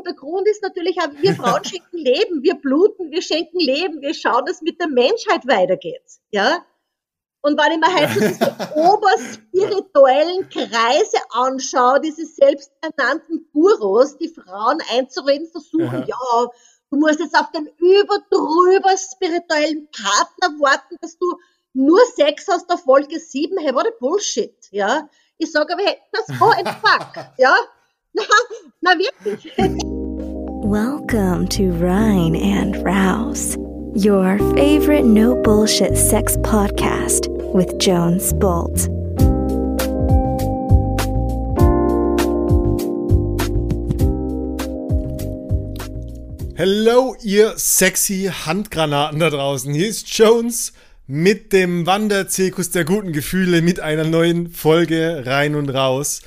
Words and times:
Und 0.00 0.06
der 0.06 0.14
Grund 0.14 0.48
ist 0.48 0.62
natürlich 0.62 0.96
auch, 0.98 1.10
wir 1.20 1.34
Frauen 1.34 1.62
schenken 1.62 1.98
Leben, 1.98 2.42
wir 2.42 2.54
bluten, 2.54 3.10
wir 3.10 3.20
schenken 3.20 3.58
Leben, 3.58 4.00
wir 4.00 4.14
schauen, 4.14 4.46
dass 4.46 4.56
es 4.56 4.62
mit 4.62 4.80
der 4.80 4.88
Menschheit 4.88 5.46
weitergeht. 5.46 6.00
Ja? 6.30 6.64
Und 7.42 7.58
wenn 7.58 7.72
ich 7.72 7.78
mir 7.78 7.94
heute 7.94 8.14
so 8.14 8.20
diese 8.20 8.74
oberspirituellen 8.76 10.48
Kreise 10.48 11.18
anschaue, 11.32 12.00
diese 12.00 12.24
selbsternannten 12.24 13.46
Gurus, 13.52 14.16
die 14.16 14.28
Frauen 14.28 14.78
einzureden 14.90 15.48
versuchen, 15.48 16.06
ja. 16.06 16.16
ja, 16.16 16.46
du 16.90 16.98
musst 16.98 17.20
jetzt 17.20 17.38
auf 17.38 17.50
den 17.50 17.66
überdrüber 17.76 18.96
spirituellen 18.96 19.86
Partner 19.90 20.58
warten, 20.60 20.96
dass 21.02 21.18
du 21.18 21.26
nur 21.74 22.00
Sex 22.16 22.46
hast 22.48 22.72
auf 22.72 22.86
Wolke 22.86 23.20
7, 23.20 23.58
hey, 23.58 23.74
what 23.74 23.86
a 23.86 23.90
Bullshit, 24.00 24.56
ja. 24.70 25.10
Ich 25.36 25.52
sage 25.52 25.74
aber, 25.74 25.82
hey, 25.82 25.98
das 26.10 26.26
go 26.38 26.46
and 26.46 26.68
fuck, 26.68 27.34
ja. 27.36 27.54
Na, 28.12 28.22
na 28.80 28.90
wirklich. 28.98 29.52
Welcome 30.70 31.48
to 31.48 31.72
Rhine 31.72 32.36
and 32.36 32.76
Rouse, 32.84 33.56
your 33.92 34.38
favorite 34.54 35.04
no 35.04 35.34
bullshit 35.42 35.98
sex 35.98 36.36
podcast 36.36 37.26
with 37.52 37.76
Jones 37.80 38.32
Bolt. 38.34 38.86
Hello, 46.56 47.16
ihr 47.20 47.54
sexy 47.58 48.30
Handgranaten 48.30 49.18
da 49.18 49.28
draußen. 49.28 49.74
Hier 49.74 49.88
ist 49.88 50.08
Jones 50.16 50.72
mit 51.08 51.52
dem 51.52 51.84
Wanderzirkus 51.84 52.70
der 52.70 52.84
guten 52.84 53.12
Gefühle 53.12 53.60
mit 53.60 53.80
einer 53.80 54.04
neuen 54.04 54.52
Folge 54.52 55.24
rein 55.26 55.56
und 55.56 55.70
raus. 55.70 56.22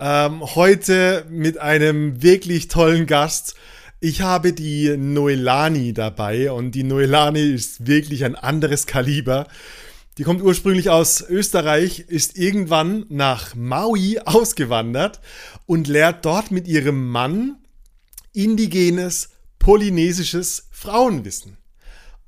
Ähm, 0.00 0.42
heute 0.56 1.24
mit 1.30 1.58
einem 1.58 2.20
wirklich 2.24 2.66
tollen 2.66 3.06
Gast. 3.06 3.54
Ich 4.06 4.20
habe 4.20 4.52
die 4.52 4.98
Noelani 4.98 5.94
dabei 5.94 6.52
und 6.52 6.72
die 6.72 6.82
Noelani 6.82 7.40
ist 7.40 7.86
wirklich 7.86 8.26
ein 8.26 8.34
anderes 8.34 8.84
Kaliber. 8.84 9.46
Die 10.18 10.24
kommt 10.24 10.42
ursprünglich 10.42 10.90
aus 10.90 11.22
Österreich, 11.26 12.00
ist 12.00 12.36
irgendwann 12.36 13.06
nach 13.08 13.54
Maui 13.54 14.18
ausgewandert 14.26 15.20
und 15.64 15.88
lehrt 15.88 16.26
dort 16.26 16.50
mit 16.50 16.68
ihrem 16.68 17.08
Mann 17.08 17.56
indigenes 18.34 19.30
polynesisches 19.58 20.68
Frauenwissen. 20.70 21.56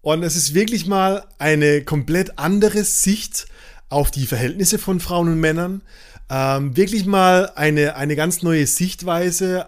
Und 0.01 0.23
es 0.23 0.35
ist 0.35 0.55
wirklich 0.55 0.87
mal 0.87 1.27
eine 1.37 1.85
komplett 1.85 2.39
andere 2.39 2.85
Sicht 2.85 3.49
auf 3.91 4.11
die 4.11 4.25
Verhältnisse 4.25 4.79
von 4.79 4.99
Frauen 4.99 5.29
und 5.29 5.41
Männern. 5.41 5.83
Ähm, 6.31 6.75
wirklich 6.75 7.05
mal 7.05 7.53
eine, 7.55 7.97
eine 7.97 8.17
ganz 8.17 8.43
neue 8.43 8.67
Sichtweise 8.67 9.67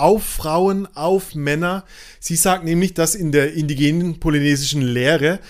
auf 0.00 0.24
Frauen, 0.24 0.88
auf 0.94 1.34
Männer. 1.34 1.84
Sie 2.20 2.36
sagt 2.36 2.64
nämlich, 2.64 2.94
dass 2.94 3.14
in 3.14 3.32
der 3.32 3.54
indigenen 3.54 4.20
polynesischen 4.20 4.82
Lehre 4.82 5.40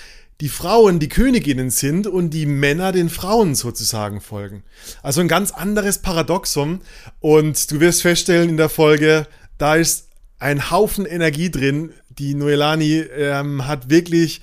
die 0.41 0.49
Frauen 0.49 1.01
die 1.01 1.09
Königinnen 1.09 1.71
sind 1.71 2.07
und 2.07 2.31
die 2.31 2.47
Männer 2.47 2.93
den 2.93 3.11
Frauen 3.11 3.55
sozusagen 3.55 4.21
folgen. 4.21 4.63
Also 5.03 5.21
ein 5.21 5.29
ganz 5.29 5.51
anderes 5.51 5.99
Paradoxon. 5.99 6.81
Und 7.21 7.71
du 7.71 7.81
wirst 7.81 8.03
feststellen 8.03 8.49
in 8.49 8.57
der 8.57 8.69
Folge, 8.69 9.27
da 9.59 9.75
ist 9.75 10.09
ein 10.39 10.71
Haufen 10.71 11.07
Energie 11.07 11.51
drin, 11.51 11.93
die 12.09 12.35
Noelani 12.35 13.01
ähm, 13.01 13.67
hat 13.67 13.91
wirklich 13.91 14.41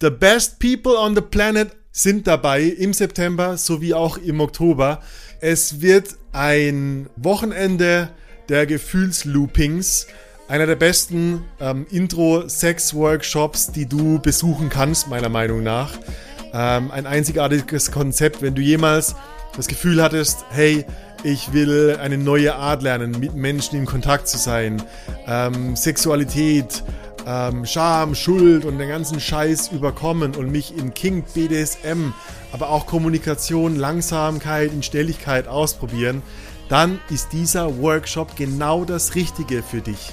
the 0.00 0.10
best 0.10 0.58
people 0.58 0.96
on 0.96 1.14
the 1.14 1.20
planet 1.20 1.76
sind 1.96 2.26
dabei 2.26 2.62
im 2.62 2.92
September 2.92 3.56
sowie 3.56 3.94
auch 3.94 4.18
im 4.18 4.40
Oktober. 4.40 5.00
Es 5.40 5.80
wird 5.80 6.10
ein 6.30 7.08
Wochenende 7.16 8.10
der 8.50 8.66
Gefühlsloopings, 8.66 10.06
einer 10.46 10.66
der 10.66 10.76
besten 10.76 11.44
ähm, 11.58 11.86
Intro-Sex-Workshops, 11.90 13.72
die 13.72 13.86
du 13.86 14.18
besuchen 14.18 14.68
kannst, 14.68 15.08
meiner 15.08 15.30
Meinung 15.30 15.62
nach. 15.62 15.94
Ähm, 16.52 16.90
ein 16.90 17.06
einzigartiges 17.06 17.90
Konzept, 17.90 18.42
wenn 18.42 18.54
du 18.54 18.60
jemals 18.60 19.16
das 19.56 19.66
Gefühl 19.66 20.02
hattest, 20.02 20.44
hey, 20.50 20.84
ich 21.24 21.54
will 21.54 21.96
eine 21.98 22.18
neue 22.18 22.56
Art 22.56 22.82
lernen, 22.82 23.12
mit 23.18 23.34
Menschen 23.34 23.78
in 23.78 23.86
Kontakt 23.86 24.28
zu 24.28 24.36
sein, 24.36 24.82
ähm, 25.26 25.74
Sexualität, 25.74 26.84
ähm, 27.26 27.66
Scham, 27.66 28.14
Schuld 28.14 28.64
und 28.64 28.78
den 28.78 28.88
ganzen 28.88 29.20
Scheiß 29.20 29.72
überkommen 29.72 30.36
und 30.36 30.50
mich 30.50 30.76
in 30.76 30.94
King 30.94 31.24
BDSM, 31.34 32.12
aber 32.52 32.70
auch 32.70 32.86
Kommunikation, 32.86 33.76
Langsamkeit, 33.76 34.72
in 34.72 34.82
Stelligkeit 34.82 35.48
ausprobieren, 35.48 36.22
dann 36.68 37.00
ist 37.10 37.32
dieser 37.32 37.80
Workshop 37.82 38.36
genau 38.36 38.84
das 38.84 39.14
Richtige 39.14 39.62
für 39.62 39.80
dich. 39.80 40.12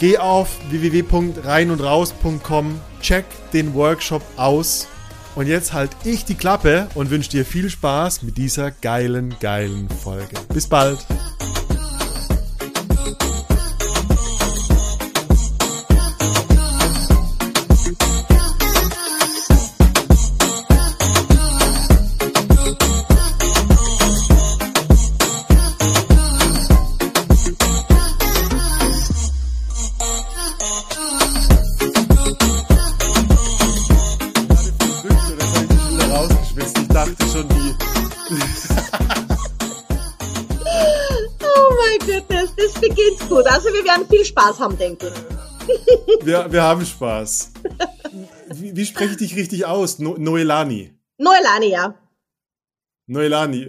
Geh 0.00 0.18
auf 0.18 0.48
www.reinundraus.com, 0.70 2.80
check 3.00 3.24
den 3.52 3.74
Workshop 3.74 4.22
aus 4.36 4.86
und 5.34 5.46
jetzt 5.46 5.72
halt 5.72 5.90
ich 6.04 6.24
die 6.24 6.34
Klappe 6.34 6.88
und 6.94 7.10
wünsche 7.10 7.30
dir 7.30 7.44
viel 7.44 7.68
Spaß 7.68 8.22
mit 8.22 8.38
dieser 8.38 8.70
geilen, 8.70 9.34
geilen 9.40 9.88
Folge. 9.88 10.36
Bis 10.52 10.66
bald! 10.66 11.04
Spaß 44.06 44.60
haben, 44.60 44.78
denke 44.78 45.08
ich. 45.08 46.26
Wir, 46.26 46.50
wir 46.50 46.62
haben 46.62 46.84
Spaß. 46.84 47.52
Wie, 48.54 48.76
wie 48.76 48.86
spreche 48.86 49.12
ich 49.12 49.16
dich 49.18 49.36
richtig 49.36 49.66
aus? 49.66 49.98
No, 49.98 50.16
Noelani. 50.16 50.94
Noelani, 51.18 51.70
ja. 51.70 51.94
Noelani. 53.06 53.68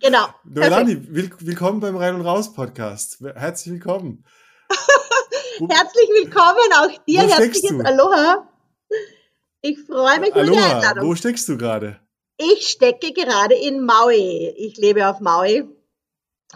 Genau. 0.00 0.26
Noelani, 0.44 1.14
will, 1.14 1.30
willkommen 1.38 1.80
beim 1.80 1.96
Rein 1.96 2.14
und 2.14 2.22
Raus 2.22 2.52
Podcast. 2.52 3.20
Herzlich 3.20 3.74
willkommen. 3.74 4.24
Herzlich 5.58 6.08
willkommen 6.22 6.72
auch 6.76 7.04
dir. 7.04 7.22
Wo 7.22 7.28
Herzliches 7.28 7.84
Aloha. 7.84 8.48
Ich 9.62 9.78
freue 9.86 10.20
mich 10.20 10.30
über 10.30 10.44
die 10.44 10.58
Einladung. 10.58 11.06
Wo 11.06 11.14
steckst 11.14 11.48
du 11.48 11.56
gerade? 11.58 12.00
Ich 12.36 12.68
stecke 12.68 13.12
gerade 13.12 13.54
in 13.54 13.84
Maui. 13.84 14.54
Ich 14.56 14.76
lebe 14.76 15.06
auf 15.08 15.20
Maui. 15.20 15.68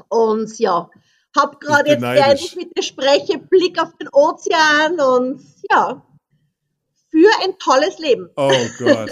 Und 0.08 0.58
ja, 0.58 0.90
hab 1.36 1.60
gerade 1.60 1.90
jetzt, 1.90 2.02
während 2.02 2.40
ich 2.40 2.56
mit 2.56 2.76
dir 2.76 2.82
spreche, 2.82 3.38
Blick 3.38 3.80
auf 3.80 3.94
den 3.96 4.08
Ozean 4.08 5.00
und 5.00 5.42
ja, 5.70 6.04
für 7.10 7.30
ein 7.42 7.58
tolles 7.58 7.98
Leben. 7.98 8.30
Oh 8.36 8.52
Gott. 8.78 9.10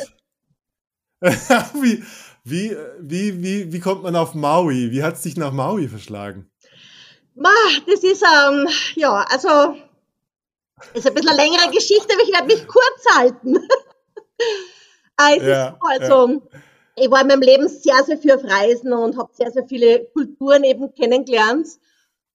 wie, 1.80 2.02
wie, 2.44 2.76
wie, 2.98 3.42
wie, 3.42 3.72
wie 3.72 3.80
kommt 3.80 4.02
man 4.02 4.16
auf 4.16 4.34
Maui? 4.34 4.90
Wie 4.90 5.02
hat 5.02 5.14
es 5.14 5.22
dich 5.22 5.36
nach 5.36 5.52
Maui 5.52 5.88
verschlagen? 5.88 6.50
Ma, 7.34 7.50
das 7.86 8.02
ist, 8.02 8.22
ähm, 8.22 8.69
ja, 8.96 9.24
also, 9.30 9.76
ist 10.94 11.06
ein 11.06 11.14
bisschen 11.14 11.30
eine 11.30 11.42
längere 11.42 11.70
Geschichte, 11.70 12.08
aber 12.12 12.22
ich 12.22 12.32
werde 12.32 12.46
mich 12.46 12.66
kurz 12.66 13.16
halten. 13.16 13.56
also, 15.16 15.46
ja, 15.46 15.78
also 15.80 16.28
ja. 16.28 16.40
ich 16.96 17.10
war 17.10 17.22
in 17.22 17.28
meinem 17.28 17.40
Leben 17.40 17.69
sehr, 17.69 18.02
sehr 18.04 18.19
viel 18.19 18.32
auf 18.32 18.44
Reisen 18.44 18.92
und 18.92 19.16
habe 19.16 19.30
sehr, 19.32 19.50
sehr 19.52 19.66
viele 19.66 20.06
Kulturen 20.12 20.64
eben 20.64 20.92
kennengelernt. 20.94 21.69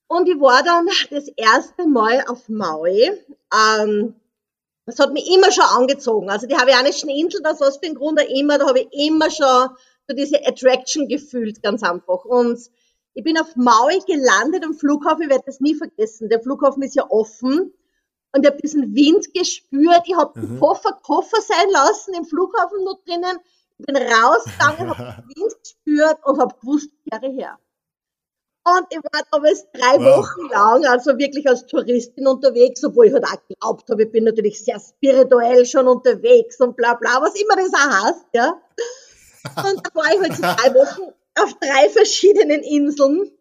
Und 0.07 0.29
ich 0.29 0.39
war 0.39 0.63
dann 0.63 0.87
das 1.09 1.27
erste 1.35 1.85
Mal 1.85 2.23
auf 2.27 2.47
Maui. 2.47 3.11
Ähm, 3.53 4.15
das 4.85 4.99
hat 4.99 5.11
mich 5.11 5.29
immer 5.29 5.51
schon 5.51 5.65
angezogen. 5.65 6.29
Also 6.29 6.47
die 6.47 6.55
hawaiianischen 6.55 7.09
Inseln, 7.09 7.43
das 7.43 7.59
was 7.59 7.77
für 7.77 7.87
ein 7.87 7.95
Grund 7.95 8.19
auch 8.19 8.29
immer, 8.29 8.57
da 8.57 8.67
habe 8.67 8.79
ich 8.79 9.07
immer 9.07 9.29
schon 9.29 9.69
so 10.07 10.15
diese 10.15 10.45
Attraction 10.47 11.09
gefühlt, 11.09 11.61
ganz 11.61 11.83
einfach. 11.83 12.23
Und 12.23 12.59
Ich 13.13 13.23
bin 13.23 13.37
auf 13.37 13.55
Maui 13.55 13.99
gelandet 14.05 14.63
am 14.63 14.75
Flughafen, 14.75 15.23
ich 15.23 15.29
werde 15.29 15.43
das 15.47 15.59
nie 15.59 15.75
vergessen. 15.75 16.29
Der 16.29 16.39
Flughafen 16.39 16.83
ist 16.83 16.95
ja 16.95 17.09
offen 17.09 17.73
und 18.31 18.45
ich 18.45 18.47
habe 18.47 18.61
diesen 18.61 18.93
Wind 18.95 19.33
gespürt. 19.33 20.03
Ich 20.05 20.15
habe 20.15 20.39
mhm. 20.39 20.47
den 20.47 20.59
Koffer 20.59 20.93
Koffer 21.03 21.41
sein 21.41 21.69
lassen 21.71 22.13
im 22.13 22.25
Flughafen 22.25 22.83
noch 22.83 23.03
drinnen. 23.03 23.37
Ich 23.79 23.85
bin 23.85 23.97
rausgegangen, 23.97 24.97
habe 24.97 25.23
den 25.27 25.35
Wind 25.35 25.55
gespürt 25.63 26.19
und 26.25 26.39
habe 26.39 26.55
gewusst, 26.61 26.91
kehre 27.09 27.31
her. 27.31 27.59
Und 28.67 28.85
ich 28.89 28.97
war 28.97 29.21
damals 29.31 29.65
drei 29.71 29.97
wow. 29.97 30.17
Wochen 30.17 30.49
lang, 30.49 30.85
also 30.87 31.17
wirklich 31.17 31.47
als 31.47 31.65
Touristin 31.67 32.27
unterwegs, 32.27 32.83
obwohl 32.83 33.07
ich 33.07 33.13
halt 33.13 33.23
auch 33.23 33.47
geglaubt 33.47 33.89
habe, 33.89 34.03
ich 34.03 34.11
bin 34.11 34.25
natürlich 34.25 34.61
sehr 34.61 34.77
spirituell 34.77 35.65
schon 35.65 35.87
unterwegs 35.87 36.59
und 36.59 36.75
bla 36.75 36.95
bla, 36.95 37.21
was 37.21 37.33
immer 37.35 37.55
das 37.55 37.73
auch 37.73 38.05
heißt, 38.05 38.25
ja. 38.33 38.61
Und 39.55 39.87
da 39.87 39.95
war 39.95 40.13
ich 40.13 40.19
halt 40.19 40.35
so 40.35 40.41
drei 40.41 40.75
Wochen 40.75 41.13
auf 41.39 41.53
drei 41.61 41.87
verschiedenen 41.89 42.61
Inseln. 42.61 43.31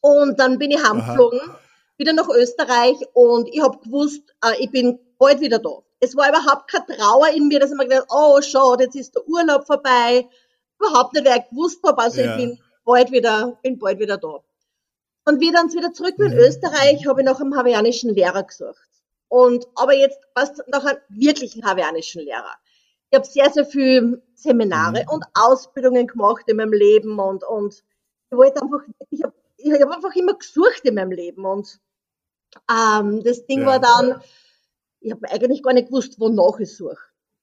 Und 0.00 0.40
dann 0.40 0.58
bin 0.58 0.70
ich 0.70 0.82
heimgeflogen, 0.82 1.40
wieder 1.98 2.14
nach 2.14 2.28
Österreich 2.30 2.96
und 3.12 3.48
ich 3.48 3.60
habe 3.62 3.78
gewusst, 3.84 4.22
äh, 4.42 4.62
ich 4.62 4.70
bin 4.70 4.98
bald 5.18 5.40
wieder 5.40 5.58
da. 5.58 5.82
Es 6.00 6.16
war 6.16 6.30
überhaupt 6.30 6.70
keine 6.70 6.86
Trauer 6.86 7.28
in 7.34 7.48
mir, 7.48 7.60
dass 7.60 7.70
ich 7.70 7.76
mir 7.76 7.86
gedacht 7.86 8.06
oh, 8.08 8.40
schade, 8.40 8.84
jetzt 8.84 8.96
ist 8.96 9.14
der 9.14 9.28
Urlaub 9.28 9.66
vorbei. 9.66 10.26
Überhaupt 10.78 11.12
nicht, 11.12 11.26
weil 11.26 11.40
ich 11.40 11.50
gewusst 11.50 11.80
habe, 11.84 12.00
also 12.00 12.20
ja. 12.22 12.30
ich 12.30 12.36
bin 12.36 12.58
bald 12.88 13.12
wieder, 13.12 13.58
bin 13.62 13.78
bald 13.78 13.98
wieder 13.98 14.16
da. 14.16 14.42
Und 15.26 15.40
wie 15.40 15.52
dann 15.52 15.70
wieder 15.72 15.92
zurück 15.92 16.16
bin 16.16 16.32
in 16.32 16.38
mhm. 16.38 16.44
Österreich, 16.44 17.06
habe 17.06 17.20
ich 17.20 17.26
nach 17.26 17.38
einem 17.38 17.54
hawaiianischen 17.54 18.14
Lehrer 18.14 18.42
gesucht. 18.42 18.88
Und, 19.28 19.68
aber 19.74 19.94
jetzt, 19.94 20.18
was, 20.34 20.52
nach 20.68 20.86
einem 20.86 20.98
wirklichen 21.10 21.66
hawaiianischen 21.66 22.22
Lehrer. 22.22 22.54
Ich 23.10 23.18
habe 23.18 23.26
sehr, 23.28 23.50
sehr 23.50 23.66
viel 23.66 24.22
Seminare 24.34 25.02
mhm. 25.02 25.10
und 25.10 25.24
Ausbildungen 25.34 26.06
gemacht 26.06 26.44
in 26.46 26.56
meinem 26.56 26.72
Leben 26.72 27.18
und, 27.18 27.44
und 27.44 27.84
ich 28.30 28.36
wollte 28.36 28.62
einfach, 28.62 28.80
ich 29.10 29.22
habe 29.22 29.34
ich 29.58 29.72
hab 29.72 29.90
einfach 29.90 30.14
immer 30.14 30.34
gesucht 30.34 30.80
in 30.84 30.94
meinem 30.94 31.10
Leben 31.10 31.44
und 31.44 31.78
ähm, 32.70 33.22
das 33.22 33.44
Ding 33.46 33.60
ja. 33.60 33.66
war 33.66 33.80
dann, 33.80 34.22
ich 35.00 35.12
habe 35.12 35.30
eigentlich 35.30 35.62
gar 35.62 35.74
nicht 35.74 35.88
gewusst, 35.88 36.18
wonach 36.18 36.58
ich 36.58 36.74
suche. 36.74 36.96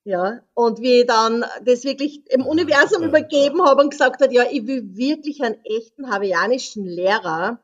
Ja, 0.07 0.39
und 0.53 0.81
wie 0.81 1.01
ich 1.01 1.07
dann 1.07 1.43
das 1.63 1.83
wirklich 1.83 2.21
im 2.31 2.45
Universum 2.45 3.01
ja. 3.01 3.07
übergeben 3.07 3.65
habe 3.65 3.81
und 3.81 3.89
gesagt 3.89 4.21
hat, 4.21 4.31
ja, 4.31 4.43
ich 4.51 4.67
will 4.67 4.95
wirklich 4.95 5.43
einen 5.43 5.59
echten 5.65 6.11
hawaiianischen 6.11 6.85
Lehrer, 6.85 7.59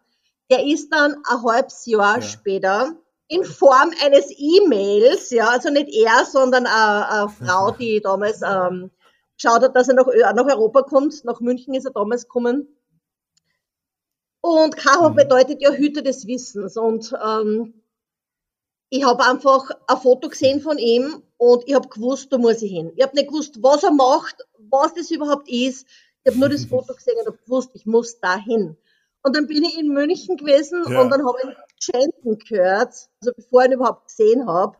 der 0.50 0.66
ist 0.66 0.92
dann 0.92 1.18
ein 1.30 1.44
halbes 1.44 1.86
Jahr 1.86 2.16
ja. 2.16 2.22
später 2.24 2.96
in 3.28 3.44
Form 3.44 3.92
eines 4.04 4.34
E-Mails, 4.36 5.30
ja, 5.30 5.50
also 5.50 5.70
nicht 5.70 5.94
er, 5.94 6.26
sondern 6.26 6.66
eine, 6.66 7.10
eine 7.10 7.30
Frau, 7.30 7.72
die 7.80 8.02
damals 8.02 8.42
ähm, 8.42 8.90
geschaut 9.38 9.62
hat, 9.62 9.76
dass 9.76 9.90
er 9.90 9.94
nach, 9.94 10.08
nach 10.08 10.46
Europa 10.48 10.82
kommt, 10.82 11.24
nach 11.24 11.42
München 11.42 11.76
ist 11.76 11.86
er 11.86 11.92
damals 11.92 12.24
gekommen. 12.24 12.68
Und 14.42 14.76
Karo 14.78 15.12
mhm. 15.12 15.16
bedeutet 15.16 15.62
ja 15.62 15.72
Hüter 15.72 16.02
des 16.02 16.26
Wissens. 16.26 16.76
Und 16.76 17.14
ähm, 17.24 17.82
ich 18.90 19.06
habe 19.06 19.24
einfach 19.24 19.70
ein 19.88 19.98
Foto 19.98 20.28
gesehen 20.28 20.60
von 20.60 20.80
ihm 20.80 21.22
und 21.42 21.64
ich 21.66 21.74
habe 21.74 21.88
gewusst, 21.88 22.32
da 22.32 22.38
muss 22.38 22.62
ich 22.62 22.72
hin. 22.72 22.92
Ich 22.96 23.04
habe 23.04 23.16
nicht 23.16 23.30
gewusst, 23.30 23.58
was 23.64 23.82
er 23.82 23.90
macht, 23.92 24.36
was 24.70 24.94
das 24.94 25.10
überhaupt 25.10 25.50
ist. 25.50 25.88
Ich 26.24 26.32
habe 26.32 26.40
nur 26.40 26.50
das 26.50 26.66
Foto 26.70 26.94
gesehen 26.94 27.16
und 27.20 27.26
habe 27.26 27.40
gewusst, 27.44 27.72
ich 27.74 27.88
muss 27.88 28.20
da 28.20 28.38
hin. 28.38 28.78
Und 29.24 29.36
dann 29.36 29.48
bin 29.48 29.64
ich 29.64 29.76
in 29.76 29.88
München 29.88 30.38
gewesen 30.38 30.84
ja. 30.88 31.02
und 31.02 31.10
dann 31.10 31.26
habe 31.26 31.38
ich 31.44 31.84
Chanten 31.84 32.38
gehört, 32.38 32.94
also 33.22 33.34
bevor 33.36 33.62
ich 33.62 33.70
ihn 33.70 33.74
überhaupt 33.74 34.08
gesehen 34.08 34.46
habe. 34.46 34.78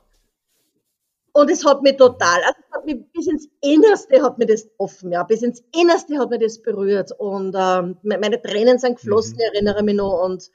Und 1.34 1.50
es 1.50 1.66
hat 1.66 1.81
mich 1.81 1.98
total, 1.98 2.44
also 2.44 2.60
hat 2.74 2.86
mich 2.86 3.12
bis 3.12 3.25
ins 3.25 3.50
Innerste 3.62 4.22
hat 4.22 4.38
mir 4.38 4.46
das 4.46 4.69
offen, 4.78 5.12
ja, 5.12 5.24
bis 5.24 5.42
ins 5.42 5.64
Innerste 5.75 6.19
hat 6.19 6.30
mir 6.30 6.38
das 6.38 6.62
berührt 6.62 7.12
und 7.18 7.56
ähm, 7.57 7.98
meine 8.04 8.40
Tränen 8.40 8.78
sind 8.78 8.98
geflossen, 8.98 9.38
mhm. 9.38 9.54
erinnere 9.54 9.81
mich 9.81 9.96
noch 9.96 10.24
und 10.25 10.52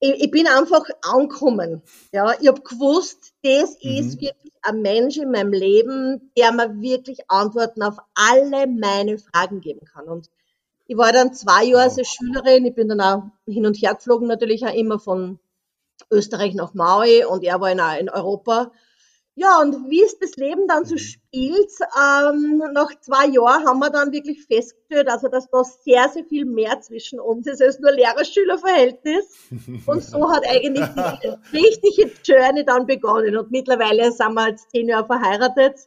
ich, 0.00 0.24
ich, 0.24 0.30
bin 0.30 0.46
einfach 0.46 0.84
angekommen, 1.02 1.82
ja, 2.12 2.34
ich 2.40 2.48
habe 2.48 2.60
gewusst, 2.60 3.32
das 3.42 3.78
mhm. 3.82 3.90
ist 3.90 4.20
wirklich 4.20 4.52
ein 4.62 4.82
Mensch 4.82 5.16
in 5.16 5.30
meinem 5.30 5.52
Leben, 5.52 6.32
der 6.36 6.52
mir 6.52 6.80
wirklich 6.80 7.30
Antworten 7.30 7.82
auf 7.82 7.96
alle 8.14 8.66
meine 8.66 9.18
Fragen 9.18 9.60
geben 9.60 9.86
kann. 9.86 10.06
Und 10.06 10.28
ich 10.86 10.96
war 10.96 11.12
dann 11.12 11.34
zwei 11.34 11.64
Jahre 11.64 11.84
als 11.84 12.08
Schülerin, 12.08 12.66
ich 12.66 12.74
bin 12.74 12.88
dann 12.88 13.00
auch 13.00 13.22
hin 13.46 13.66
und 13.66 13.76
her 13.76 13.94
geflogen, 13.94 14.28
natürlich 14.28 14.66
auch 14.66 14.74
immer 14.74 14.98
von 14.98 15.38
Österreich 16.10 16.54
nach 16.54 16.74
Maui. 16.74 17.24
Und 17.24 17.42
er 17.42 17.60
war 17.60 17.70
in, 17.70 17.80
in 18.00 18.10
Europa. 18.10 18.72
Ja, 19.38 19.60
und 19.60 19.90
wie 19.90 20.02
es 20.02 20.18
das 20.18 20.36
Leben 20.36 20.66
dann 20.66 20.86
so 20.86 20.94
mhm. 20.94 20.98
spielt, 20.98 21.70
ähm, 21.94 22.62
nach 22.72 22.88
zwei 23.02 23.26
Jahren 23.26 23.66
haben 23.66 23.80
wir 23.80 23.90
dann 23.90 24.10
wirklich 24.10 24.46
festgestellt, 24.46 25.10
also 25.10 25.28
dass 25.28 25.50
da 25.50 25.62
sehr, 25.62 26.08
sehr 26.08 26.24
viel 26.24 26.46
mehr 26.46 26.80
zwischen 26.80 27.20
uns 27.20 27.46
ist 27.46 27.60
als 27.60 27.78
nur 27.78 27.92
Lehrer-Schüler-Verhältnis. 27.92 29.26
Und 29.86 30.02
so 30.02 30.30
hat 30.30 30.42
eigentlich 30.48 30.86
die 30.86 31.28
richtige 31.52 32.10
Journey 32.24 32.64
dann 32.64 32.86
begonnen. 32.86 33.36
Und 33.36 33.50
mittlerweile 33.50 34.10
sind 34.10 34.32
wir 34.32 34.48
jetzt 34.48 34.70
zehn 34.70 34.88
Jahre 34.88 35.06
verheiratet. 35.06 35.86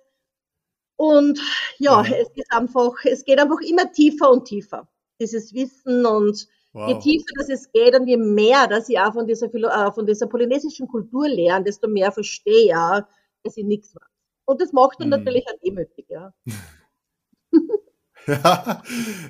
Und 0.95 1.39
ja, 1.79 2.03
ja, 2.03 2.17
es 2.17 2.29
ist 2.35 2.53
einfach, 2.53 2.93
es 3.03 3.25
geht 3.25 3.39
einfach 3.39 3.61
immer 3.61 3.91
tiefer 3.91 4.29
und 4.29 4.45
tiefer. 4.45 4.87
Dieses 5.19 5.55
Wissen 5.55 6.05
und 6.05 6.47
wow. 6.73 6.87
je 6.87 6.99
tiefer 6.99 7.25
das 7.39 7.49
es 7.49 7.71
geht 7.71 7.95
und 7.95 8.05
je 8.05 8.17
mehr, 8.17 8.67
dass 8.67 8.89
ich 8.89 8.99
auch 8.99 9.13
von 9.13 9.25
dieser, 9.25 9.51
äh, 9.51 9.91
von 9.91 10.05
dieser 10.05 10.27
polynesischen 10.27 10.87
Kultur 10.87 11.27
lerne, 11.27 11.65
desto 11.65 11.87
mehr 11.87 12.11
verstehe 12.11 12.65
ich 12.65 12.75
auch, 12.75 13.01
dass 13.43 13.57
ich 13.57 13.65
nichts 13.65 13.95
weiß. 13.95 14.09
Und 14.45 14.61
das 14.61 14.73
macht 14.73 14.99
dann 14.99 15.11
hm. 15.11 15.19
natürlich 15.19 15.45
auch 15.47 15.59
demütig, 15.63 16.05
ja. 16.09 16.33
ja, 18.27 18.83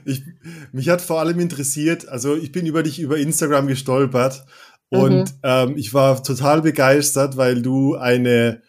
ich, 0.05 0.23
mich 0.71 0.89
hat 0.89 1.01
vor 1.01 1.19
allem 1.19 1.39
interessiert, 1.39 2.07
also 2.07 2.35
ich 2.35 2.51
bin 2.51 2.65
über 2.65 2.83
dich 2.83 2.99
über 2.99 3.17
Instagram 3.17 3.67
gestolpert 3.67 4.45
und 4.89 5.31
mhm. 5.31 5.39
ähm, 5.43 5.77
ich 5.77 5.93
war 5.93 6.23
total 6.23 6.61
begeistert, 6.61 7.37
weil 7.37 7.61
du 7.61 7.95
eine 7.95 8.61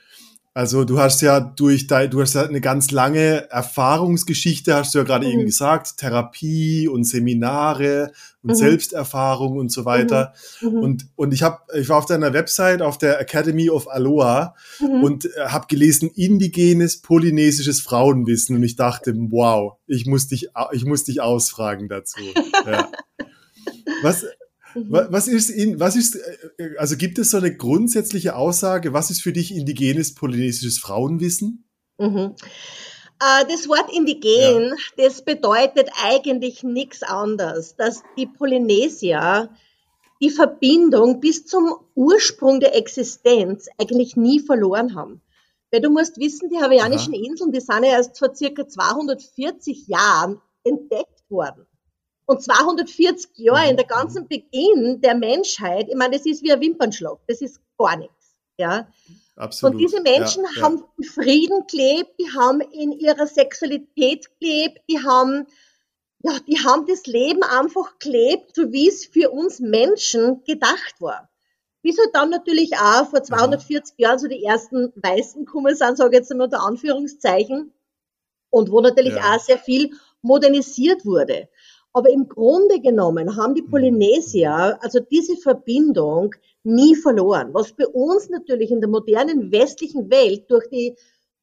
also 0.52 0.84
du 0.84 0.98
hast 0.98 1.22
ja 1.22 1.38
durch 1.38 1.86
dein, 1.86 2.10
du 2.10 2.20
hast 2.20 2.34
ja 2.34 2.42
eine 2.42 2.60
ganz 2.60 2.90
lange 2.90 3.48
Erfahrungsgeschichte, 3.50 4.74
hast 4.74 4.92
du 4.92 4.98
ja 4.98 5.04
gerade 5.04 5.26
mhm. 5.26 5.32
eben 5.32 5.46
gesagt, 5.46 5.98
Therapie 5.98 6.88
und 6.88 7.04
Seminare 7.04 8.10
und 8.42 8.50
mhm. 8.50 8.54
Selbsterfahrung 8.54 9.58
und 9.58 9.70
so 9.70 9.84
weiter. 9.84 10.34
Mhm. 10.60 10.68
mhm. 10.68 10.82
Und 10.82 11.06
und 11.14 11.32
ich 11.32 11.44
habe, 11.44 11.58
ich 11.78 11.88
war 11.88 11.98
auf 11.98 12.06
deiner 12.06 12.32
Website 12.32 12.82
auf 12.82 12.98
der 12.98 13.20
Academy 13.20 13.70
of 13.70 13.88
Aloha 13.88 14.56
mhm. 14.80 15.04
und 15.04 15.24
äh, 15.26 15.46
habe 15.46 15.68
gelesen 15.68 16.10
indigenes 16.10 17.00
polynesisches 17.00 17.80
Frauenwissen 17.80 18.56
und 18.56 18.64
ich 18.64 18.74
dachte, 18.74 19.14
wow, 19.16 19.74
ich 19.86 20.06
muss 20.06 20.26
dich, 20.26 20.48
ich 20.72 20.84
muss 20.84 21.04
dich 21.04 21.20
ausfragen 21.20 21.88
dazu. 21.88 22.20
Ja. 22.66 22.90
Was. 24.02 24.26
Was 24.74 25.28
ist, 25.28 25.50
in, 25.50 25.80
was 25.80 25.96
ist, 25.96 26.16
äh, 26.58 26.76
also 26.78 26.96
gibt 26.96 27.18
es 27.18 27.30
so 27.30 27.38
eine 27.38 27.56
grundsätzliche 27.56 28.36
Aussage, 28.36 28.92
was 28.92 29.10
ist 29.10 29.22
für 29.22 29.32
dich 29.32 29.54
indigenes 29.54 30.14
polynesisches 30.14 30.78
Frauenwissen? 30.78 31.68
Mhm. 31.98 32.34
Äh, 33.20 33.44
das 33.48 33.68
Wort 33.68 33.92
indigen, 33.92 34.70
ja. 34.70 34.74
das 34.96 35.22
bedeutet 35.22 35.90
eigentlich 36.02 36.62
nichts 36.62 37.02
anderes, 37.02 37.76
dass 37.76 38.02
die 38.16 38.26
Polynesier 38.26 39.50
die 40.22 40.30
Verbindung 40.30 41.20
bis 41.20 41.46
zum 41.46 41.74
Ursprung 41.94 42.60
der 42.60 42.76
Existenz 42.76 43.68
eigentlich 43.78 44.16
nie 44.16 44.40
verloren 44.40 44.94
haben. 44.94 45.22
Weil 45.70 45.80
du 45.80 45.90
musst 45.90 46.18
wissen, 46.18 46.48
die 46.50 46.58
hawaiianischen 46.58 47.14
Aha. 47.14 47.22
Inseln, 47.24 47.52
die 47.52 47.60
sind 47.60 47.84
ja 47.84 47.92
erst 47.92 48.18
vor 48.18 48.34
circa 48.34 48.66
240 48.66 49.86
Jahren 49.86 50.40
entdeckt 50.64 51.22
worden. 51.28 51.66
Und 52.30 52.44
240 52.44 53.38
Jahre 53.38 53.70
in 53.70 53.76
der 53.76 53.86
ganzen 53.86 54.28
Beginn 54.28 55.00
der 55.00 55.16
Menschheit, 55.16 55.88
ich 55.88 55.96
meine, 55.96 56.16
das 56.16 56.26
ist 56.26 56.44
wie 56.44 56.52
ein 56.52 56.60
Wimpernschlag, 56.60 57.18
das 57.26 57.40
ist 57.40 57.60
gar 57.76 57.96
nichts. 57.96 58.36
Ja. 58.56 58.86
Absolut. 59.34 59.74
Und 59.74 59.78
diese 59.80 60.00
Menschen 60.00 60.44
ja, 60.44 60.62
haben 60.62 60.84
in 60.96 61.02
Frieden 61.02 61.66
gelebt, 61.66 62.12
die 62.20 62.30
haben 62.30 62.60
in 62.60 62.92
ihrer 62.92 63.26
Sexualität 63.26 64.28
gelebt, 64.38 64.78
die 64.88 65.00
haben, 65.00 65.48
ja, 66.22 66.38
die 66.46 66.60
haben 66.60 66.86
das 66.86 67.04
Leben 67.06 67.42
einfach 67.42 67.98
gelebt, 67.98 68.54
so 68.54 68.70
wie 68.70 68.86
es 68.86 69.06
für 69.06 69.30
uns 69.30 69.58
Menschen 69.58 70.44
gedacht 70.44 71.00
war. 71.00 71.28
Bis 71.82 71.98
halt 71.98 72.10
dann 72.12 72.30
natürlich 72.30 72.76
auch 72.76 73.10
vor 73.10 73.24
240 73.24 73.94
ja. 73.98 74.06
Jahren 74.06 74.20
so 74.20 74.28
die 74.28 74.44
ersten 74.44 74.92
Weißen 74.94 75.46
gekommen 75.46 75.74
sind, 75.74 75.96
sage 75.96 76.10
ich 76.10 76.20
jetzt 76.20 76.30
einmal 76.30 76.44
unter 76.44 76.62
Anführungszeichen, 76.62 77.72
und 78.50 78.70
wo 78.70 78.80
natürlich 78.80 79.14
ja. 79.14 79.34
auch 79.34 79.40
sehr 79.40 79.58
viel 79.58 79.92
modernisiert 80.22 81.04
wurde. 81.06 81.48
Aber 81.92 82.10
im 82.10 82.28
Grunde 82.28 82.80
genommen 82.80 83.36
haben 83.36 83.54
die 83.54 83.62
mhm. 83.62 83.70
Polynesier 83.70 84.78
also 84.80 85.00
diese 85.00 85.36
Verbindung 85.36 86.34
nie 86.62 86.94
verloren. 86.94 87.52
Was 87.52 87.72
bei 87.72 87.86
uns 87.86 88.28
natürlich 88.28 88.70
in 88.70 88.80
der 88.80 88.88
modernen 88.88 89.50
westlichen 89.50 90.10
Welt 90.10 90.50
durch 90.50 90.68
die 90.68 90.94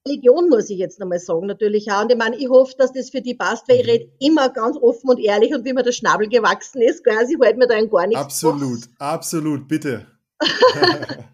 Religion, 0.07 0.47
muss 0.47 0.69
ich 0.69 0.77
jetzt 0.77 0.99
nochmal 0.99 1.19
sagen, 1.19 1.47
natürlich 1.47 1.91
auch. 1.91 2.03
Und 2.03 2.11
ich 2.11 2.17
meine, 2.17 2.37
ich 2.37 2.47
hoffe, 2.47 2.73
dass 2.77 2.93
das 2.93 3.09
für 3.09 3.21
die 3.21 3.33
passt, 3.33 3.67
weil 3.67 3.77
ich 3.77 3.83
mhm. 3.83 3.89
rede 3.89 4.11
immer 4.19 4.49
ganz 4.49 4.77
offen 4.77 5.09
und 5.09 5.19
ehrlich 5.19 5.53
und 5.53 5.65
wie 5.65 5.73
mir 5.73 5.83
der 5.83 5.91
Schnabel 5.91 6.29
gewachsen 6.29 6.81
ist, 6.81 7.03
quasi, 7.03 7.37
hält 7.41 7.57
mir 7.57 7.67
da 7.67 7.83
gar 7.83 8.07
nichts 8.07 8.23
Absolut, 8.23 8.77
aus. 8.77 8.89
absolut, 8.99 9.67
bitte. 9.67 10.05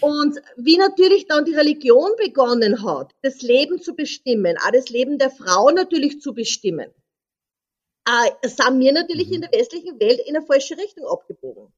und 0.00 0.40
wie 0.56 0.78
natürlich 0.78 1.26
dann 1.26 1.44
die 1.44 1.54
Religion 1.54 2.10
begonnen 2.16 2.82
hat, 2.84 3.12
das 3.22 3.42
Leben 3.42 3.82
zu 3.82 3.94
bestimmen, 3.94 4.56
auch 4.64 4.70
das 4.70 4.88
Leben 4.88 5.18
der 5.18 5.30
Frau 5.30 5.70
natürlich 5.70 6.20
zu 6.20 6.32
bestimmen 6.32 6.86
äh, 8.08 8.48
sind 8.48 8.80
wir 8.80 8.92
natürlich 8.92 9.30
in 9.30 9.42
der 9.42 9.52
westlichen 9.52 10.00
Welt 10.00 10.20
in 10.26 10.36
eine 10.36 10.44
falsche 10.44 10.78
Richtung 10.78 11.06
abgebogen. 11.06 11.72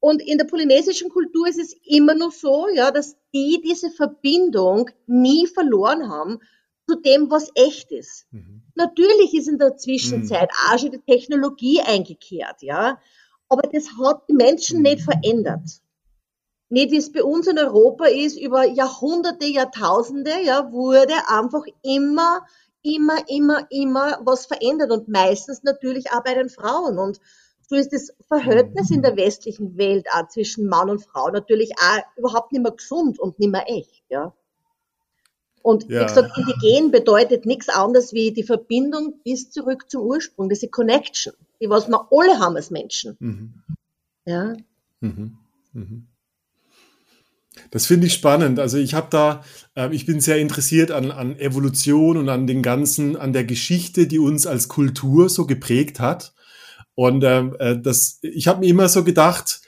Und 0.00 0.22
in 0.22 0.38
der 0.38 0.46
polynesischen 0.46 1.10
Kultur 1.10 1.46
ist 1.46 1.58
es 1.58 1.76
immer 1.84 2.14
noch 2.14 2.32
so, 2.32 2.68
ja, 2.74 2.90
dass 2.90 3.16
die 3.34 3.60
diese 3.62 3.90
Verbindung 3.90 4.90
nie 5.06 5.46
verloren 5.46 6.08
haben 6.08 6.40
zu 6.88 6.96
dem, 6.96 7.30
was 7.30 7.50
echt 7.54 7.92
ist. 7.92 8.26
Mhm. 8.30 8.62
Natürlich 8.74 9.34
ist 9.34 9.48
in 9.48 9.58
der 9.58 9.76
Zwischenzeit 9.76 10.48
mhm. 10.50 10.72
auch 10.72 10.78
schon 10.78 10.90
die 10.92 11.02
Technologie 11.02 11.82
eingekehrt, 11.82 12.62
ja. 12.62 12.98
Aber 13.48 13.68
das 13.68 13.88
hat 14.00 14.22
die 14.28 14.34
Menschen 14.34 14.78
mhm. 14.78 14.84
nicht 14.84 15.02
verändert. 15.02 15.68
Nicht 16.70 16.92
wie 16.92 16.96
es 16.96 17.12
bei 17.12 17.22
uns 17.22 17.46
in 17.48 17.58
Europa 17.58 18.06
ist, 18.06 18.40
über 18.40 18.64
Jahrhunderte, 18.64 19.44
Jahrtausende, 19.44 20.40
ja, 20.42 20.72
wurde 20.72 21.14
einfach 21.26 21.64
immer, 21.82 22.46
immer, 22.82 23.28
immer, 23.28 23.66
immer 23.70 24.18
was 24.24 24.46
verändert 24.46 24.90
und 24.90 25.08
meistens 25.08 25.62
natürlich 25.62 26.12
auch 26.12 26.22
bei 26.22 26.34
den 26.34 26.48
Frauen. 26.48 26.98
Und 26.98 27.20
so 27.68 27.76
ist 27.76 27.92
das 27.92 28.12
Verhältnis 28.26 28.90
in 28.90 29.02
der 29.02 29.16
westlichen 29.16 29.76
Welt 29.76 30.06
auch 30.12 30.28
zwischen 30.28 30.66
Mann 30.66 30.90
und 30.90 31.04
Frau 31.04 31.30
natürlich 31.30 31.72
auch 31.78 32.00
überhaupt 32.16 32.52
nicht 32.52 32.62
mehr 32.62 32.72
gesund 32.72 33.18
und 33.18 33.38
nicht 33.38 33.52
mehr 33.52 33.64
echt, 33.68 34.04
ja. 34.08 34.34
Und 35.62 35.84
ja. 35.90 36.00
wie 36.00 36.06
gesagt, 36.06 36.36
indigen 36.36 36.90
bedeutet 36.90 37.44
nichts 37.44 37.68
anderes 37.68 38.12
wie 38.12 38.32
die 38.32 38.42
Verbindung 38.42 39.20
bis 39.24 39.50
zurück 39.50 39.90
zum 39.90 40.02
Ursprung, 40.02 40.48
diese 40.48 40.68
Connection, 40.68 41.34
die 41.60 41.68
was 41.68 41.86
wir 41.88 42.08
alle 42.10 42.38
haben 42.38 42.56
als 42.56 42.70
Menschen. 42.70 43.16
Mhm. 43.20 43.54
Ja. 44.24 44.54
Mhm. 45.00 45.38
Mhm. 45.72 46.06
Das 47.70 47.86
finde 47.86 48.06
ich 48.06 48.14
spannend. 48.14 48.58
Also 48.58 48.78
ich 48.78 48.94
habe 48.94 49.08
da, 49.10 49.44
äh, 49.74 49.94
ich 49.94 50.06
bin 50.06 50.20
sehr 50.20 50.38
interessiert 50.38 50.90
an, 50.90 51.10
an 51.10 51.38
Evolution 51.38 52.16
und 52.16 52.28
an 52.28 52.46
den 52.46 52.62
ganzen, 52.62 53.16
an 53.16 53.32
der 53.32 53.44
Geschichte, 53.44 54.06
die 54.06 54.18
uns 54.18 54.46
als 54.46 54.68
Kultur 54.68 55.28
so 55.28 55.46
geprägt 55.46 56.00
hat. 56.00 56.32
Und 56.94 57.24
ähm, 57.24 57.56
äh, 57.58 57.78
das, 57.78 58.18
ich 58.22 58.48
habe 58.48 58.60
mir 58.60 58.68
immer 58.68 58.88
so 58.88 59.04
gedacht, 59.04 59.60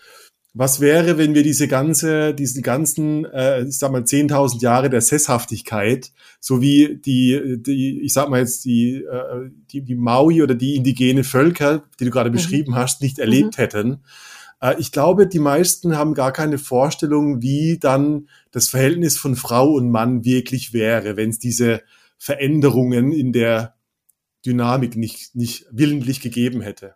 was 0.55 0.81
wäre, 0.81 1.17
wenn 1.17 1.35
wir 1.35 1.43
diese 1.43 1.67
ganze, 1.67 2.35
diesen 2.35 2.63
ganzen, 2.63 3.25
äh, 3.25 3.63
ich 3.63 3.79
sag 3.79 3.91
mal, 3.91 4.03
10.000 4.03 4.61
Jahre 4.61 4.91
der 4.91 5.01
Sesshaftigkeit, 5.01 6.13
so 6.41 6.61
wie 6.61 7.01
die, 7.03 7.57
die, 7.59 8.03
ich 8.03 8.13
sag 8.13 8.29
mal 8.29 8.41
jetzt 8.41 8.67
die, 8.67 8.97
äh, 8.97 9.51
die, 9.71 9.81
die 9.83 9.95
Maui 9.95 10.43
oder 10.43 10.55
die 10.55 10.77
indigene 10.77 11.25
Völker, 11.25 11.85
die 11.99 12.05
du 12.05 12.11
gerade 12.11 12.29
mhm. 12.29 12.35
beschrieben 12.35 12.75
hast, 12.75 13.01
nicht 13.01 13.19
erlebt 13.19 13.57
mhm. 13.57 13.63
hätten. 13.63 14.01
Äh, 14.63 14.77
ich 14.79 14.93
glaube, 14.93 15.27
die 15.27 15.41
meisten 15.41 15.99
haben 15.99 16.15
gar 16.15 16.33
keine 16.33 16.57
Vorstellung, 16.57 17.43
wie 17.43 17.79
dann 17.79 18.29
das 18.51 18.69
Verhältnis 18.71 19.19
von 19.19 19.37
Frau 19.37 19.73
und 19.73 19.91
Mann 19.91 20.25
wirklich 20.25 20.73
wäre, 20.73 21.17
wenn 21.17 21.31
es 21.31 21.39
diese 21.39 21.83
Veränderungen 22.17 23.13
in 23.13 23.33
der 23.33 23.75
Dynamik 24.47 24.97
nicht, 24.97 25.35
nicht 25.35 25.67
willentlich 25.71 26.21
gegeben 26.21 26.63
hätte. 26.63 26.95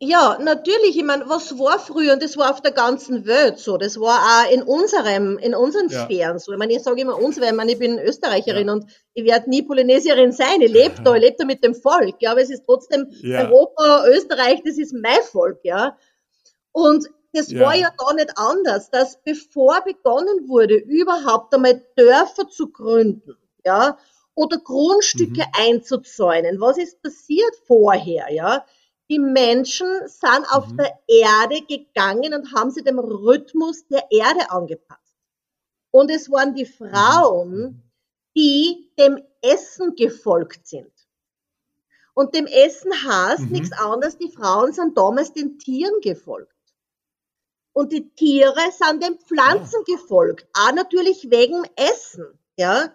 Ja, 0.00 0.38
natürlich. 0.40 0.96
Ich 0.96 1.02
meine, 1.02 1.28
was 1.28 1.58
war 1.58 1.80
früher 1.80 2.12
und 2.12 2.22
das 2.22 2.36
war 2.36 2.52
auf 2.52 2.62
der 2.62 2.70
ganzen 2.70 3.26
Welt 3.26 3.58
so. 3.58 3.78
Das 3.78 3.98
war 3.98 4.20
auch 4.20 4.52
in 4.52 4.62
unserem, 4.62 5.38
in 5.38 5.56
unseren 5.56 5.88
ja. 5.88 6.04
Sphären 6.04 6.38
so. 6.38 6.52
Ich 6.52 6.58
meine, 6.58 6.72
ich 6.72 6.84
sage 6.84 7.00
immer 7.00 7.18
uns, 7.18 7.40
weil 7.40 7.48
ich, 7.48 7.54
meine, 7.54 7.72
ich 7.72 7.80
bin 7.80 7.98
Österreicherin 7.98 8.68
ja. 8.68 8.74
und 8.74 8.84
ich 9.14 9.24
werde 9.24 9.50
nie 9.50 9.62
Polynesierin 9.62 10.30
sein. 10.30 10.60
Ich 10.60 10.70
lebe 10.70 10.94
da, 11.04 11.16
ich 11.16 11.22
lebe 11.22 11.36
da 11.36 11.44
mit 11.44 11.64
dem 11.64 11.74
Volk. 11.74 12.14
Ja, 12.20 12.30
aber 12.30 12.42
es 12.42 12.50
ist 12.50 12.62
trotzdem 12.64 13.08
ja. 13.22 13.48
Europa, 13.48 14.04
Österreich, 14.06 14.62
das 14.64 14.78
ist 14.78 14.94
mein 14.94 15.20
Volk, 15.32 15.58
ja. 15.64 15.96
Und 16.78 17.08
das 17.32 17.54
war 17.54 17.74
ja 17.74 17.90
gar 17.90 18.14
nicht 18.14 18.32
anders, 18.36 18.90
dass 18.90 19.20
bevor 19.22 19.82
begonnen 19.82 20.48
wurde, 20.48 20.76
überhaupt 20.76 21.54
einmal 21.54 21.82
Dörfer 21.96 22.48
zu 22.48 22.70
gründen, 22.70 23.36
ja, 23.64 23.98
oder 24.34 24.58
Grundstücke 24.58 25.40
mhm. 25.40 25.52
einzuzäunen. 25.52 26.60
Was 26.60 26.78
ist 26.78 27.02
passiert 27.02 27.54
vorher, 27.66 28.32
ja? 28.32 28.64
die 29.10 29.18
Menschen 29.18 29.88
sind 30.06 30.44
auf 30.50 30.68
mhm. 30.68 30.76
der 30.76 30.98
Erde 31.06 31.62
gegangen 31.62 32.34
und 32.34 32.54
haben 32.54 32.70
sie 32.70 32.82
dem 32.82 32.98
Rhythmus 32.98 33.86
der 33.88 34.04
Erde 34.10 34.50
angepasst. 34.50 35.16
Und 35.90 36.10
es 36.10 36.30
waren 36.30 36.54
die 36.54 36.66
Frauen, 36.66 37.60
mhm. 37.60 37.82
die 38.36 38.92
dem 38.98 39.22
Essen 39.40 39.94
gefolgt 39.94 40.66
sind. 40.66 40.92
Und 42.14 42.34
dem 42.34 42.46
Essen 42.46 42.92
heißt 42.92 43.42
mhm. 43.42 43.52
nichts 43.52 43.72
anderes, 43.72 44.18
die 44.18 44.30
Frauen 44.30 44.72
sind 44.72 44.98
damals 44.98 45.32
den 45.32 45.58
Tieren 45.58 46.00
gefolgt. 46.02 46.52
Und 47.78 47.92
die 47.92 48.12
Tiere 48.16 48.72
sind 48.72 49.04
den 49.04 49.20
Pflanzen 49.20 49.84
ja. 49.86 49.94
gefolgt, 49.94 50.48
auch 50.52 50.72
natürlich 50.72 51.30
wegen 51.30 51.62
Essen, 51.76 52.26
ja. 52.56 52.92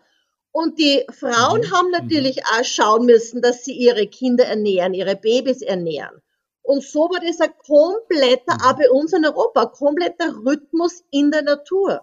Und 0.52 0.78
die 0.78 1.06
Frauen 1.10 1.62
mhm. 1.62 1.72
haben 1.72 1.86
mhm. 1.86 1.94
natürlich 1.94 2.46
auch 2.48 2.66
schauen 2.66 3.06
müssen, 3.06 3.42
dass 3.42 3.64
sie 3.64 3.72
ihre 3.72 4.08
Kinder 4.08 4.44
ernähren, 4.44 4.94
ihre 4.94 5.16
Babys 5.16 5.62
ernähren. 5.62 6.22
Und 6.64 6.84
so 6.84 7.04
war 7.04 7.22
das 7.26 7.40
ein 7.40 7.54
kompletter, 7.66 8.56
mhm. 8.56 8.62
auch 8.62 8.74
bei 8.74 8.92
uns 8.92 9.14
in 9.14 9.26
Europa, 9.26 9.68
kompletter 9.68 10.36
Rhythmus 10.46 11.06
in 11.12 11.32
der 11.32 11.44
Natur. 11.44 12.02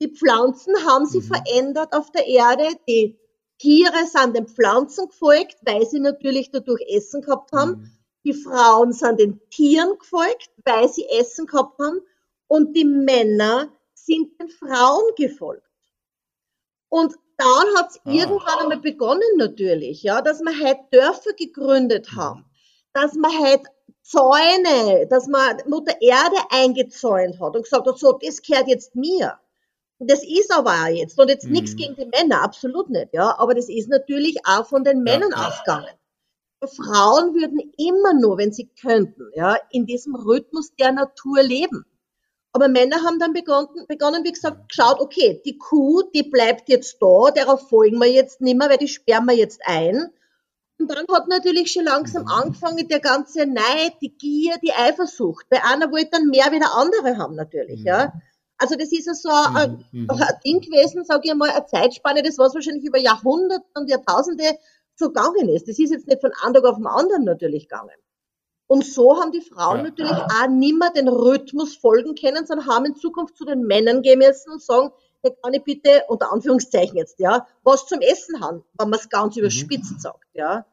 Die 0.00 0.08
Pflanzen 0.08 0.74
haben 0.88 1.06
sich 1.06 1.22
mhm. 1.22 1.34
verändert 1.34 1.92
auf 1.92 2.10
der 2.10 2.26
Erde, 2.26 2.66
die 2.88 3.16
Tiere 3.60 4.06
sind 4.12 4.34
den 4.34 4.48
Pflanzen 4.48 5.06
gefolgt, 5.06 5.58
weil 5.62 5.86
sie 5.86 6.00
natürlich 6.00 6.50
dadurch 6.50 6.82
Essen 6.88 7.22
gehabt 7.22 7.52
haben. 7.52 7.95
Die 8.26 8.34
Frauen 8.34 8.92
sind 8.92 9.20
den 9.20 9.40
Tieren 9.50 9.96
gefolgt, 9.98 10.50
weil 10.64 10.88
sie 10.88 11.08
Essen 11.08 11.46
gehabt 11.46 11.78
haben. 11.78 12.00
Und 12.48 12.76
die 12.76 12.84
Männer 12.84 13.68
sind 13.94 14.40
den 14.40 14.48
Frauen 14.48 15.14
gefolgt. 15.16 15.62
Und 16.88 17.14
dann 17.36 17.76
hat 17.76 17.90
es 17.90 18.00
ah. 18.04 18.10
irgendwann 18.10 18.58
einmal 18.60 18.80
begonnen 18.80 19.36
natürlich, 19.36 20.02
ja, 20.02 20.22
dass 20.22 20.40
wir 20.40 20.58
halt 20.58 20.78
Dörfer 20.90 21.34
gegründet 21.34 22.08
mhm. 22.12 22.16
haben, 22.16 22.44
dass 22.92 23.14
man 23.14 23.30
halt 23.30 23.62
Zäune, 24.02 25.06
dass 25.08 25.28
man 25.28 25.58
Mutter 25.68 25.94
Erde 26.00 26.36
eingezäunt 26.50 27.40
hat 27.40 27.54
und 27.54 27.62
gesagt 27.62 27.86
hat, 27.86 27.98
so, 27.98 28.12
das 28.12 28.42
gehört 28.42 28.68
jetzt 28.68 28.94
mir. 28.96 29.38
Und 29.98 30.10
das 30.10 30.22
ist 30.24 30.52
aber 30.52 30.70
auch 30.70 30.88
jetzt. 30.88 31.18
Und 31.18 31.28
jetzt 31.28 31.44
mhm. 31.44 31.52
nichts 31.52 31.76
gegen 31.76 31.94
die 31.94 32.06
Männer, 32.06 32.42
absolut 32.42 32.90
nicht, 32.90 33.12
ja. 33.12 33.38
Aber 33.38 33.54
das 33.54 33.68
ist 33.68 33.88
natürlich 33.88 34.36
auch 34.46 34.66
von 34.66 34.82
den 34.82 35.02
Männern 35.02 35.30
ja. 35.30 35.48
ausgegangen. 35.48 35.94
Frauen 36.66 37.34
würden 37.34 37.72
immer 37.76 38.14
nur, 38.14 38.38
wenn 38.38 38.52
sie 38.52 38.68
könnten, 38.80 39.30
ja, 39.34 39.56
in 39.70 39.86
diesem 39.86 40.14
Rhythmus 40.14 40.74
der 40.76 40.92
Natur 40.92 41.42
leben. 41.42 41.84
Aber 42.52 42.68
Männer 42.68 43.02
haben 43.02 43.18
dann 43.18 43.34
begonnen, 43.34 43.68
begonnen, 43.86 44.24
wie 44.24 44.32
gesagt, 44.32 44.70
geschaut, 44.70 44.98
okay, 45.00 45.42
die 45.44 45.58
Kuh, 45.58 46.02
die 46.14 46.22
bleibt 46.22 46.70
jetzt 46.70 46.96
da, 47.02 47.30
darauf 47.34 47.68
folgen 47.68 47.98
wir 47.98 48.10
jetzt 48.10 48.40
nicht 48.40 48.56
mehr, 48.56 48.70
weil 48.70 48.78
die 48.78 48.88
sperren 48.88 49.26
wir 49.26 49.36
jetzt 49.36 49.60
ein. 49.64 50.10
Und 50.78 50.90
dann 50.90 51.06
hat 51.12 51.28
natürlich 51.28 51.72
schon 51.72 51.84
langsam 51.84 52.22
mhm. 52.22 52.28
angefangen 52.28 52.88
der 52.88 53.00
ganze 53.00 53.46
Neid, 53.46 53.94
die 54.00 54.16
Gier, 54.16 54.56
die 54.62 54.72
Eifersucht. 54.72 55.46
Weil 55.50 55.60
einer 55.64 55.90
wollte 55.90 56.10
dann 56.12 56.28
mehr 56.28 56.50
wie 56.50 56.58
der 56.58 56.74
andere 56.74 57.18
haben 57.18 57.34
natürlich, 57.34 57.80
mhm. 57.80 57.86
ja. 57.86 58.12
Also 58.58 58.74
das 58.74 58.90
ist 58.90 59.06
ja 59.06 59.12
so 59.12 59.28
ein, 59.28 59.84
mhm. 59.92 60.08
ein 60.08 60.40
Ding 60.44 60.60
gewesen, 60.60 61.04
sage 61.04 61.22
ich 61.24 61.34
mal, 61.34 61.50
eine 61.50 61.66
Zeitspanne, 61.66 62.22
das 62.22 62.38
was 62.38 62.54
wahrscheinlich 62.54 62.84
über 62.84 62.98
Jahrhunderte 62.98 63.66
und 63.74 63.90
Jahrtausende 63.90 64.44
so 64.98 65.08
gegangen 65.08 65.48
ist. 65.48 65.68
Das 65.68 65.78
ist 65.78 65.90
jetzt 65.90 66.06
nicht 66.06 66.20
von 66.20 66.32
einem 66.42 66.54
Tag 66.54 66.64
auf 66.64 66.76
den 66.76 66.86
anderen 66.86 67.24
natürlich 67.24 67.68
gegangen. 67.68 67.94
Und 68.68 68.84
so 68.84 69.20
haben 69.20 69.30
die 69.30 69.42
Frauen 69.42 69.78
ja. 69.78 69.82
natürlich 69.84 70.12
auch 70.12 70.48
nimmer 70.48 70.90
den 70.90 71.08
Rhythmus 71.08 71.76
folgen 71.76 72.14
können, 72.14 72.46
sondern 72.46 72.66
haben 72.66 72.86
in 72.86 72.96
Zukunft 72.96 73.36
zu 73.36 73.44
den 73.44 73.62
Männern 73.62 74.02
gehen 74.02 74.18
müssen 74.18 74.52
und 74.52 74.62
sagen, 74.62 74.90
hey, 75.22 75.36
kann 75.42 75.54
ich 75.54 75.62
bitte, 75.62 76.02
unter 76.08 76.32
Anführungszeichen 76.32 76.96
jetzt, 76.96 77.20
ja, 77.20 77.46
was 77.62 77.86
zum 77.86 78.00
Essen 78.00 78.40
haben, 78.40 78.64
wenn 78.78 78.90
man 78.90 78.98
es 78.98 79.08
ganz 79.08 79.36
mhm. 79.36 79.42
überspitzt 79.42 80.00
sagt, 80.00 80.24
ja. 80.32 80.66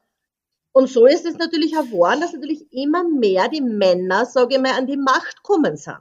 Und 0.71 0.89
so 0.89 1.05
ist 1.05 1.25
es 1.25 1.37
natürlich 1.37 1.77
auch 1.77 1.83
geworden, 1.83 2.21
dass 2.21 2.33
natürlich 2.33 2.65
immer 2.73 3.03
mehr 3.07 3.47
die 3.47 3.61
Männer, 3.61 4.25
sage 4.25 4.55
ich 4.55 4.61
mal, 4.61 4.71
an 4.71 4.87
die 4.87 4.97
Macht 4.97 5.43
kommen 5.43 5.77
sind 5.77 5.99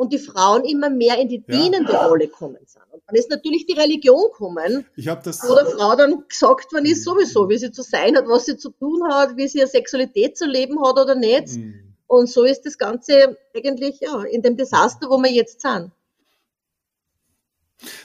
und 0.00 0.14
die 0.14 0.18
Frauen 0.18 0.64
immer 0.64 0.88
mehr 0.88 1.18
in 1.18 1.28
die 1.28 1.42
dienende 1.42 1.92
ja. 1.92 2.06
Rolle 2.06 2.26
kommen 2.26 2.56
sind. 2.64 2.82
Und 2.90 3.02
dann 3.06 3.16
ist 3.16 3.28
natürlich 3.28 3.66
die 3.66 3.74
Religion 3.74 4.30
kommen, 4.32 4.86
ich 4.96 5.04
das 5.04 5.46
wo 5.46 5.54
der 5.54 5.66
Frau 5.66 5.94
dann 5.94 6.24
gesagt 6.26 6.72
worden 6.72 6.86
ist, 6.86 7.04
sowieso, 7.04 7.50
wie 7.50 7.58
sie 7.58 7.70
zu 7.70 7.82
sein 7.82 8.16
hat, 8.16 8.26
was 8.26 8.46
sie 8.46 8.56
zu 8.56 8.70
tun 8.70 9.02
hat, 9.12 9.36
wie 9.36 9.46
sie 9.46 9.58
ihre 9.58 9.66
Sexualität 9.66 10.38
zu 10.38 10.46
leben 10.46 10.82
hat 10.82 10.98
oder 10.98 11.14
nicht. 11.14 11.48
Mhm. 11.48 11.94
Und 12.06 12.30
so 12.30 12.44
ist 12.44 12.64
das 12.64 12.78
Ganze 12.78 13.36
eigentlich 13.54 14.00
ja, 14.00 14.22
in 14.22 14.40
dem 14.40 14.56
Desaster, 14.56 15.10
wo 15.10 15.18
wir 15.18 15.30
jetzt 15.30 15.60
sind. 15.60 15.90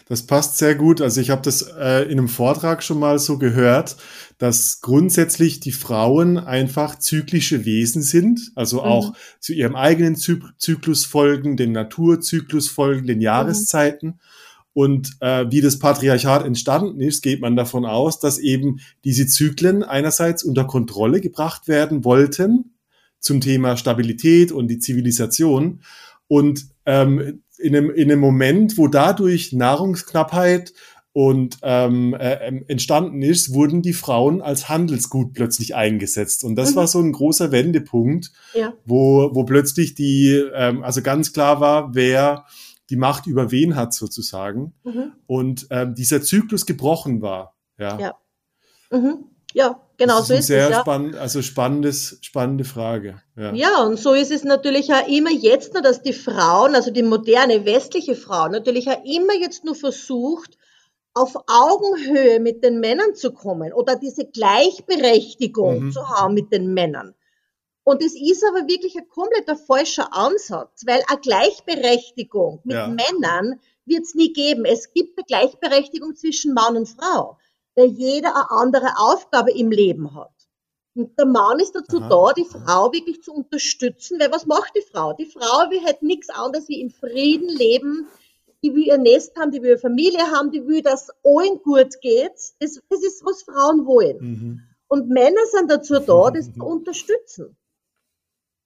Das 0.07 0.25
passt 0.25 0.57
sehr 0.57 0.75
gut. 0.75 1.01
Also 1.01 1.21
ich 1.21 1.29
habe 1.29 1.41
das 1.41 1.61
äh, 1.61 2.03
in 2.03 2.19
einem 2.19 2.27
Vortrag 2.27 2.83
schon 2.83 2.99
mal 2.99 3.19
so 3.19 3.37
gehört, 3.37 3.97
dass 4.37 4.81
grundsätzlich 4.81 5.59
die 5.59 5.71
Frauen 5.71 6.37
einfach 6.37 6.99
zyklische 6.99 7.65
Wesen 7.65 8.01
sind, 8.01 8.51
also 8.55 8.77
mhm. 8.77 8.83
auch 8.83 9.13
zu 9.39 9.53
ihrem 9.53 9.75
eigenen 9.75 10.15
Zy 10.15 10.39
Zyklus 10.57 11.05
folgen, 11.05 11.57
den 11.57 11.71
Naturzyklus 11.71 12.69
folgen, 12.69 13.07
den 13.07 13.21
Jahreszeiten. 13.21 14.07
Mhm. 14.07 14.19
Und 14.73 15.11
äh, 15.21 15.45
wie 15.49 15.61
das 15.61 15.79
Patriarchat 15.79 16.45
entstanden 16.45 16.99
ist, 16.99 17.23
geht 17.23 17.39
man 17.39 17.55
davon 17.55 17.85
aus, 17.85 18.19
dass 18.19 18.37
eben 18.37 18.81
diese 19.05 19.25
Zyklen 19.25 19.83
einerseits 19.83 20.43
unter 20.43 20.65
Kontrolle 20.65 21.21
gebracht 21.21 21.69
werden 21.69 22.03
wollten 22.03 22.75
zum 23.21 23.39
Thema 23.39 23.77
Stabilität 23.77 24.51
und 24.51 24.67
die 24.67 24.79
Zivilisation 24.79 25.81
und 26.27 26.67
ähm, 26.85 27.41
in 27.65 27.75
einem, 27.75 27.89
in 27.89 28.11
einem 28.11 28.21
Moment, 28.21 28.77
wo 28.77 28.87
dadurch 28.87 29.51
Nahrungsknappheit 29.51 30.73
und 31.13 31.57
ähm, 31.63 32.13
äh, 32.13 32.47
ähm, 32.47 32.65
entstanden 32.67 33.21
ist, 33.21 33.53
wurden 33.53 33.81
die 33.81 33.93
Frauen 33.93 34.41
als 34.41 34.69
Handelsgut 34.69 35.33
plötzlich 35.33 35.73
eingesetzt. 35.73 36.43
Und 36.43 36.57
das 36.57 36.71
mhm. 36.71 36.75
war 36.75 36.87
so 36.87 36.99
ein 36.99 37.11
großer 37.11 37.51
Wendepunkt, 37.51 38.31
ja. 38.53 38.73
wo, 38.85 39.33
wo 39.33 39.45
plötzlich 39.45 39.95
die, 39.95 40.43
ähm, 40.53 40.83
also 40.83 41.01
ganz 41.01 41.33
klar 41.33 41.59
war, 41.59 41.95
wer 41.95 42.45
die 42.89 42.97
Macht 42.97 43.25
über 43.27 43.49
wen 43.49 43.75
hat 43.75 43.93
sozusagen. 43.93 44.73
Mhm. 44.83 45.13
Und 45.25 45.67
ähm, 45.71 45.95
dieser 45.95 46.21
Zyklus 46.21 46.65
gebrochen 46.65 47.21
war. 47.21 47.55
Ja. 47.79 47.97
Ja, 47.99 48.13
mhm. 48.91 49.25
ja 49.53 49.84
genau 49.97 50.19
das 50.19 50.27
so 50.27 50.33
ist 50.33 50.47
sehr 50.47 50.63
es. 50.63 50.69
Sehr 50.69 50.81
spannend, 50.81 51.15
also 51.15 51.41
spannendes, 51.41 52.17
spannende 52.21 52.63
Frage. 52.63 53.21
Ja. 53.35 53.53
ja, 53.53 53.83
und 53.83 53.97
so 53.97 54.13
ist 54.13 54.31
es 54.31 54.43
natürlich 54.43 54.93
auch 54.93 55.07
immer 55.07 55.31
jetzt 55.31 55.73
nur, 55.73 55.81
dass 55.81 56.01
die 56.01 56.13
Frauen, 56.13 56.75
also 56.75 56.91
die 56.91 57.03
moderne 57.03 57.65
westliche 57.65 58.15
Frau, 58.15 58.47
natürlich 58.47 58.89
auch 58.89 59.03
immer 59.03 59.33
jetzt 59.33 59.65
nur 59.65 59.75
versucht, 59.75 60.57
auf 61.13 61.35
Augenhöhe 61.47 62.39
mit 62.39 62.63
den 62.63 62.79
Männern 62.79 63.15
zu 63.15 63.31
kommen 63.31 63.71
oder 63.71 63.95
diese 63.95 64.25
Gleichberechtigung 64.25 65.85
mhm. 65.85 65.91
zu 65.91 66.07
haben 66.09 66.33
mit 66.33 66.51
den 66.51 66.73
Männern. 66.73 67.15
Und 67.85 68.03
es 68.03 68.15
ist 68.15 68.43
aber 68.43 68.67
wirklich 68.67 68.97
ein 68.97 69.07
kompletter 69.07 69.55
falscher 69.55 70.13
Ansatz, 70.13 70.83
weil 70.85 71.01
eine 71.07 71.19
Gleichberechtigung 71.19 72.59
mit 72.63 72.75
ja. 72.75 72.87
Männern 72.87 73.59
wird 73.85 74.03
es 74.03 74.15
nie 74.15 74.33
geben. 74.33 74.65
Es 74.65 74.91
gibt 74.91 75.17
eine 75.17 75.25
Gleichberechtigung 75.25 76.15
zwischen 76.15 76.53
Mann 76.53 76.75
und 76.75 76.89
Frau, 76.89 77.37
weil 77.75 77.87
jeder 77.87 78.35
eine 78.35 78.51
andere 78.51 78.93
Aufgabe 78.97 79.51
im 79.51 79.71
Leben 79.71 80.15
hat. 80.15 80.31
Und 80.95 81.17
der 81.19 81.25
Mann 81.25 81.59
ist 81.59 81.75
dazu 81.75 81.99
Aha. 81.99 82.07
da, 82.09 82.33
die 82.33 82.45
Frau 82.45 82.91
wirklich 82.93 83.21
zu 83.21 83.33
unterstützen, 83.33 84.17
weil 84.19 84.31
was 84.31 84.45
macht 84.45 84.73
die 84.75 84.85
Frau? 84.89 85.11
Die 85.13 85.25
Frau 85.25 85.69
will 85.69 85.83
halt 85.83 86.01
nichts 86.01 86.29
anderes 86.29 86.69
wie 86.69 86.79
im 86.79 86.89
Frieden 86.89 87.49
leben, 87.49 88.07
die 88.63 88.73
will 88.73 88.87
ihr 88.87 88.97
Nest 88.97 89.35
haben, 89.35 89.51
die 89.51 89.61
will 89.61 89.71
eine 89.71 89.79
Familie 89.79 90.31
haben, 90.31 90.51
die 90.51 90.65
will, 90.65 90.81
dass 90.81 91.09
allen 91.23 91.61
gut 91.63 91.99
geht. 92.01 92.31
Das, 92.59 92.79
das 92.89 93.03
ist, 93.03 93.25
was 93.25 93.43
Frauen 93.43 93.85
wollen. 93.85 94.17
Mhm. 94.19 94.61
Und 94.87 95.09
Männer 95.09 95.45
sind 95.51 95.69
dazu 95.69 95.99
da, 95.99 96.31
das 96.33 96.53
zu 96.53 96.63
unterstützen. 96.63 97.57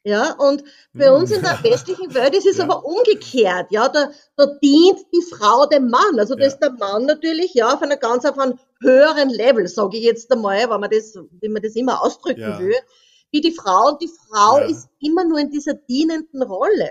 Ja, 0.05 0.33
und 0.35 0.63
bei 0.93 1.11
uns 1.11 1.29
in 1.29 1.41
der 1.41 1.61
westlichen 1.61 2.13
Welt 2.13 2.33
ist 2.33 2.45
es 2.45 2.57
ja. 2.59 2.63
aber 2.63 2.85
umgekehrt. 2.85 3.67
Ja, 3.71 3.89
da, 3.89 4.11
da 4.37 4.45
dient 4.45 4.99
die 5.13 5.21
Frau 5.29 5.65
dem 5.65 5.89
Mann. 5.89 6.17
Also 6.17 6.35
da 6.35 6.41
ja. 6.41 6.47
ist 6.47 6.59
der 6.59 6.71
Mann 6.71 7.05
natürlich 7.05 7.53
ja 7.53 7.73
auf 7.73 7.81
einer 7.81 7.97
ganz 7.97 8.23
auf 8.25 8.37
einem 8.37 8.57
höheren 8.81 9.29
Level, 9.29 9.67
sage 9.67 9.97
ich 9.97 10.03
jetzt 10.03 10.31
einmal, 10.31 10.69
wenn 10.69 10.79
man 10.79 10.89
das, 10.89 11.17
wie 11.41 11.49
man 11.49 11.61
das 11.61 11.75
immer 11.75 12.01
ausdrücken 12.03 12.41
ja. 12.41 12.59
will, 12.59 12.75
wie 13.31 13.41
die 13.41 13.51
Frau. 13.51 13.89
Und 13.89 14.01
die 14.01 14.09
Frau 14.27 14.59
ist 14.65 14.89
immer 14.99 15.25
nur 15.25 15.39
in 15.39 15.49
dieser 15.49 15.73
dienenden 15.73 16.41
Rolle. 16.41 16.89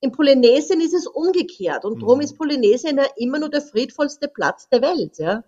In 0.00 0.10
Polynesien 0.10 0.80
ist 0.80 0.94
es 0.94 1.06
umgekehrt 1.06 1.84
und 1.84 1.96
mhm. 1.96 2.00
darum 2.00 2.20
ist 2.20 2.36
Polynesien 2.36 2.96
ja 2.96 3.06
immer 3.16 3.38
nur 3.38 3.50
der 3.50 3.62
friedvollste 3.62 4.28
Platz 4.28 4.68
der 4.68 4.82
Welt, 4.82 5.18
ja. 5.18 5.44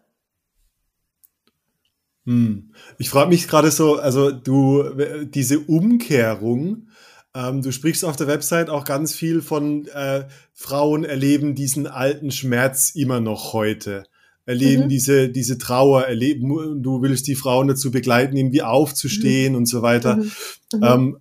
Hm. 2.27 2.73
Ich 2.99 3.11
frage 3.11 3.29
mich 3.29 3.49
gerade 3.49 3.71
so, 3.71 3.97
also 3.97 4.31
du, 4.31 4.85
diese 5.25 5.59
Umkehrung, 5.61 6.89
ähm, 7.35 7.63
du 7.63 7.71
sprichst 7.71 8.05
auf 8.05 8.17
der 8.17 8.29
Website 8.29 8.71
auch 8.71 8.85
ganz 8.85 9.15
viel 9.15 9.43
von 9.43 9.87
äh, 9.89 10.27
Frauen 10.53 11.05
erleben 11.05 11.55
diesen 11.55 11.87
alten 11.87 12.31
Schmerz 12.31 12.95
immer 12.95 13.21
noch 13.21 13.53
heute, 13.53 14.05
erleben 14.47 14.85
mhm. 14.85 14.89
diese, 14.89 15.29
diese 15.29 15.59
Trauer, 15.59 16.05
erleben, 16.05 16.83
du 16.83 17.03
willst 17.03 17.27
die 17.27 17.35
Frauen 17.35 17.69
dazu 17.69 17.91
begleiten, 17.91 18.37
irgendwie 18.37 18.63
aufzustehen 18.63 19.53
mhm. 19.53 19.59
und 19.59 19.67
so 19.67 19.83
weiter. 19.83 20.17
Mhm. 20.17 20.33
mhm. 20.73 20.83
Ähm, 20.83 21.19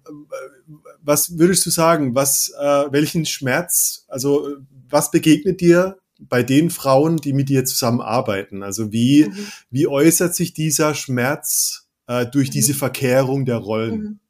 was 1.06 1.38
würdest 1.38 1.66
du 1.66 1.70
sagen? 1.70 2.16
Was, 2.16 2.54
äh, 2.58 2.86
welchen 2.92 3.26
Schmerz, 3.26 4.06
also 4.08 4.56
was 4.90 5.12
begegnet 5.12 5.60
dir 5.60 5.98
bei 6.18 6.44
den 6.44 6.70
Frauen, 6.70 7.18
die 7.18 7.34
mit 7.34 7.50
dir 7.50 7.66
zusammenarbeiten? 7.66 8.64
Also 8.64 8.94
wie, 8.94 9.26
mhm. 9.26 9.48
wie 9.70 9.88
äußert 9.88 10.34
sich 10.34 10.54
dieser 10.54 10.96
Schmerz 10.96 11.88
äh, 12.08 12.26
durch 12.26 12.50
mhm. 12.50 12.54
diese 12.54 12.74
Verkehrung 12.74 13.46
der 13.46 13.58
Rollen? 13.58 14.22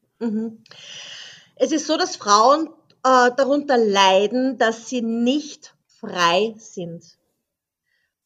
Es 1.55 1.71
ist 1.71 1.85
so, 1.85 1.97
dass 1.97 2.15
Frauen 2.15 2.67
äh, 3.03 3.29
darunter 3.37 3.77
leiden, 3.77 4.57
dass 4.57 4.89
sie 4.89 5.01
nicht 5.01 5.75
frei 5.99 6.55
sind. 6.57 7.03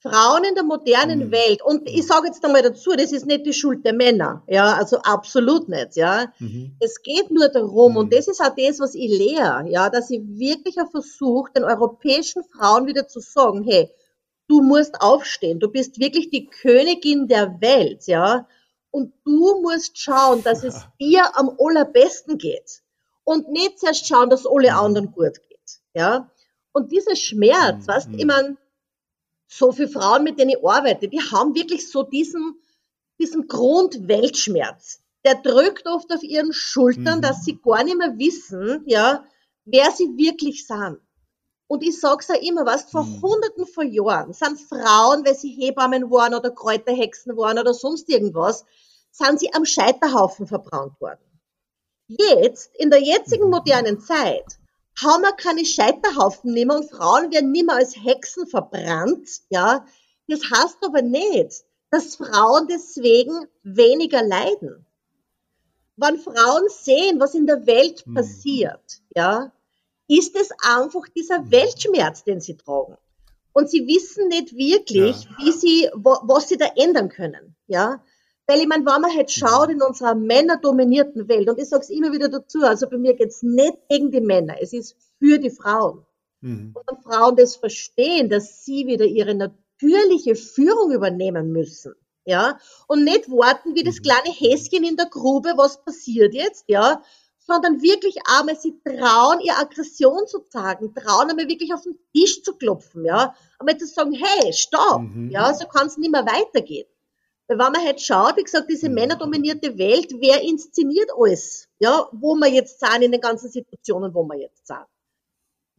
Frauen 0.10 0.43
in 0.43 0.56
der 0.56 0.63
modernen 0.63 1.28
mhm. 1.28 1.32
Welt, 1.32 1.62
und 1.62 1.88
ich 1.89 2.06
sage 2.06 2.28
jetzt 2.28 2.43
einmal 2.43 2.62
dazu, 2.62 2.91
das 2.91 3.12
ist 3.12 3.26
nicht 3.26 3.46
die 3.46 3.54
Schuld 3.54 3.86
der 3.86 3.93
Männer, 3.93 4.43
ja, 4.48 4.74
also 4.74 4.98
absolut 5.00 5.70
nicht, 5.70 5.96
ja. 5.96 6.32
Mhm. 6.39 6.76
Es 6.80 7.02
geht 7.02 7.32
nur 7.32 7.50
darum, 7.50 7.93
mhm. 7.93 7.98
und 7.98 8.13
das 8.13 8.28
ist 8.28 8.41
auch 8.41 8.56
das, 8.56 8.80
was 8.80 8.96
ich 8.96 9.10
lehre, 9.10 9.65
ja, 9.70 9.89
dass 9.89 10.10
ich 10.10 10.22
wirklich 10.24 10.80
auch 10.80 10.89
versuche, 10.91 11.52
den 11.54 11.63
europäischen 11.63 12.43
Frauen 12.43 12.88
wieder 12.88 13.08
zu 13.08 13.20
sagen, 13.20 13.63
hey, 13.63 13.89
du 14.48 14.62
musst 14.62 15.02
aufstehen, 15.02 15.60
du 15.60 15.70
bist 15.70 16.00
wirklich 16.00 16.30
die 16.30 16.48
Königin 16.48 17.28
der 17.28 17.60
Welt, 17.62 18.08
ja, 18.08 18.48
und 18.91 19.13
du 19.26 19.62
musst 19.62 19.98
schauen, 19.98 20.43
dass 20.43 20.63
es 20.63 20.86
dir 21.00 21.38
am 21.38 21.52
allerbesten 21.60 22.38
geht 22.38 22.82
und 23.24 23.50
nicht 23.50 23.80
zuerst 23.80 24.08
schauen, 24.08 24.30
dass 24.30 24.46
alle 24.46 24.72
mhm. 24.72 24.78
anderen 24.78 25.12
gut 25.12 25.41
geht, 25.50 25.80
ja. 25.93 26.30
Und 26.72 26.91
dieser 26.91 27.15
Schmerz, 27.15 27.86
mhm. 27.86 27.88
weißt, 27.88 28.10
ich 28.15 28.26
meine, 28.26 28.58
so 29.48 29.72
viele 29.72 29.88
Frauen, 29.88 30.24
mit 30.24 30.40
denen 30.40 30.52
ich 30.52 30.66
arbeite, 30.66 31.08
die 31.08 31.22
haben 31.22 31.56
wirklich 31.56 31.90
so 31.90 32.04
diesen, 32.04 32.62
diesen 33.20 33.48
Grundweltschmerz. 33.48 35.02
Der 35.26 35.36
drückt 35.36 35.88
oft 35.88 36.12
auf 36.14 36.24
ihren 36.24 36.54
Schultern, 36.54 37.18
mhm. 37.18 37.22
dass 37.22 37.44
sie 37.44 37.60
gar 37.60 37.84
nicht 37.84 37.98
mehr 37.98 38.18
wissen, 38.18 38.84
ja, 38.86 39.26
wer 39.66 39.92
sie 39.92 40.16
wirklich 40.18 40.68
sind. 40.68 41.00
Und 41.68 41.84
ich 41.84 42.00
sag's 42.00 42.30
ja 42.30 42.36
immer, 42.36 42.66
was 42.66 42.90
vor 42.90 43.04
mhm. 43.04 43.22
hunderten 43.22 43.66
von 43.66 43.92
Jahren 43.92 44.34
sind 44.34 44.60
Frauen, 44.60 45.26
weil 45.26 45.36
sie 45.36 45.50
Hebammen 45.50 46.10
waren 46.10 46.34
oder 46.34 46.52
Kräuterhexen 46.52 47.36
waren 47.36 47.60
oder 47.60 47.74
sonst 47.74 48.10
irgendwas, 48.10 48.64
sind 49.12 49.40
sie 49.40 49.54
am 49.54 49.66
Scheiterhaufen 49.66 50.48
verbrannt 50.48 51.00
worden. 51.02 51.20
Jetzt, 52.08 52.74
in 52.76 52.90
der 52.90 53.02
jetzigen 53.02 53.46
mhm. 53.46 53.52
modernen 53.52 54.00
Zeit, 54.00 54.60
haben 55.02 55.22
wir 55.22 55.34
keine 55.34 55.66
Scheiterhaufen 55.66 56.54
mehr 56.54 56.76
und 56.76 56.90
Frauen 56.90 57.32
werden 57.32 57.52
nicht 57.52 57.66
mehr 57.66 57.76
als 57.76 57.96
Hexen 57.96 58.48
verbrannt, 58.48 59.30
ja. 59.50 59.86
Das 60.28 60.42
heißt 60.42 60.78
aber 60.82 61.02
nicht, 61.02 61.64
dass 61.90 62.16
Frauen 62.16 62.68
deswegen 62.68 63.48
weniger 63.64 64.24
leiden. 64.24 64.86
Wenn 65.96 66.20
Frauen 66.20 66.64
sehen, 66.70 67.20
was 67.20 67.34
in 67.34 67.48
der 67.48 67.66
Welt 67.66 68.06
mhm. 68.06 68.16
passiert, 68.16 69.02
ja, 69.16 69.52
ist 70.08 70.36
es 70.36 70.50
einfach 70.62 71.08
dieser 71.16 71.42
mhm. 71.42 71.52
Weltschmerz, 71.52 72.24
den 72.24 72.42
sie 72.42 72.58
tragen. 72.58 72.98
Und 73.54 73.70
sie 73.70 73.88
wissen 73.88 74.28
nicht 74.28 74.56
wirklich, 74.56 75.24
ja. 75.24 75.32
wie 75.40 75.52
sie, 75.52 75.90
was 75.94 76.50
sie 76.50 76.58
da 76.58 76.68
ändern 76.76 77.10
können, 77.10 77.56
ja. 77.68 78.04
Weil 78.48 78.62
ich 78.62 78.68
meine, 78.68 78.86
wenn 78.86 79.02
man 79.02 79.16
halt 79.16 79.30
schaut 79.30 79.70
in 79.70 79.82
unserer 79.82 80.16
männerdominierten 80.16 81.28
Welt, 81.28 81.50
und 81.50 81.60
ich 81.60 81.68
sage 81.68 81.84
es 81.84 81.90
immer 81.90 82.14
wieder 82.14 82.30
dazu, 82.30 82.62
also 82.64 82.90
bei 82.90 82.98
mir 82.98 83.14
geht's 83.14 83.44
nicht 83.44 83.78
gegen 83.90 84.10
die 84.10 84.22
Männer, 84.22 84.56
es 84.62 84.72
ist 84.72 84.96
für 85.20 85.38
die 85.38 85.50
Frauen. 85.50 86.06
Mhm. 86.40 86.74
Und 86.74 86.84
wenn 86.88 87.02
Frauen 87.04 87.36
das 87.36 87.58
verstehen, 87.58 88.30
dass 88.30 88.64
sie 88.64 88.88
wieder 88.88 89.06
ihre 89.06 89.36
natürliche 89.36 90.36
Führung 90.36 90.92
übernehmen 90.92 91.52
müssen, 91.52 91.94
ja, 92.24 92.58
und 92.88 93.04
nicht 93.04 93.30
warten 93.30 93.76
wie 93.76 93.84
das 93.84 93.98
mhm. 93.98 94.04
kleine 94.04 94.32
Häschen 94.32 94.84
in 94.86 94.96
der 94.96 95.08
Grube, 95.08 95.54
was 95.58 95.84
passiert 95.84 96.34
jetzt, 96.34 96.66
ja, 96.68 97.02
sondern 97.40 97.82
wirklich 97.82 98.16
einmal 98.26 98.58
sie 98.58 98.80
trauen, 98.84 99.40
ihre 99.42 99.58
Aggression 99.58 100.26
zu 100.28 100.40
zeigen, 100.50 100.94
trauen 100.94 101.30
einmal 101.30 101.48
wirklich 101.48 101.74
auf 101.74 101.84
den 101.84 101.98
Tisch 102.14 102.44
zu 102.44 102.56
klopfen, 102.56 103.04
ja, 103.04 103.34
einmal 103.60 103.78
zu 103.78 103.88
sagen, 103.88 104.14
hey, 104.14 104.54
stopp, 104.54 105.02
mhm. 105.02 105.32
ja, 105.32 105.54
so 105.54 105.66
kann 105.68 105.88
es 105.88 105.98
nicht 105.98 106.12
mehr 106.12 106.26
weitergehen. 106.26 106.88
Weil 107.48 107.60
wenn 107.60 107.72
man 107.72 107.86
halt 107.86 108.02
schaut, 108.02 108.36
wie 108.36 108.44
gesagt, 108.44 108.70
diese 108.70 108.90
mhm. 108.90 108.96
männerdominierte 108.96 109.78
Welt, 109.78 110.14
wer 110.20 110.42
inszeniert 110.42 111.10
alles? 111.18 111.68
Ja, 111.80 112.08
wo 112.12 112.36
wir 112.36 112.50
jetzt 112.50 112.80
sind 112.80 113.02
in 113.02 113.12
den 113.12 113.22
ganzen 113.22 113.50
Situationen, 113.50 114.14
wo 114.14 114.24
wir 114.24 114.38
jetzt 114.38 114.68
sind. 114.68 114.86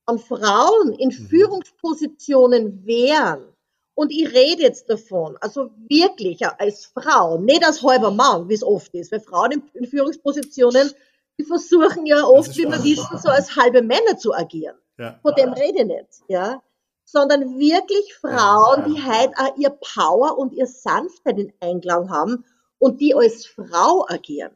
An 0.07 0.19
Frauen 0.19 0.95
in 0.95 1.09
mhm. 1.09 1.29
Führungspositionen 1.29 2.87
wären, 2.87 3.53
und 3.95 4.13
ich 4.13 4.33
rede 4.33 4.63
jetzt 4.63 4.89
davon, 4.89 5.37
also 5.41 5.71
wirklich 5.89 6.47
als 6.47 6.87
Frau, 6.87 7.37
nicht 7.39 7.65
als 7.65 7.83
halber 7.83 8.13
Mann, 8.13 8.49
wie 8.49 8.55
es 8.55 8.63
oft 8.63 8.95
ist, 8.95 9.11
weil 9.11 9.19
Frauen 9.19 9.51
in, 9.51 9.63
in 9.75 9.87
Führungspositionen, 9.87 10.93
die 11.37 11.45
versuchen 11.45 12.07
ja 12.07 12.23
oft, 12.23 12.57
wie 12.57 12.65
wir 12.65 12.83
wissen, 12.85 13.19
so 13.19 13.29
als 13.29 13.57
halbe 13.57 13.83
Männer 13.83 14.17
zu 14.17 14.33
agieren. 14.33 14.77
Ja. 14.99 15.19
Von 15.21 15.35
dem 15.35 15.53
rede 15.53 15.81
ich 15.81 15.87
nicht, 15.87 16.23
ja 16.29 16.63
sondern 17.11 17.59
wirklich 17.59 18.15
Frauen, 18.17 18.93
die 18.93 19.03
halt 19.03 19.31
auch 19.39 19.57
ihr 19.57 19.71
Power 19.71 20.37
und 20.37 20.53
ihr 20.53 20.67
Sanftheit 20.67 21.39
in 21.39 21.53
Einklang 21.61 22.11
haben 22.11 22.45
und 22.79 23.01
die 23.01 23.15
als 23.15 23.47
Frau 23.47 24.07
agieren. 24.09 24.53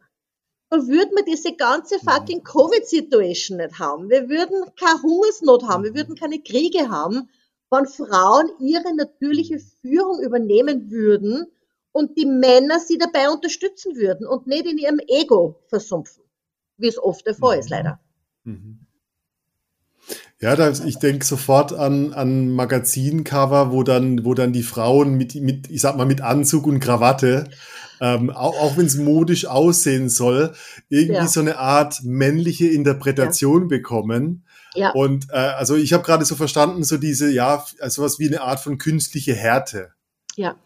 Dann 0.69 0.87
würden 0.87 1.17
wir 1.17 1.25
diese 1.25 1.55
ganze 1.55 1.97
mhm. 1.97 2.11
fucking 2.11 2.45
Covid-Situation 2.45 3.57
nicht 3.57 3.79
haben. 3.79 4.11
Wir 4.11 4.29
würden 4.29 4.65
keine 4.79 5.03
Hungersnot 5.03 5.65
haben, 5.65 5.85
wir 5.85 5.95
würden 5.95 6.15
keine 6.15 6.43
Kriege 6.43 6.91
haben, 6.91 7.31
wenn 7.71 7.87
Frauen 7.87 8.51
ihre 8.61 8.95
natürliche 8.95 9.59
Führung 9.59 10.21
übernehmen 10.21 10.91
würden 10.91 11.47
und 11.93 12.19
die 12.19 12.27
Männer 12.27 12.81
sie 12.81 12.99
dabei 12.99 13.31
unterstützen 13.31 13.97
würden 13.97 14.27
und 14.27 14.47
nicht 14.47 14.67
in 14.67 14.77
ihrem 14.77 15.01
Ego 15.07 15.63
versumpfen, 15.69 16.23
wie 16.77 16.89
es 16.89 17.03
oft 17.03 17.27
der 17.27 17.35
Fall 17.35 17.59
ist, 17.59 17.71
mhm. 17.71 17.77
leider. 17.77 18.01
Mhm. 18.45 18.87
Ja, 20.41 20.57
da, 20.57 20.71
ich 20.71 20.99
denke 20.99 21.25
sofort 21.25 21.73
an, 21.73 22.13
an 22.13 22.51
Magazincover, 22.51 23.71
wo 23.71 23.85
dann, 23.85 24.25
wo 24.25 24.35
dann 24.35 24.53
die 24.53 24.65
Frauen 24.65 25.15
mit, 25.15 25.37
mit, 25.37 25.71
ich 25.71 25.81
sag 25.81 25.97
mal, 25.97 26.07
mit 26.07 26.21
Anzug 26.21 26.67
und 26.67 26.81
Krawatte, 26.81 27.49
ähm, 28.01 28.31
auch, 28.31 28.61
auch 28.61 28.77
wenn 28.77 28.87
es 28.87 28.97
modisch 28.97 29.47
aussehen 29.47 30.09
soll, 30.09 30.53
irgendwie 30.89 31.15
ja. 31.15 31.29
so 31.29 31.39
eine 31.39 31.59
Art 31.59 32.03
männliche 32.03 32.67
Interpretation 32.67 33.63
ja. 33.63 33.69
bekommen. 33.69 34.45
Ja. 34.75 34.91
Und 34.91 35.31
äh, 35.31 35.37
also 35.37 35.77
ich 35.77 35.93
habe 35.93 36.03
gerade 36.03 36.25
so 36.25 36.35
verstanden, 36.35 36.83
so 36.83 36.97
diese, 36.97 37.31
ja, 37.31 37.65
also 37.79 38.03
was 38.03 38.19
wie 38.19 38.27
eine 38.27 38.41
Art 38.41 38.59
von 38.59 38.79
künstliche 38.79 39.35
Härte. 39.35 39.93
Ja. 40.35 40.57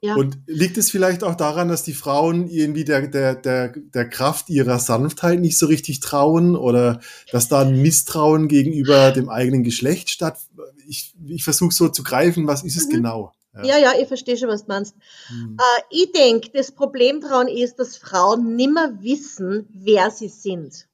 Ja. 0.00 0.14
Und 0.14 0.38
liegt 0.46 0.78
es 0.78 0.92
vielleicht 0.92 1.24
auch 1.24 1.34
daran, 1.34 1.68
dass 1.68 1.82
die 1.82 1.92
Frauen 1.92 2.48
irgendwie 2.48 2.84
der, 2.84 3.08
der, 3.08 3.34
der, 3.34 3.74
der 3.76 4.08
Kraft 4.08 4.48
ihrer 4.48 4.78
Sanftheit 4.78 5.40
nicht 5.40 5.58
so 5.58 5.66
richtig 5.66 5.98
trauen 5.98 6.54
oder 6.54 7.00
dass 7.32 7.48
da 7.48 7.62
ein 7.62 7.82
Misstrauen 7.82 8.46
gegenüber 8.46 9.10
dem 9.10 9.28
eigenen 9.28 9.64
Geschlecht 9.64 10.10
statt? 10.10 10.38
Ich, 10.86 11.14
ich 11.26 11.42
versuche 11.42 11.74
so 11.74 11.88
zu 11.88 12.04
greifen, 12.04 12.46
was 12.46 12.62
ist 12.62 12.76
es 12.76 12.86
mhm. 12.86 12.90
genau? 12.92 13.32
Ja. 13.54 13.64
ja, 13.64 13.78
ja, 13.78 13.92
ich 14.00 14.06
verstehe 14.06 14.36
schon, 14.36 14.48
was 14.48 14.66
du 14.66 14.68
meinst. 14.68 14.94
Mhm. 15.30 15.56
Äh, 15.58 15.82
ich 15.90 16.12
denke, 16.12 16.50
das 16.52 16.70
Problem 16.70 17.20
daran 17.20 17.48
ist, 17.48 17.80
dass 17.80 17.96
Frauen 17.96 18.54
nimmer 18.54 19.02
wissen, 19.02 19.66
wer 19.72 20.12
sie 20.12 20.28
sind. 20.28 20.86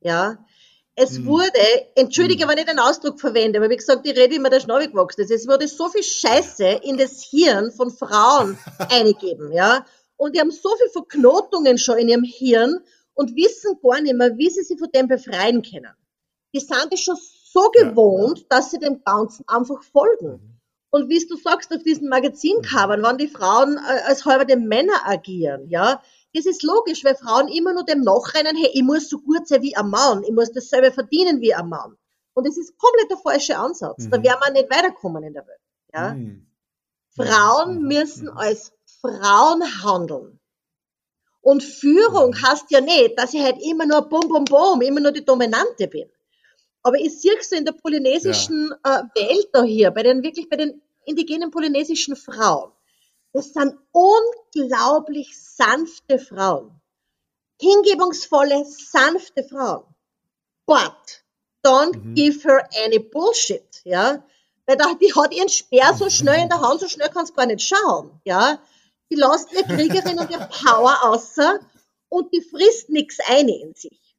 Ja, 0.00 0.38
es 0.96 1.18
hm. 1.18 1.26
wurde, 1.26 1.60
entschuldige, 1.94 2.44
hm. 2.44 2.50
wenn 2.50 2.58
ich 2.58 2.64
den 2.64 2.78
Ausdruck 2.78 3.20
verwende, 3.20 3.58
aber 3.58 3.70
wie 3.70 3.76
gesagt, 3.76 4.06
ich 4.06 4.16
rede 4.16 4.34
immer, 4.34 4.50
der 4.50 4.60
Schnabel 4.60 4.88
gewachsen 4.88 5.20
ist. 5.20 5.30
Es 5.30 5.46
wurde 5.46 5.68
so 5.68 5.88
viel 5.88 6.02
Scheiße 6.02 6.80
in 6.82 6.96
das 6.96 7.22
Hirn 7.22 7.70
von 7.70 7.90
Frauen 7.90 8.58
eingegeben, 8.90 9.52
ja. 9.52 9.84
Und 10.16 10.34
die 10.34 10.40
haben 10.40 10.50
so 10.50 10.70
viele 10.78 10.90
Verknotungen 10.90 11.76
schon 11.76 11.98
in 11.98 12.08
ihrem 12.08 12.24
Hirn 12.24 12.80
und 13.12 13.36
wissen 13.36 13.78
gar 13.82 14.00
nicht 14.00 14.16
mehr, 14.16 14.36
wie 14.38 14.48
sie 14.48 14.62
sich 14.62 14.78
von 14.78 14.88
dem 14.94 15.06
befreien 15.06 15.62
können. 15.62 15.92
Die 16.54 16.60
sind 16.60 16.88
es 16.90 17.00
schon 17.00 17.16
so 17.16 17.70
gewohnt, 17.70 18.38
ja. 18.38 18.44
dass 18.48 18.70
sie 18.70 18.78
dem 18.78 19.02
Ganzen 19.04 19.44
einfach 19.46 19.82
folgen. 19.82 20.32
Mhm. 20.32 20.56
Und 20.90 21.10
wie 21.10 21.26
du 21.26 21.36
sagst, 21.36 21.74
auf 21.74 21.82
diesen 21.82 22.08
Magazincovern, 22.08 23.02
wenn 23.02 23.18
die 23.18 23.28
Frauen 23.28 23.76
äh, 23.76 24.00
als 24.06 24.24
halbe 24.24 24.56
Männer 24.56 25.02
agieren, 25.04 25.68
ja, 25.68 26.00
das 26.36 26.46
ist 26.46 26.62
logisch, 26.62 27.04
weil 27.04 27.16
Frauen 27.16 27.48
immer 27.48 27.72
nur 27.72 27.84
dem 27.84 28.02
nachrennen, 28.02 28.56
hey, 28.56 28.70
ich 28.74 28.82
muss 28.82 29.08
so 29.08 29.18
gut 29.18 29.48
sein 29.48 29.62
wie 29.62 29.76
ein 29.76 29.88
Mann, 29.88 30.22
ich 30.24 30.32
muss 30.32 30.52
dasselbe 30.52 30.92
verdienen 30.92 31.40
wie 31.40 31.54
ein 31.54 31.68
Mann. 31.68 31.96
Und 32.34 32.46
das 32.46 32.56
ist 32.58 32.76
komplett 32.78 33.10
der 33.10 33.16
falsche 33.18 33.56
Ansatz. 33.56 34.04
Mhm. 34.04 34.10
Da 34.10 34.22
werden 34.22 34.40
wir 34.44 34.52
nicht 34.52 34.70
weiterkommen 34.70 35.24
in 35.24 35.32
der 35.32 35.46
Welt. 35.46 35.60
Ja? 35.94 36.14
Mhm. 36.14 36.46
Frauen 37.16 37.80
mhm. 37.80 37.88
müssen 37.88 38.28
als 38.28 38.72
Frauen 39.00 39.62
handeln. 39.82 40.38
Und 41.40 41.62
Führung 41.62 42.30
mhm. 42.30 42.42
heißt 42.42 42.70
ja 42.70 42.80
nicht, 42.80 43.18
dass 43.18 43.32
ich 43.32 43.42
halt 43.42 43.56
immer 43.62 43.86
nur 43.86 44.02
bum, 44.02 44.28
bum, 44.28 44.44
bum, 44.44 44.82
immer 44.82 45.00
nur 45.00 45.12
die 45.12 45.24
Dominante 45.24 45.88
bin. 45.88 46.10
Aber 46.82 46.98
ich 46.98 47.20
sehe 47.20 47.32
es 47.40 47.48
so 47.48 47.56
in 47.56 47.64
der 47.64 47.72
polynesischen 47.72 48.72
ja. 48.84 49.00
äh, 49.00 49.02
Welt 49.20 49.48
da 49.52 49.62
hier, 49.62 49.90
bei 49.90 50.02
den, 50.02 50.22
wirklich 50.22 50.48
bei 50.48 50.56
den 50.56 50.82
indigenen 51.04 51.50
polynesischen 51.50 52.16
Frauen. 52.16 52.70
Das 53.36 53.52
sind 53.52 53.74
unglaublich 53.92 55.38
sanfte 55.38 56.18
Frauen. 56.18 56.80
Hingebungsvolle, 57.60 58.64
sanfte 58.64 59.44
Frauen. 59.44 59.84
But 60.64 61.22
don't 61.62 61.98
mhm. 61.98 62.14
give 62.14 62.48
her 62.48 62.66
any 62.86 62.98
bullshit, 62.98 63.82
ja. 63.84 64.24
Weil 64.64 64.78
die 64.78 65.12
hat 65.12 65.34
ihren 65.34 65.50
Speer 65.50 65.92
so 65.92 66.08
schnell 66.08 66.44
in 66.44 66.48
der 66.48 66.62
Hand, 66.62 66.80
so 66.80 66.88
schnell 66.88 67.10
kannst 67.10 67.32
du 67.32 67.36
gar 67.36 67.44
nicht 67.44 67.60
schauen, 67.60 68.18
ja. 68.24 68.58
Die 69.10 69.16
lässt 69.16 69.52
ihr 69.52 69.64
Kriegerin 69.64 70.18
und 70.18 70.30
ihr 70.30 70.48
Power 70.64 70.96
außer 71.02 71.60
und 72.08 72.32
die 72.32 72.40
frisst 72.40 72.88
nichts 72.88 73.18
ein 73.28 73.48
in 73.48 73.74
sich. 73.74 74.16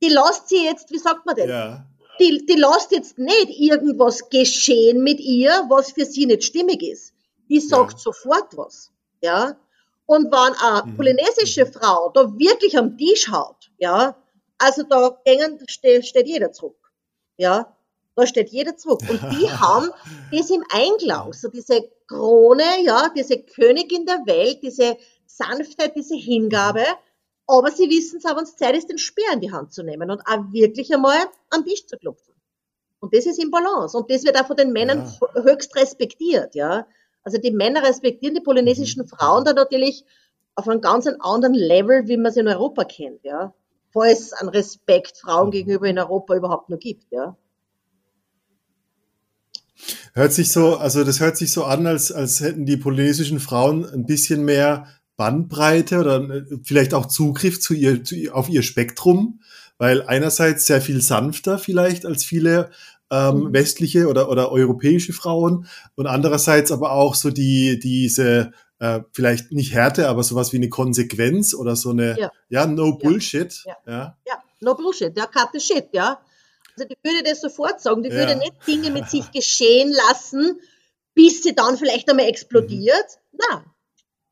Die 0.00 0.08
lässt 0.08 0.50
sie 0.50 0.62
jetzt, 0.62 0.92
wie 0.92 0.98
sagt 0.98 1.26
man 1.26 1.34
denn? 1.34 1.48
Ja. 1.48 1.84
Die, 2.20 2.46
die 2.46 2.54
lässt 2.54 2.92
jetzt 2.92 3.18
nicht 3.18 3.58
irgendwas 3.58 4.30
geschehen 4.30 5.02
mit 5.02 5.18
ihr, 5.18 5.64
was 5.68 5.90
für 5.90 6.04
sie 6.04 6.26
nicht 6.26 6.44
stimmig 6.44 6.80
ist 6.80 7.11
die 7.52 7.60
sagt 7.60 7.92
ja. 7.92 7.98
sofort 7.98 8.56
was. 8.56 8.90
Ja. 9.20 9.56
Und 10.06 10.32
wenn 10.32 10.54
eine 10.54 10.90
mhm. 10.90 10.96
polynesische 10.96 11.66
mhm. 11.66 11.72
Frau 11.72 12.10
da 12.10 12.32
wirklich 12.38 12.76
am 12.78 12.96
Tisch 12.96 13.30
haut, 13.30 13.70
ja, 13.78 14.16
also 14.58 14.82
da 14.84 15.20
gängen, 15.24 15.62
steht, 15.68 16.06
steht 16.06 16.26
jeder 16.26 16.50
zurück. 16.52 16.78
Ja. 17.36 17.76
Da 18.14 18.26
steht 18.26 18.50
jeder 18.50 18.76
zurück. 18.76 19.00
Und 19.08 19.20
die 19.32 19.50
haben 19.50 19.90
das 20.30 20.50
im 20.50 20.64
Einklang, 20.70 21.32
so 21.32 21.48
diese 21.48 21.90
Krone, 22.06 22.82
ja, 22.84 23.10
diese 23.14 23.38
Königin 23.38 24.04
der 24.06 24.26
Welt, 24.26 24.60
diese 24.62 24.96
Sanftheit, 25.26 25.94
diese 25.96 26.14
Hingabe. 26.14 26.84
Aber 27.46 27.70
sie 27.70 27.88
wissen 27.88 28.18
es 28.18 28.26
auch, 28.26 28.36
wenn 28.36 28.44
es 28.44 28.56
Zeit 28.56 28.76
ist, 28.76 28.88
den 28.88 28.98
Speer 28.98 29.32
in 29.32 29.40
die 29.40 29.52
Hand 29.52 29.72
zu 29.72 29.82
nehmen 29.82 30.10
und 30.10 30.20
auch 30.26 30.52
wirklich 30.52 30.92
einmal 30.94 31.18
am 31.50 31.64
Tisch 31.64 31.86
zu 31.86 31.96
klopfen. 31.96 32.34
Und 33.00 33.14
das 33.14 33.26
ist 33.26 33.42
im 33.42 33.50
Balance. 33.50 33.96
Und 33.96 34.10
das 34.10 34.24
wird 34.24 34.40
auch 34.40 34.46
von 34.46 34.56
den 34.56 34.72
Männern 34.72 35.10
ja. 35.20 35.42
höchst 35.42 35.74
respektiert, 35.74 36.54
ja. 36.54 36.86
Also 37.22 37.38
die 37.38 37.52
Männer 37.52 37.82
respektieren 37.82 38.34
die 38.34 38.40
polynesischen 38.40 39.02
mhm. 39.02 39.08
Frauen 39.08 39.44
da 39.44 39.52
natürlich 39.52 40.04
auf 40.54 40.68
einem 40.68 40.80
ganz 40.80 41.06
anderen 41.06 41.54
Level, 41.54 42.06
wie 42.08 42.16
man 42.16 42.26
es 42.26 42.36
in 42.36 42.48
Europa 42.48 42.84
kennt, 42.84 43.24
ja. 43.24 43.54
Falls 43.92 44.20
es 44.20 44.32
einen 44.32 44.48
Respekt 44.48 45.18
Frauen 45.18 45.48
mhm. 45.48 45.52
gegenüber 45.52 45.86
in 45.86 45.98
Europa 45.98 46.34
überhaupt 46.34 46.68
noch 46.68 46.78
gibt, 46.78 47.10
ja. 47.10 47.36
Hört 50.14 50.32
sich 50.32 50.52
so, 50.52 50.76
also 50.76 51.04
das 51.04 51.20
hört 51.20 51.36
sich 51.36 51.52
so 51.52 51.64
an, 51.64 51.86
als, 51.86 52.12
als 52.12 52.40
hätten 52.40 52.66
die 52.66 52.76
polynesischen 52.76 53.40
Frauen 53.40 53.84
ein 53.84 54.06
bisschen 54.06 54.44
mehr 54.44 54.86
Bandbreite 55.16 55.98
oder 55.98 56.20
äh, 56.20 56.44
vielleicht 56.62 56.94
auch 56.94 57.06
Zugriff 57.06 57.60
zu 57.60 57.74
ihr, 57.74 58.04
zu, 58.04 58.16
auf 58.32 58.48
ihr 58.48 58.62
Spektrum, 58.62 59.40
weil 59.78 60.02
einerseits 60.02 60.66
sehr 60.66 60.80
viel 60.80 61.00
sanfter 61.00 61.58
vielleicht 61.58 62.06
als 62.06 62.24
viele 62.24 62.70
ähm, 63.12 63.44
mhm. 63.44 63.52
westliche 63.52 64.08
oder, 64.08 64.30
oder 64.30 64.50
europäische 64.50 65.12
Frauen 65.12 65.66
und 65.94 66.06
andererseits 66.06 66.72
aber 66.72 66.92
auch 66.92 67.14
so 67.14 67.30
die, 67.30 67.78
diese, 67.78 68.52
äh, 68.78 69.00
vielleicht 69.12 69.52
nicht 69.52 69.74
Härte, 69.74 70.08
aber 70.08 70.22
sowas 70.22 70.52
wie 70.52 70.56
eine 70.56 70.70
Konsequenz 70.70 71.54
oder 71.54 71.76
so 71.76 71.90
eine, 71.90 72.18
ja, 72.18 72.32
ja 72.48 72.66
no 72.66 72.96
Bullshit. 72.96 73.62
Ja. 73.66 73.76
ja. 73.86 74.16
ja, 74.26 74.42
no 74.60 74.74
Bullshit, 74.74 75.14
ja, 75.16 75.26
cut 75.26 75.50
the 75.52 75.60
shit, 75.60 75.88
ja. 75.92 76.18
Also 76.74 76.88
die 76.88 76.96
würde 77.02 77.22
das 77.28 77.42
sofort 77.42 77.82
sagen, 77.82 78.02
die 78.02 78.10
würde 78.10 78.34
nicht 78.36 78.54
Dinge 78.66 78.90
mit 78.90 79.10
sich 79.10 79.30
geschehen 79.30 79.92
lassen, 79.92 80.58
bis 81.14 81.42
sie 81.42 81.54
dann 81.54 81.76
vielleicht 81.76 82.08
einmal 82.08 82.26
explodiert. 82.26 83.18
Mhm. 83.32 83.38
Na, 83.50 83.64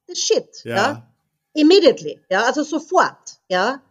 das 0.07 0.19
Shit, 0.19 0.65
ja. 0.65 0.75
ja. 0.75 1.07
Immediately, 1.53 2.19
ja, 2.31 2.45
also 2.45 2.63
sofort, 2.63 3.41
ja. 3.51 3.83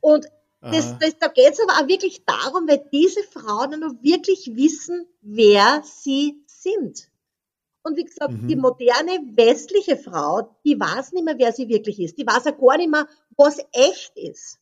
Und 0.00 0.26
das, 0.60 0.98
das, 0.98 1.18
da 1.18 1.28
geht 1.28 1.52
es 1.52 1.60
aber 1.60 1.80
auch 1.80 1.88
wirklich 1.88 2.24
darum, 2.26 2.68
weil 2.68 2.84
diese 2.92 3.22
Frauen 3.22 3.80
nur 3.80 4.02
wirklich 4.02 4.52
wissen, 4.54 5.06
wer 5.22 5.82
sie 5.84 6.44
sind. 6.46 7.10
Und 7.82 7.96
wie 7.96 8.04
gesagt, 8.04 8.32
mhm. 8.32 8.46
die 8.46 8.56
moderne 8.56 9.12
westliche 9.34 9.96
Frau, 9.96 10.54
die 10.64 10.78
weiß 10.78 11.12
nicht 11.12 11.24
mehr, 11.24 11.38
wer 11.38 11.52
sie 11.52 11.68
wirklich 11.68 11.98
ist. 11.98 12.18
Die 12.18 12.26
weiß 12.26 12.46
auch 12.46 12.58
gar 12.58 12.76
nicht 12.76 12.90
mehr, 12.90 13.08
was 13.36 13.58
echt 13.72 14.12
ist. 14.16 14.58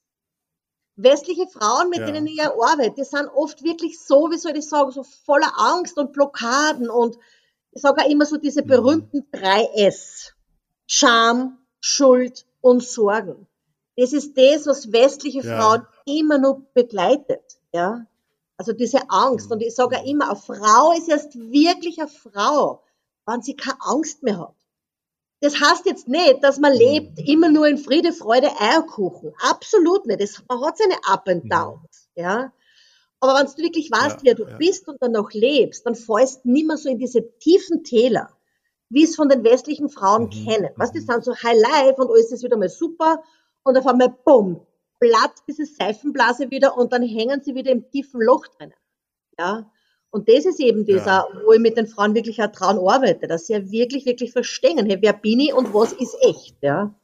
Westliche 0.94 1.48
Frauen, 1.48 1.90
mit 1.90 2.00
ja. 2.00 2.06
denen 2.06 2.26
ich 2.26 2.36
ja 2.36 2.52
arbeite, 2.52 2.94
die 2.96 3.04
sind 3.04 3.28
oft 3.34 3.64
wirklich 3.64 3.98
so, 4.00 4.30
wie 4.30 4.38
soll 4.38 4.56
ich 4.56 4.68
sagen, 4.68 4.92
so 4.92 5.02
voller 5.02 5.52
Angst 5.58 5.96
und 5.98 6.12
Blockaden 6.12 6.90
und 6.90 7.18
ich 7.72 7.82
sage 7.82 8.02
auch 8.02 8.08
immer 8.08 8.24
so 8.24 8.36
diese 8.36 8.62
mhm. 8.62 8.66
berühmten 8.66 9.26
drei 9.30 9.64
S. 9.74 10.32
Scham, 10.86 11.58
Schuld 11.80 12.46
und 12.60 12.82
Sorgen. 12.82 13.46
Das 13.98 14.12
ist 14.12 14.38
das, 14.38 14.64
was 14.68 14.92
westliche 14.92 15.40
ja. 15.40 15.58
Frauen 15.58 15.86
immer 16.06 16.38
noch 16.38 16.62
begleitet. 16.72 17.58
Ja? 17.72 18.06
Also 18.56 18.72
diese 18.72 19.10
Angst. 19.10 19.50
Und 19.50 19.60
ich 19.60 19.74
sage 19.74 19.96
ja 19.96 20.02
immer, 20.04 20.30
eine 20.30 20.36
Frau 20.36 20.92
ist 20.96 21.08
erst 21.08 21.34
wirklich 21.34 21.98
eine 21.98 22.06
Frau, 22.06 22.84
wenn 23.26 23.42
sie 23.42 23.56
keine 23.56 23.76
Angst 23.80 24.22
mehr 24.22 24.38
hat. 24.38 24.54
Das 25.40 25.60
heißt 25.60 25.84
jetzt 25.86 26.06
nicht, 26.06 26.44
dass 26.44 26.58
man 26.58 26.74
lebt 26.74 27.18
immer 27.18 27.48
nur 27.48 27.66
in 27.66 27.76
Friede, 27.76 28.12
Freude, 28.12 28.48
Eierkuchen. 28.60 29.32
Absolut 29.40 30.06
nicht. 30.06 30.20
Das, 30.20 30.44
man 30.48 30.64
hat 30.64 30.78
seine 30.78 30.96
Up 31.08 31.28
and 31.28 31.52
Downs. 31.52 32.08
Ja? 32.14 32.52
Aber 33.18 33.34
wenn 33.34 33.46
du 33.46 33.56
wirklich 33.56 33.90
weißt, 33.90 34.18
ja, 34.18 34.22
wer 34.22 34.34
du 34.36 34.46
ja. 34.46 34.56
bist 34.58 34.86
und 34.86 35.02
dann 35.02 35.12
noch 35.12 35.32
lebst, 35.32 35.86
dann 35.86 35.96
fällst 35.96 36.44
du 36.44 36.52
nicht 36.52 36.68
mehr 36.68 36.76
so 36.76 36.88
in 36.88 36.98
diese 36.98 37.36
tiefen 37.38 37.82
Täler, 37.82 38.30
wie 38.90 39.02
es 39.02 39.16
von 39.16 39.28
den 39.28 39.42
westlichen 39.42 39.88
Frauen 39.88 40.26
mhm. 40.26 40.30
kennen. 40.30 40.70
Weißt 40.76 40.94
du, 40.94 41.00
sind 41.00 41.24
so 41.24 41.34
High 41.34 41.60
Life 41.60 42.00
und 42.00 42.10
alles 42.10 42.30
ist 42.30 42.44
wieder 42.44 42.56
mal 42.56 42.68
super 42.68 43.24
und 43.68 43.76
auf 43.76 43.86
einmal, 43.86 44.14
bumm, 44.24 44.60
platzt 44.98 45.44
diese 45.46 45.66
Seifenblase 45.66 46.50
wieder 46.50 46.76
und 46.76 46.92
dann 46.92 47.02
hängen 47.02 47.40
sie 47.42 47.54
wieder 47.54 47.70
im 47.70 47.88
tiefen 47.90 48.20
Loch 48.20 48.46
drinnen. 48.56 48.74
Ja. 49.38 49.70
Und 50.10 50.28
das 50.28 50.46
ist 50.46 50.58
eben 50.58 50.86
dieser, 50.86 51.04
ja. 51.06 51.26
wo 51.44 51.52
ich 51.52 51.60
mit 51.60 51.76
den 51.76 51.86
Frauen 51.86 52.14
wirklich 52.14 52.42
auch 52.42 52.50
dran 52.50 52.78
arbeite, 52.78 53.26
dass 53.28 53.46
sie 53.46 53.52
ja 53.52 53.70
wirklich, 53.70 54.06
wirklich 54.06 54.32
verstehen, 54.32 54.86
hey, 54.86 54.98
wer 55.00 55.12
bin 55.12 55.38
ich 55.40 55.52
und 55.52 55.74
was 55.74 55.92
ist 55.92 56.16
echt, 56.22 56.56
ja. 56.62 56.94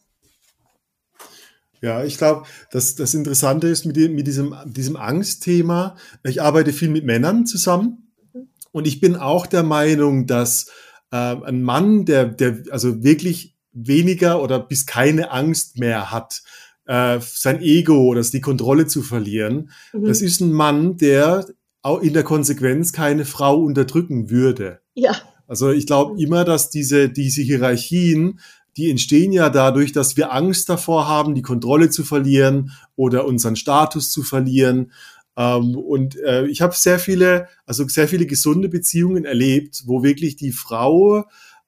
Ja, 1.82 2.02
ich 2.02 2.16
glaube, 2.16 2.44
das, 2.70 2.94
das 2.94 3.12
Interessante 3.12 3.68
ist 3.68 3.84
mit, 3.84 3.96
mit 3.96 4.26
diesem, 4.26 4.56
diesem 4.64 4.96
Angstthema, 4.96 5.96
ich 6.22 6.40
arbeite 6.40 6.72
viel 6.72 6.88
mit 6.88 7.04
Männern 7.04 7.44
zusammen 7.44 8.10
mhm. 8.32 8.48
und 8.72 8.86
ich 8.86 9.00
bin 9.00 9.16
auch 9.16 9.46
der 9.46 9.64
Meinung, 9.64 10.26
dass 10.26 10.70
äh, 11.12 11.16
ein 11.16 11.62
Mann, 11.62 12.06
der, 12.06 12.24
der 12.24 12.62
also 12.70 13.04
wirklich 13.04 13.53
weniger 13.74 14.42
oder 14.42 14.58
bis 14.60 14.86
keine 14.86 15.30
Angst 15.30 15.78
mehr 15.78 16.10
hat, 16.10 16.42
äh, 16.86 17.18
sein 17.20 17.60
Ego 17.60 18.04
oder 18.04 18.22
die 18.22 18.40
Kontrolle 18.40 18.86
zu 18.86 19.02
verlieren. 19.02 19.70
Mhm. 19.92 20.04
Das 20.04 20.22
ist 20.22 20.40
ein 20.40 20.52
Mann, 20.52 20.96
der 20.96 21.46
auch 21.82 22.00
in 22.00 22.14
der 22.14 22.22
Konsequenz 22.22 22.92
keine 22.92 23.24
Frau 23.24 23.60
unterdrücken 23.60 24.30
würde. 24.30 24.80
Ja. 24.94 25.16
Also 25.46 25.70
ich 25.70 25.86
glaube 25.86 26.20
immer, 26.20 26.44
dass 26.44 26.70
diese, 26.70 27.10
diese 27.10 27.42
Hierarchien, 27.42 28.40
die 28.76 28.90
entstehen 28.90 29.32
ja 29.32 29.50
dadurch, 29.50 29.92
dass 29.92 30.16
wir 30.16 30.32
Angst 30.32 30.68
davor 30.68 31.06
haben, 31.06 31.34
die 31.34 31.42
Kontrolle 31.42 31.90
zu 31.90 32.02
verlieren 32.02 32.72
oder 32.96 33.26
unseren 33.26 33.56
Status 33.56 34.10
zu 34.10 34.22
verlieren. 34.22 34.92
Ähm, 35.36 35.76
und 35.76 36.16
äh, 36.20 36.46
ich 36.46 36.62
habe 36.62 36.74
sehr 36.74 36.98
viele, 36.98 37.48
also 37.66 37.86
sehr 37.86 38.08
viele 38.08 38.26
gesunde 38.26 38.68
Beziehungen 38.68 39.24
erlebt, 39.24 39.82
wo 39.86 40.02
wirklich 40.02 40.36
die 40.36 40.52
Frau 40.52 41.24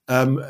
ähm, 0.09 0.41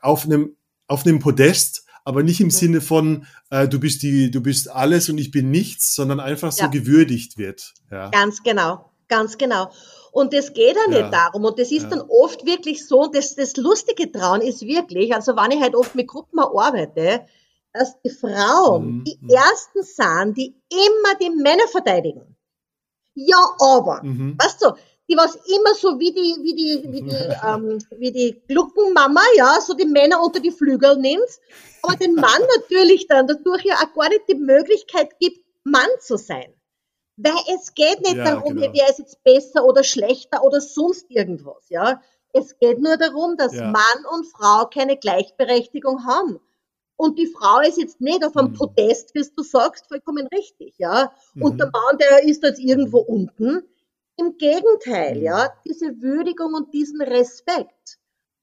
auf 0.00 0.24
einem 0.24 0.56
auf 0.86 1.06
einem 1.06 1.18
Podest, 1.18 1.84
aber 2.04 2.22
nicht 2.22 2.40
im 2.40 2.50
Sinne 2.50 2.80
von 2.80 3.26
äh, 3.50 3.68
du 3.68 3.78
bist 3.78 4.02
die, 4.02 4.30
du 4.30 4.40
bist 4.40 4.70
alles 4.70 5.08
und 5.08 5.18
ich 5.18 5.30
bin 5.30 5.50
nichts, 5.50 5.94
sondern 5.94 6.20
einfach 6.20 6.52
so 6.52 6.64
ja. 6.64 6.68
gewürdigt 6.68 7.38
wird. 7.38 7.74
Ja. 7.90 8.10
Ganz 8.10 8.42
genau, 8.42 8.90
ganz 9.08 9.38
genau. 9.38 9.70
Und 10.10 10.34
es 10.34 10.52
geht 10.52 10.76
ja 10.76 10.88
nicht 10.88 11.12
darum. 11.12 11.44
Und 11.44 11.58
das 11.58 11.72
ist 11.72 11.88
dann 11.90 12.02
oft 12.02 12.44
wirklich 12.44 12.86
so, 12.86 13.06
dass 13.06 13.34
das 13.34 13.56
Lustige 13.56 14.08
dran 14.08 14.42
ist 14.42 14.60
wirklich, 14.62 15.14
also 15.14 15.36
wenn 15.36 15.52
ich 15.52 15.62
halt 15.62 15.74
oft 15.74 15.94
mit 15.94 16.06
Gruppen 16.06 16.38
arbeite, 16.38 17.24
dass 17.72 17.94
die 18.02 18.10
Frauen 18.10 18.98
mhm. 18.98 19.04
die 19.04 19.18
ersten 19.32 19.82
sind, 19.82 20.36
die 20.36 20.54
immer 20.70 21.14
die 21.20 21.30
Männer 21.30 21.66
verteidigen. 21.70 22.36
Ja, 23.14 23.38
aber, 23.58 24.02
mhm. 24.02 24.36
weißt 24.38 24.62
du, 24.62 24.72
die 25.08 25.16
was 25.16 25.34
immer 25.34 25.74
so 25.74 25.98
wie 25.98 26.12
die, 26.12 26.36
wie 26.42 26.54
die, 26.54 26.92
wie 26.92 27.02
die, 27.02 27.16
ähm, 27.46 27.78
wie 27.98 28.12
die 28.12 28.42
Gluckenmama, 28.48 29.22
ja, 29.36 29.60
so 29.60 29.74
die 29.74 29.86
Männer 29.86 30.22
unter 30.22 30.40
die 30.40 30.50
Flügel 30.50 30.96
nimmt, 30.96 31.28
aber 31.82 31.96
den 31.96 32.14
Mann 32.14 32.42
natürlich 32.58 33.06
dann 33.08 33.26
dadurch 33.26 33.64
ja 33.64 33.76
auch 33.76 33.92
gar 33.94 34.08
nicht 34.08 34.28
die 34.28 34.34
Möglichkeit 34.34 35.18
gibt, 35.18 35.44
Mann 35.64 35.88
zu 36.00 36.16
sein. 36.16 36.52
Weil 37.16 37.34
es 37.54 37.74
geht 37.74 38.00
nicht 38.00 38.16
ja, 38.16 38.24
darum, 38.24 38.56
genau. 38.56 38.72
wer 38.72 38.88
ist 38.88 38.98
jetzt 38.98 39.22
besser 39.22 39.64
oder 39.64 39.84
schlechter 39.84 40.42
oder 40.42 40.60
sonst 40.60 41.10
irgendwas, 41.10 41.68
ja. 41.68 42.00
Es 42.32 42.58
geht 42.58 42.80
nur 42.80 42.96
darum, 42.96 43.36
dass 43.36 43.54
ja. 43.54 43.70
Mann 43.70 44.06
und 44.10 44.24
Frau 44.26 44.66
keine 44.66 44.96
Gleichberechtigung 44.96 46.06
haben. 46.06 46.40
Und 46.96 47.18
die 47.18 47.26
Frau 47.26 47.60
ist 47.60 47.78
jetzt 47.78 48.00
nicht 48.00 48.24
auf 48.24 48.36
einem 48.36 48.52
mhm. 48.52 48.54
Podest, 48.56 49.14
wie 49.14 49.24
du 49.36 49.42
sagst, 49.42 49.88
vollkommen 49.88 50.26
richtig, 50.28 50.74
ja. 50.78 51.12
Mhm. 51.34 51.42
Und 51.42 51.58
der 51.58 51.70
Mann, 51.70 51.98
der 51.98 52.22
ist 52.24 52.42
jetzt 52.42 52.60
irgendwo 52.60 52.98
unten. 52.98 53.62
Im 54.16 54.36
Gegenteil, 54.36 55.16
mhm. 55.16 55.22
ja, 55.22 55.50
diese 55.64 56.00
Würdigung 56.00 56.54
und 56.54 56.72
diesen 56.74 57.00
Respekt. 57.00 57.98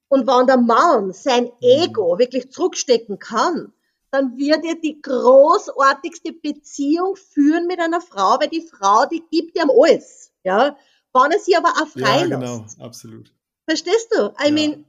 Und 0.08 0.26
wenn 0.26 0.46
der 0.46 0.56
Mann 0.56 1.12
sein 1.12 1.44
mhm. 1.44 1.50
Ego 1.60 2.18
wirklich 2.18 2.50
zurückstecken 2.50 3.18
kann, 3.18 3.72
dann 4.10 4.36
wird 4.36 4.64
er 4.64 4.74
die 4.74 5.00
großartigste 5.00 6.32
Beziehung 6.32 7.14
führen 7.14 7.66
mit 7.66 7.78
einer 7.78 8.00
Frau, 8.00 8.40
weil 8.40 8.48
die 8.48 8.66
Frau, 8.66 9.06
die 9.06 9.22
gibt 9.30 9.56
ihm 9.56 9.70
alles. 9.70 10.32
Ja? 10.42 10.76
Wenn 11.12 11.30
er 11.30 11.38
sie 11.38 11.56
aber 11.56 11.68
auch 11.68 11.86
frei 11.86 12.26
Ja, 12.26 12.26
genau, 12.26 12.64
absolut. 12.80 13.32
Verstehst 13.68 14.08
du? 14.12 14.32
I 14.42 14.46
ja. 14.46 14.50
mean, 14.50 14.84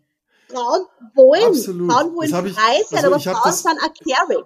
Frauen 0.49 0.85
wollen, 1.13 1.45
absolut. 1.45 1.91
Frauen 1.91 2.15
wollen 2.15 2.29
frei 2.29 2.83
sein, 2.89 3.05
also 3.05 3.07
aber 3.07 3.19
Frauen 3.19 3.53
sind 3.53 3.79
auch 3.79 3.93
caring. 3.93 4.45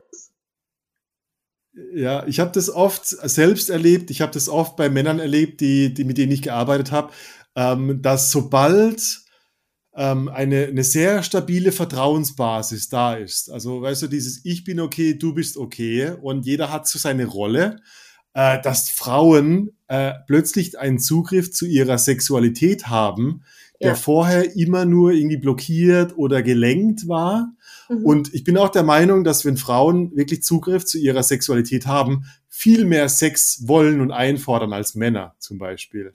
Ja, 1.93 2.25
ich 2.25 2.39
habe 2.39 2.51
das 2.51 2.69
oft 2.69 3.05
selbst 3.05 3.69
erlebt, 3.69 4.09
ich 4.09 4.21
habe 4.21 4.31
das 4.31 4.47
oft 4.47 4.77
bei 4.77 4.89
Männern 4.89 5.19
erlebt, 5.19 5.59
die, 5.59 5.93
die 5.93 6.05
mit 6.05 6.17
denen 6.17 6.31
ich 6.31 6.41
gearbeitet 6.41 6.91
habe, 6.91 7.11
ähm, 7.55 8.01
dass 8.01 8.31
sobald 8.31 9.25
ähm, 9.95 10.29
eine, 10.29 10.65
eine 10.65 10.83
sehr 10.83 11.23
stabile 11.23 11.71
Vertrauensbasis 11.71 12.89
da 12.89 13.15
ist. 13.15 13.51
Also, 13.51 13.81
weißt 13.81 14.03
du, 14.03 14.07
dieses 14.07 14.43
Ich 14.45 14.63
bin 14.63 14.79
okay, 14.79 15.17
du 15.17 15.33
bist 15.33 15.57
okay 15.57 16.13
und 16.21 16.45
jeder 16.45 16.71
hat 16.71 16.87
so 16.87 16.99
seine 16.99 17.25
Rolle, 17.25 17.81
äh, 18.33 18.61
dass 18.61 18.89
Frauen 18.89 19.71
äh, 19.87 20.13
plötzlich 20.27 20.77
einen 20.77 20.99
Zugriff 20.99 21.51
zu 21.51 21.65
ihrer 21.65 21.97
Sexualität 21.97 22.87
haben, 22.87 23.43
der 23.81 23.89
ja. 23.89 23.95
vorher 23.95 24.55
immer 24.55 24.85
nur 24.85 25.11
irgendwie 25.11 25.37
blockiert 25.37 26.17
oder 26.17 26.41
gelenkt 26.43 27.07
war. 27.07 27.53
Mhm. 27.89 28.05
Und 28.05 28.33
ich 28.33 28.43
bin 28.43 28.57
auch 28.57 28.69
der 28.69 28.83
Meinung, 28.83 29.23
dass 29.23 29.45
wenn 29.45 29.57
Frauen 29.57 30.15
wirklich 30.15 30.43
Zugriff 30.43 30.85
zu 30.85 30.97
ihrer 30.97 31.23
Sexualität 31.23 31.85
haben, 31.85 32.25
viel 32.49 32.85
mehr 32.85 33.09
Sex 33.09 33.67
wollen 33.67 34.01
und 34.01 34.11
einfordern 34.11 34.73
als 34.73 34.95
Männer 34.95 35.35
zum 35.39 35.57
Beispiel. 35.57 36.13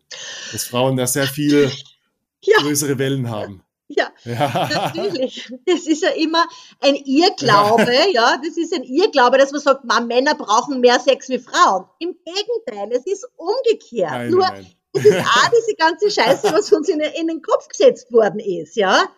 Dass 0.53 0.65
Frauen 0.65 0.97
da 0.97 1.07
sehr 1.07 1.27
viel 1.27 1.71
ja. 2.43 2.57
größere 2.61 2.99
Wellen 2.99 3.31
haben. 3.31 3.63
Ja, 3.93 4.09
ja, 4.25 4.69
natürlich. 4.73 5.53
Das 5.67 5.87
ist 5.89 6.03
ja 6.03 6.11
immer 6.11 6.47
ein 6.81 6.95
Irrglaube, 6.95 7.93
ja. 8.13 8.41
Das 8.43 8.57
ist 8.57 8.73
ein 8.73 8.85
Irrglaube, 8.85 9.37
dass 9.37 9.51
man 9.51 9.61
sagt, 9.61 9.85
man, 9.85 10.07
Männer 10.07 10.37
brauchen 10.37 10.81
mehr 10.81 11.01
Sex 11.01 11.29
wie 11.29 11.41
Frauen. 11.41 11.87
Im 11.99 12.17
Gegenteil, 12.25 12.89
es 12.93 13.05
ist 13.05 13.29
umgekehrt. 13.37 14.13
Nein, 14.13 14.31
Nur, 14.31 14.47
nein. 14.47 14.67
es 14.93 15.05
ist 15.05 15.19
auch 15.19 15.51
diese 15.51 15.75
ganze 15.77 16.09
Scheiße, 16.09 16.53
was 16.53 16.73
uns 16.73 16.89
in, 16.89 17.01
in, 17.01 17.27
den 17.27 17.43
Kopf 17.43 17.67
gesetzt 17.67 18.13
worden 18.13 18.39
ist, 18.39 18.77
ja. 18.77 19.09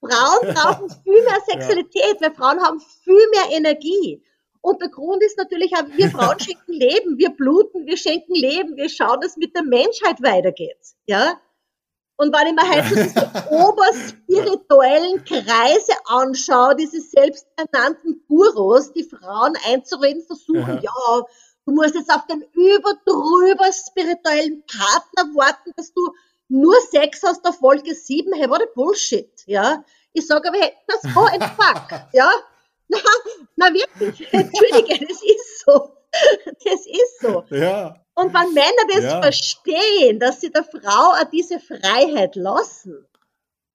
Frauen 0.00 0.54
brauchen 0.54 0.90
viel 1.04 1.22
mehr 1.24 1.40
Sexualität, 1.46 2.20
weil 2.20 2.34
Frauen 2.34 2.60
haben 2.60 2.80
viel 3.04 3.26
mehr 3.30 3.56
Energie. 3.56 4.22
Und 4.62 4.80
der 4.82 4.90
Grund 4.90 5.22
ist 5.22 5.38
natürlich 5.38 5.72
auch, 5.74 5.84
wir 5.96 6.10
Frauen 6.10 6.38
schenken 6.40 6.72
Leben, 6.72 7.18
wir 7.18 7.30
bluten, 7.30 7.86
wir 7.86 7.96
schenken 7.96 8.34
Leben, 8.34 8.76
wir 8.76 8.88
schauen, 8.88 9.20
dass 9.20 9.36
mit 9.36 9.54
der 9.54 9.62
Menschheit 9.62 10.22
weitergeht, 10.22 10.78
ja. 11.06 11.40
Und 12.16 12.34
wenn 12.34 12.48
ich 12.48 12.52
mir 12.52 12.68
halt 12.68 12.84
so 12.84 12.94
diese 12.96 13.48
oberspirituellen 13.50 15.24
Kreise 15.24 15.92
anschaue, 16.04 16.76
diese 16.76 17.00
selbsternannten 17.00 18.22
Gurus, 18.28 18.92
die 18.92 19.04
Frauen 19.04 19.54
einzureden 19.66 20.22
versuchen, 20.26 20.82
ja. 20.82 20.92
ja, 20.92 21.22
du 21.64 21.72
musst 21.72 21.94
jetzt 21.94 22.12
auf 22.12 22.26
den 22.26 22.44
überdrüber 22.52 23.72
spirituellen 23.72 24.62
Partner 24.66 25.34
warten, 25.34 25.72
dass 25.76 25.94
du 25.94 26.12
nur 26.50 26.74
Sex 26.90 27.22
hast 27.22 27.46
auf 27.46 27.58
Folge 27.58 27.94
7. 27.94 28.32
Hey, 28.34 28.50
what 28.50 28.62
a 28.62 28.66
Bullshit, 28.74 29.30
ja. 29.46 29.84
Ich 30.12 30.26
sage 30.26 30.48
aber, 30.48 30.58
hey, 30.58 30.72
das 30.86 31.04
war 31.14 31.32
ein 31.32 31.40
Fuck, 31.40 32.00
ja. 32.12 32.30
Na, 32.88 32.98
na 33.56 33.66
wirklich, 33.72 34.32
entschuldige, 34.32 35.06
das 35.06 35.22
ist 35.22 35.64
so. 35.64 35.96
Das 36.64 36.86
ist 36.86 37.20
so. 37.20 37.44
Ja. 37.50 37.94
Und 38.14 38.34
wenn 38.34 38.52
Männer 38.52 38.86
das 38.88 39.04
ja. 39.04 39.22
verstehen, 39.22 40.18
dass 40.18 40.40
sie 40.40 40.50
der 40.50 40.64
Frau 40.64 41.12
auch 41.12 41.30
diese 41.30 41.60
Freiheit 41.60 42.34
lassen, 42.34 43.06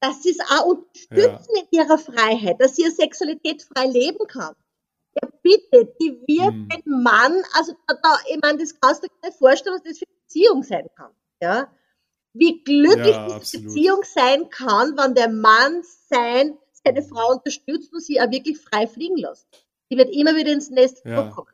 dass 0.01 0.21
sie 0.21 0.31
es 0.31 0.39
auch 0.41 0.65
unterstützen 0.65 1.55
ja. 1.55 1.61
in 1.61 1.67
ihrer 1.71 1.97
Freiheit, 1.97 2.59
dass 2.59 2.75
sie 2.75 2.83
ihre 2.83 2.91
Sexualität 2.91 3.63
frei 3.63 3.85
leben 3.85 4.27
kann. 4.27 4.53
Ja, 5.21 5.29
bitte, 5.41 5.93
die 6.01 6.21
wird 6.27 6.53
hm. 6.53 6.67
den 6.67 7.03
Mann, 7.03 7.41
also 7.53 7.73
da, 7.87 8.17
ich 8.29 8.39
meine, 8.41 8.57
das 8.57 8.77
kannst 8.79 9.01
du 9.01 9.07
dir 9.07 9.29
nicht 9.29 9.37
vorstellen, 9.37 9.75
was 9.75 9.83
das 9.83 9.97
für 9.97 10.05
eine 10.05 10.19
Beziehung 10.25 10.63
sein 10.63 10.87
kann. 10.97 11.11
Ja? 11.41 11.71
Wie 12.37 12.61
glücklich 12.63 13.15
ja, 13.15 13.25
diese 13.25 13.35
absolut. 13.35 13.67
Beziehung 13.67 14.01
sein 14.03 14.49
kann, 14.49 14.97
wenn 14.97 15.15
der 15.15 15.29
Mann 15.29 15.81
sein, 16.09 16.57
seine 16.83 17.01
Frau 17.01 17.33
unterstützt 17.33 17.93
und 17.93 18.03
sie 18.03 18.19
auch 18.19 18.29
wirklich 18.29 18.57
frei 18.59 18.87
fliegen 18.87 19.17
lässt. 19.17 19.47
Die 19.89 19.97
wird 19.97 20.13
immer 20.13 20.35
wieder 20.35 20.51
ins 20.51 20.69
Nest 20.69 21.01
ja. 21.05 21.15
zurückkommen. 21.15 21.47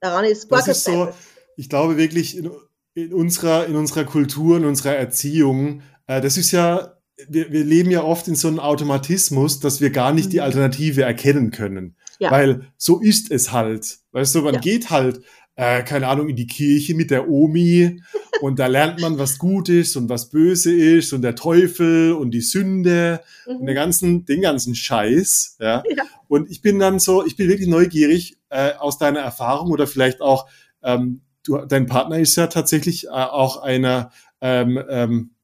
Daran 0.00 0.24
ist 0.24 0.48
gar 0.48 0.64
das 0.64 0.64
kein 0.66 0.72
ist 0.72 0.84
so, 0.84 1.08
ich 1.56 1.68
glaube 1.68 1.96
wirklich, 1.98 2.36
in, 2.36 2.50
in, 2.94 3.12
unserer, 3.12 3.66
in 3.66 3.76
unserer 3.76 4.04
Kultur, 4.04 4.56
in 4.56 4.64
unserer 4.64 4.96
Erziehung, 4.96 5.82
äh, 6.06 6.20
das 6.20 6.38
ist 6.38 6.50
ja, 6.50 6.96
wir, 7.28 7.52
wir 7.52 7.64
leben 7.64 7.90
ja 7.90 8.02
oft 8.02 8.26
in 8.28 8.34
so 8.34 8.48
einem 8.48 8.58
Automatismus, 8.58 9.60
dass 9.60 9.80
wir 9.80 9.90
gar 9.90 10.12
nicht 10.12 10.26
mhm. 10.26 10.30
die 10.30 10.40
Alternative 10.40 11.02
erkennen 11.02 11.50
können. 11.50 11.96
Ja. 12.18 12.30
Weil 12.30 12.72
so 12.76 13.00
ist 13.00 13.30
es 13.30 13.52
halt. 13.52 13.98
Weißt 14.12 14.34
du, 14.34 14.42
man 14.42 14.54
ja. 14.54 14.60
geht 14.60 14.90
halt, 14.90 15.22
äh, 15.56 15.82
keine 15.82 16.08
Ahnung, 16.08 16.28
in 16.28 16.36
die 16.36 16.46
Kirche 16.46 16.94
mit 16.94 17.10
der 17.10 17.28
Omi 17.28 18.02
und 18.40 18.58
da 18.58 18.66
lernt 18.66 19.00
man, 19.00 19.18
was 19.18 19.38
gut 19.38 19.68
ist 19.68 19.96
und 19.96 20.08
was 20.08 20.30
böse 20.30 20.74
ist 20.74 21.12
und 21.12 21.22
der 21.22 21.34
Teufel 21.34 22.12
und 22.12 22.30
die 22.30 22.40
Sünde 22.40 23.20
mhm. 23.46 23.56
und 23.56 23.66
den 23.66 23.74
ganzen, 23.74 24.24
den 24.24 24.40
ganzen 24.40 24.74
Scheiß. 24.74 25.56
Ja? 25.60 25.82
ja? 25.96 26.04
Und 26.28 26.50
ich 26.50 26.62
bin 26.62 26.78
dann 26.78 26.98
so, 26.98 27.24
ich 27.24 27.36
bin 27.36 27.48
wirklich 27.48 27.68
neugierig 27.68 28.38
äh, 28.48 28.72
aus 28.72 28.98
deiner 28.98 29.20
Erfahrung 29.20 29.70
oder 29.70 29.86
vielleicht 29.86 30.20
auch 30.20 30.48
ähm, 30.82 31.22
du, 31.44 31.58
dein 31.58 31.86
Partner 31.86 32.18
ist 32.18 32.36
ja 32.36 32.46
tatsächlich 32.46 33.06
äh, 33.06 33.10
auch 33.10 33.58
einer, 33.58 34.12
ähm, 34.40 34.82
ähm, 34.88 35.34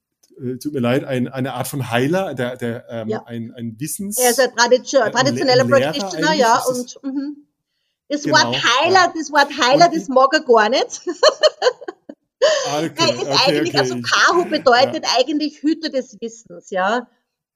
äh, 0.40 0.56
tut 0.58 0.72
mir 0.72 0.80
leid, 0.80 1.04
ein, 1.04 1.28
eine 1.28 1.54
Art 1.54 1.68
von 1.68 1.90
Heiler, 1.90 2.34
der, 2.34 2.56
der 2.56 2.86
ähm, 2.88 3.08
ja. 3.08 3.22
ein, 3.26 3.52
ein 3.52 3.76
Wissens... 3.78 4.18
Er 4.18 4.30
ist 4.30 4.40
ein 4.40 4.54
tradition, 4.54 5.10
traditioneller 5.10 5.64
Practitioner, 5.64 6.34
ja, 6.34 6.62
und 6.68 6.98
mhm. 7.02 7.47
Das 8.08 8.22
genau, 8.22 8.36
Wort 8.36 8.56
Heiler, 8.56 9.12
das 9.14 9.32
Wort 9.32 9.50
Heiler, 9.60 9.90
das 9.94 10.08
mag 10.08 10.32
er 10.32 10.40
gar 10.40 10.68
nicht. 10.68 11.02
Ah, 12.68 12.78
okay, 12.78 12.92
er 12.98 13.14
ist 13.14 13.22
okay, 13.22 13.36
eigentlich, 13.48 13.74
okay. 13.74 13.78
also 13.78 13.96
Kahu 14.00 14.44
bedeutet 14.44 15.04
ja. 15.04 15.10
eigentlich 15.18 15.60
Hüter 15.60 15.88
des 15.88 16.16
Wissens, 16.20 16.70
ja. 16.70 17.08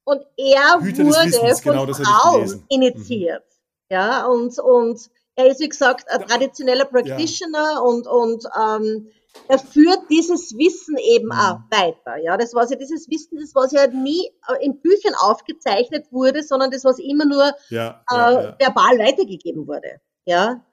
Und 0.03 0.23
er 0.37 0.81
Hüter 0.81 1.05
wurde 1.05 1.27
Wissens, 1.27 1.61
von 1.61 1.73
genau, 1.73 1.95
Frauen 1.95 2.65
initiiert, 2.69 3.45
mhm. 3.45 3.95
ja, 3.95 4.27
und, 4.27 4.59
und 4.59 5.09
er 5.37 5.47
ist, 5.47 5.61
wie 5.61 5.69
gesagt, 5.69 6.11
ein 6.11 6.27
traditioneller 6.27 6.87
Practitioner 6.87 7.75
ja. 7.75 7.79
und, 7.79 8.09
und 8.09 8.45
ähm, 8.61 9.09
er 9.49 9.59
führt 9.59 10.11
dieses 10.11 10.53
Wissen 10.59 10.97
eben 10.99 11.27
mhm. 11.27 11.33
auch 11.33 11.59
weiter. 11.71 12.17
Ja, 12.23 12.37
das 12.37 12.55
war 12.55 12.69
ja 12.69 12.77
dieses 12.77 13.09
Wissen, 13.09 13.39
das 13.39 13.55
was 13.55 13.73
ja 13.73 13.87
nie 13.87 14.31
äh, 14.49 14.65
in 14.65 14.81
Büchern 14.81 15.15
aufgezeichnet 15.15 16.07
wurde, 16.11 16.43
sondern 16.43 16.71
das 16.71 16.85
was 16.85 16.99
immer 16.99 17.25
nur 17.25 17.53
ja, 17.71 18.03
äh, 18.11 18.53
verbal 18.59 18.99
weitergegeben 18.99 19.67
wurde. 19.67 20.01
Ja. 20.25 20.65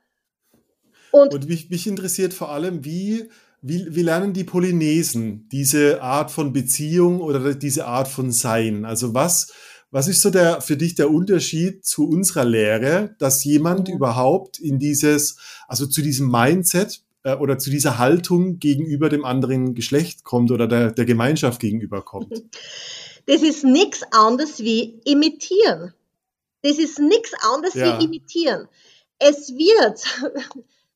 Und, 1.11 1.33
und 1.33 1.47
mich, 1.49 1.69
mich 1.69 1.87
interessiert 1.87 2.33
vor 2.33 2.49
allem, 2.49 2.85
wie 2.85 3.29
wie, 3.61 3.93
wie 3.93 4.03
lernen 4.03 4.31
die 4.33 4.45
Polynesen 4.45 5.49
diese 5.51 6.01
Art 6.01 6.31
von 6.31 6.53
Beziehung 6.53 7.19
oder 7.19 7.53
diese 7.55 7.85
Art 7.87 8.07
von 8.07 8.31
Sein? 8.31 8.85
Also 8.85 9.13
was, 9.13 9.51
was 9.91 10.07
ist 10.07 10.21
so 10.21 10.29
der, 10.29 10.61
für 10.61 10.77
dich 10.77 10.95
der 10.95 11.11
Unterschied 11.11 11.85
zu 11.85 12.07
unserer 12.07 12.45
Lehre, 12.45 13.15
dass 13.19 13.43
jemand 13.43 13.89
Mhm. 13.89 13.95
überhaupt 13.95 14.59
in 14.59 14.79
dieses, 14.79 15.37
also 15.67 15.85
zu 15.87 16.01
diesem 16.01 16.31
Mindset 16.31 17.01
äh, 17.23 17.35
oder 17.35 17.57
zu 17.57 17.69
dieser 17.69 17.97
Haltung 17.97 18.59
gegenüber 18.59 19.09
dem 19.09 19.25
anderen 19.25 19.75
Geschlecht 19.75 20.23
kommt 20.23 20.51
oder 20.51 20.67
der, 20.67 20.91
der 20.91 21.05
Gemeinschaft 21.05 21.59
gegenüber 21.59 22.01
kommt? 22.01 22.31
Das 23.25 23.43
ist 23.43 23.63
nichts 23.63 24.01
anderes 24.11 24.57
wie 24.59 25.01
imitieren. 25.05 25.93
Das 26.63 26.79
ist 26.79 26.97
nichts 26.97 27.31
anderes 27.53 27.75
Ja. 27.75 27.99
wie 27.99 28.05
imitieren. 28.05 28.67
Es 29.19 29.49
wird, 29.49 30.03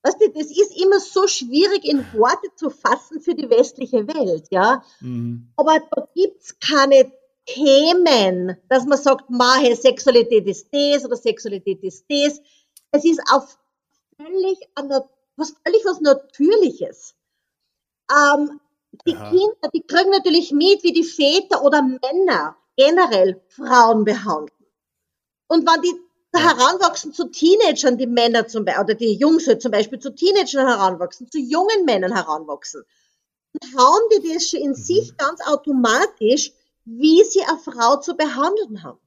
weißt 0.03 0.21
du, 0.21 0.31
das 0.31 0.47
ist 0.47 0.81
immer 0.81 0.99
so 0.99 1.27
schwierig 1.27 1.85
in 1.85 2.05
Worte 2.13 2.47
zu 2.55 2.69
fassen 2.69 3.21
für 3.21 3.35
die 3.35 3.49
westliche 3.49 4.07
Welt, 4.07 4.47
ja. 4.49 4.83
Mhm. 5.01 5.51
Aber 5.57 5.79
da 5.91 6.07
gibt's 6.15 6.57
keine 6.59 7.11
Themen, 7.45 8.57
dass 8.69 8.85
man 8.85 8.97
sagt, 8.97 9.29
mache 9.29 9.75
Sexualität 9.75 10.47
ist 10.47 10.67
das 10.71 11.05
oder 11.05 11.17
Sexualität 11.17 11.83
ist 11.83 12.05
das. 12.09 12.41
Es 12.91 13.05
ist 13.05 13.21
auf 13.31 13.57
völlig, 14.17 14.59
was 15.35 15.53
völlig 15.65 15.83
was 15.85 15.99
Natürliches. 15.99 17.15
Ähm, 18.11 18.59
die 19.05 19.15
Aha. 19.15 19.29
Kinder, 19.31 19.69
die 19.73 19.81
kriegen 19.81 20.11
natürlich 20.11 20.51
mit, 20.51 20.83
wie 20.83 20.93
die 20.93 21.03
Väter 21.03 21.63
oder 21.63 21.81
Männer 21.81 22.55
generell 22.77 23.41
Frauen 23.49 24.03
behandeln. 24.03 24.67
Und 25.47 25.67
wenn 25.67 25.81
die 25.81 25.95
heranwachsen 26.41 27.13
zu 27.13 27.29
Teenagern, 27.29 27.97
die 27.97 28.07
Männer 28.07 28.47
zum 28.47 28.65
Beispiel, 28.65 28.83
oder 28.83 28.95
die 28.95 29.13
Jungs 29.15 29.47
halt 29.47 29.61
zum 29.61 29.71
Beispiel 29.71 29.99
zu 29.99 30.13
Teenagern 30.15 30.67
heranwachsen, 30.67 31.29
zu 31.31 31.39
jungen 31.39 31.85
Männern 31.85 32.13
heranwachsen, 32.13 32.83
dann 33.53 33.71
haben 33.79 34.03
die 34.11 34.33
das 34.33 34.49
schon 34.49 34.61
in 34.61 34.75
sich 34.75 35.15
ganz 35.17 35.41
automatisch, 35.45 36.53
wie 36.85 37.23
sie 37.23 37.43
eine 37.43 37.59
Frau 37.59 37.97
zu 37.97 38.15
behandeln 38.15 38.83
haben. 38.83 38.99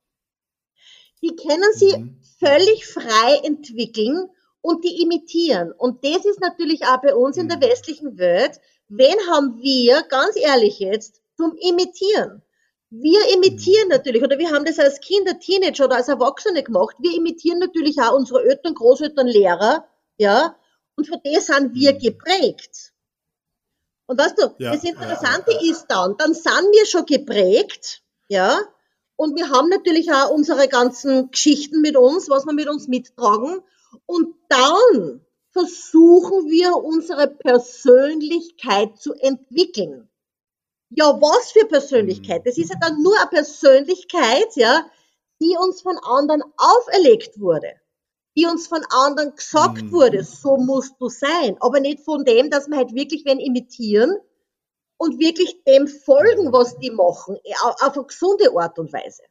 Die 1.22 1.34
können 1.36 1.72
sie 1.74 1.96
Mhm. 1.96 2.20
völlig 2.38 2.86
frei 2.86 3.40
entwickeln 3.42 4.30
und 4.60 4.84
die 4.84 5.02
imitieren. 5.02 5.72
Und 5.72 6.04
das 6.04 6.24
ist 6.24 6.40
natürlich 6.40 6.84
auch 6.86 7.00
bei 7.02 7.14
uns 7.14 7.36
in 7.36 7.48
der 7.48 7.56
Mhm. 7.58 7.62
westlichen 7.62 8.18
Welt. 8.18 8.60
Wen 8.88 9.16
haben 9.30 9.58
wir, 9.60 10.02
ganz 10.04 10.36
ehrlich 10.36 10.78
jetzt, 10.78 11.20
zum 11.36 11.56
Imitieren? 11.56 12.42
Wir 12.90 13.20
imitieren 13.34 13.88
natürlich, 13.88 14.22
oder 14.22 14.38
wir 14.38 14.50
haben 14.50 14.64
das 14.64 14.78
als 14.78 15.00
Kinder, 15.00 15.38
Teenager 15.38 15.86
oder 15.86 15.96
als 15.96 16.08
Erwachsene 16.08 16.62
gemacht. 16.62 16.96
Wir 17.00 17.16
imitieren 17.16 17.58
natürlich 17.58 18.00
auch 18.00 18.14
unsere 18.14 18.44
Eltern, 18.44 18.74
Großeltern, 18.74 19.26
Lehrer, 19.26 19.86
ja. 20.18 20.56
Und 20.94 21.08
von 21.08 21.20
dem 21.24 21.40
sind 21.40 21.74
wir 21.74 21.94
Mhm. 21.94 21.98
geprägt. 21.98 22.92
Und 24.06 24.18
weißt 24.18 24.38
du, 24.40 24.54
Ja, 24.58 24.72
das 24.72 24.84
Interessante 24.84 25.52
ja, 25.52 25.60
ja. 25.60 25.70
ist 25.72 25.86
dann, 25.88 26.16
dann 26.16 26.32
sind 26.32 26.72
wir 26.72 26.86
schon 26.86 27.06
geprägt, 27.06 28.02
ja. 28.28 28.60
Und 29.16 29.34
wir 29.36 29.50
haben 29.50 29.68
natürlich 29.68 30.12
auch 30.12 30.30
unsere 30.30 30.68
ganzen 30.68 31.30
Geschichten 31.30 31.80
mit 31.80 31.96
uns, 31.96 32.28
was 32.30 32.46
wir 32.46 32.52
mit 32.52 32.68
uns 32.68 32.86
mittragen. 32.86 33.62
Und 34.04 34.34
dann 34.48 35.24
versuchen 35.50 36.48
wir 36.50 36.76
unsere 36.76 37.26
Persönlichkeit 37.28 38.96
zu 38.98 39.14
entwickeln. 39.14 40.08
Ja, 40.90 41.20
was 41.20 41.50
für 41.52 41.66
Persönlichkeit? 41.66 42.46
Das 42.46 42.58
ist 42.58 42.70
ja 42.70 42.76
dann 42.80 43.02
nur 43.02 43.18
eine 43.18 43.28
Persönlichkeit, 43.28 44.54
ja, 44.54 44.86
die 45.40 45.56
uns 45.58 45.82
von 45.82 45.98
anderen 45.98 46.42
auferlegt 46.56 47.40
wurde, 47.40 47.72
die 48.36 48.46
uns 48.46 48.68
von 48.68 48.84
anderen 48.90 49.34
gesagt 49.34 49.82
Mhm. 49.84 49.92
wurde, 49.92 50.22
so 50.24 50.56
musst 50.56 50.94
du 51.00 51.08
sein, 51.08 51.56
aber 51.60 51.80
nicht 51.80 52.00
von 52.00 52.24
dem, 52.24 52.50
dass 52.50 52.68
wir 52.68 52.76
halt 52.76 52.94
wirklich 52.94 53.24
wen 53.24 53.38
imitieren 53.40 54.16
und 54.98 55.18
wirklich 55.18 55.62
dem 55.64 55.88
folgen, 55.88 56.52
was 56.52 56.78
die 56.78 56.90
machen, 56.90 57.36
au- 57.64 57.86
auf 57.86 57.96
eine 57.96 58.04
gesunde 58.06 58.50
Art 58.56 58.78
und 58.78 58.92
Weise. 58.92 59.22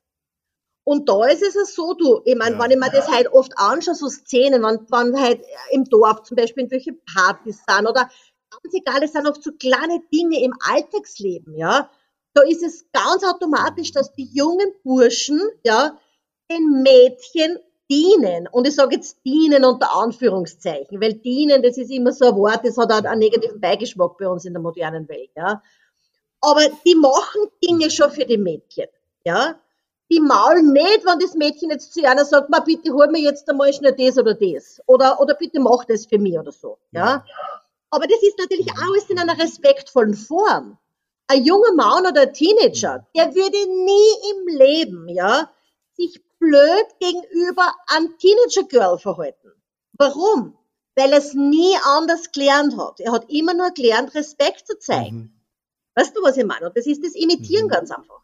Und 0.84 1.10
da 1.10 1.26
ist 1.26 1.42
es 1.42 1.56
ja 1.56 1.66
so, 1.66 1.94
du, 1.96 2.22
ich 2.26 2.36
meine, 2.36 2.58
Ja. 2.58 2.62
wenn 2.64 2.72
ich 2.72 2.78
mir 2.78 2.92
das 2.92 3.08
halt 3.08 3.28
oft 3.34 3.58
anschaue, 3.58 3.96
so 3.96 4.08
Szenen, 4.10 4.62
wenn, 4.62 4.80
wenn 4.92 5.20
halt 5.20 5.44
im 5.72 5.86
Dorf 5.86 6.22
zum 6.24 6.36
Beispiel 6.38 6.62
irgendwelche 6.64 6.94
Partys 6.94 7.62
sind 7.68 7.88
oder 7.88 8.08
ganz 8.62 8.74
egal, 8.74 9.04
es 9.04 9.14
sind 9.14 9.28
oft 9.28 9.44
so 9.44 9.52
kleine 9.52 10.02
Dinge 10.14 10.42
im 10.44 10.54
Alltagsleben, 10.62 11.56
ja, 11.58 11.90
da 12.34 12.42
ist 12.44 12.64
es 12.64 12.86
ganz 12.92 13.24
automatisch, 13.24 13.92
dass 13.92 14.14
die 14.14 14.30
jungen 14.34 14.74
Burschen, 14.84 15.42
ja, 15.64 15.98
den 16.52 16.84
Mädchen 16.84 17.60
dienen. 17.90 18.48
Und 18.52 18.68
ich 18.68 18.76
sage 18.76 18.96
jetzt 18.96 19.20
dienen 19.26 19.64
unter 19.64 19.96
Anführungszeichen, 19.96 21.00
weil 21.02 21.14
dienen, 21.14 21.64
das 21.64 21.78
ist 21.78 21.92
immer 21.92 22.12
so 22.12 22.26
ein 22.26 22.36
Wort, 22.36 22.66
das 22.66 22.78
hat 22.78 22.92
auch 22.92 23.04
einen 23.04 23.20
negativen 23.20 23.60
Beigeschmack 23.60 24.18
bei 24.18 24.28
uns 24.28 24.46
in 24.46 24.54
der 24.54 24.62
modernen 24.62 25.08
Welt, 25.08 25.30
ja. 25.36 25.62
Aber 26.42 26.62
die 26.86 26.96
machen 26.96 27.50
Dinge 27.64 27.90
schon 27.90 28.12
für 28.12 28.26
die 28.26 28.38
Mädchen, 28.38 28.88
ja. 29.24 29.56
Die 30.12 30.20
maulen 30.20 30.72
nicht, 30.72 31.04
wenn 31.06 31.18
das 31.18 31.34
Mädchen 31.34 31.72
jetzt 31.72 31.94
zu 31.94 32.08
einer 32.08 32.26
sagt, 32.26 32.50
ma 32.50 32.60
bitte 32.60 32.94
hol 32.94 33.08
mir 33.08 33.22
jetzt 33.22 33.50
einmal 33.50 33.74
schnell 33.74 33.96
das 33.98 34.20
oder 34.20 34.36
das. 34.36 34.80
Oder, 34.86 35.20
oder 35.20 35.34
bitte 35.34 35.60
mach 35.60 35.86
das 35.86 36.06
für 36.06 36.20
mich 36.20 36.38
oder 36.38 36.52
so, 36.52 36.78
ja. 36.92 37.26
Aber 37.96 38.08
das 38.08 38.22
ist 38.22 38.38
natürlich 38.38 38.68
alles 38.74 39.10
in 39.10 39.18
einer 39.18 39.40
respektvollen 39.40 40.16
Form. 40.16 40.78
Ein 41.28 41.46
junger 41.46 41.74
Mann 41.74 42.06
oder 42.06 42.24
ein 42.24 42.34
Teenager, 42.34 43.08
der 43.16 43.34
würde 43.34 43.58
nie 43.58 44.32
im 44.32 44.58
Leben, 44.60 45.08
ja, 45.08 45.50
sich 45.94 46.22
blöd 46.40 46.86
gegenüber 47.00 47.74
einem 47.88 48.18
Teenager-Girl 48.20 49.00
verhalten. 49.00 49.52
Warum? 49.94 50.58
Weil 50.98 51.14
er 51.14 51.20
es 51.20 51.34
nie 51.34 51.76
anders 51.86 52.32
gelernt 52.34 52.78
hat. 52.78 53.00
Er 53.00 53.14
hat 53.14 53.30
immer 53.30 53.54
nur 53.54 53.72
gelernt, 53.72 54.14
Respekt 54.14 54.68
zu 54.68 54.78
zeigen. 54.78 55.18
Mhm. 55.18 55.32
Weißt 55.96 56.16
du, 56.16 56.22
was 56.22 56.36
ich 56.36 56.46
meine? 56.46 56.68
Und 56.68 56.76
das 56.76 56.86
ist 56.86 57.02
das 57.02 57.16
Imitieren 57.16 57.68
Mhm. 57.68 57.70
ganz 57.70 57.92
einfach. 57.92 58.20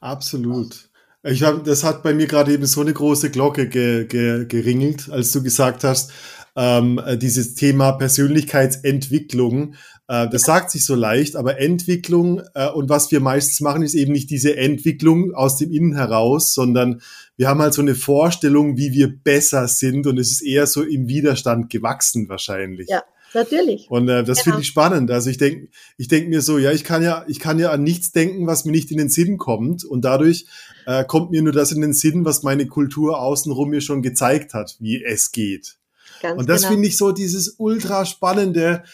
Absolut. 0.00 0.90
Ich 1.22 1.44
hab, 1.44 1.62
das 1.62 1.84
hat 1.84 2.02
bei 2.02 2.12
mir 2.12 2.26
gerade 2.26 2.52
eben 2.52 2.66
so 2.66 2.80
eine 2.80 2.92
große 2.92 3.30
Glocke 3.30 3.68
ge, 3.68 4.06
ge, 4.06 4.46
geringelt, 4.46 5.08
als 5.08 5.30
du 5.30 5.40
gesagt 5.42 5.84
hast, 5.84 6.10
ähm, 6.56 7.00
äh, 7.04 7.16
dieses 7.16 7.54
Thema 7.54 7.92
Persönlichkeitsentwicklung. 7.92 9.74
Äh, 10.08 10.28
das 10.28 10.42
sagt 10.42 10.70
sich 10.70 10.84
so 10.84 10.94
leicht, 10.94 11.36
aber 11.36 11.58
Entwicklung 11.58 12.42
äh, 12.54 12.68
und 12.68 12.88
was 12.88 13.10
wir 13.10 13.20
meistens 13.20 13.60
machen, 13.60 13.82
ist 13.82 13.94
eben 13.94 14.12
nicht 14.12 14.30
diese 14.30 14.56
Entwicklung 14.56 15.32
aus 15.34 15.56
dem 15.56 15.72
Innen 15.72 15.94
heraus, 15.94 16.54
sondern 16.54 17.00
wir 17.36 17.48
haben 17.48 17.60
halt 17.60 17.74
so 17.74 17.82
eine 17.82 17.94
Vorstellung, 17.94 18.76
wie 18.76 18.92
wir 18.92 19.08
besser 19.08 19.66
sind 19.68 20.06
und 20.06 20.18
es 20.18 20.30
ist 20.30 20.42
eher 20.42 20.66
so 20.66 20.82
im 20.82 21.08
Widerstand 21.08 21.70
gewachsen 21.70 22.28
wahrscheinlich. 22.28 22.88
Ja, 22.90 23.02
natürlich. 23.32 23.90
Und 23.90 24.08
äh, 24.08 24.22
das 24.22 24.38
Genau. 24.38 24.44
finde 24.44 24.60
ich 24.60 24.66
spannend. 24.68 25.10
Also 25.10 25.30
ich 25.30 25.38
denke, 25.38 25.68
ich 25.96 26.08
denke 26.08 26.28
mir 26.28 26.42
so, 26.42 26.58
ja, 26.58 26.72
ich 26.72 26.84
kann 26.84 27.02
ja, 27.02 27.24
ich 27.28 27.40
kann 27.40 27.58
ja 27.58 27.70
an 27.70 27.82
nichts 27.82 28.12
denken, 28.12 28.46
was 28.46 28.66
mir 28.66 28.72
nicht 28.72 28.90
in 28.90 28.98
den 28.98 29.08
Sinn 29.08 29.38
kommt. 29.38 29.84
Und 29.84 30.04
dadurch 30.04 30.46
äh, 30.86 31.04
kommt 31.04 31.30
mir 31.30 31.42
nur 31.42 31.52
das 31.52 31.72
in 31.72 31.80
den 31.80 31.94
Sinn, 31.94 32.26
was 32.26 32.42
meine 32.42 32.66
Kultur 32.66 33.18
außenrum 33.20 33.70
mir 33.70 33.80
schon 33.80 34.02
gezeigt 34.02 34.52
hat, 34.52 34.76
wie 34.80 35.02
es 35.02 35.32
geht. 35.32 35.78
Ganz 36.22 36.38
Und 36.38 36.48
das 36.48 36.62
genau. 36.62 36.72
finde 36.72 36.88
ich 36.88 36.96
so 36.96 37.10
dieses 37.10 37.56
ultra 37.58 38.06
spannende, 38.06 38.84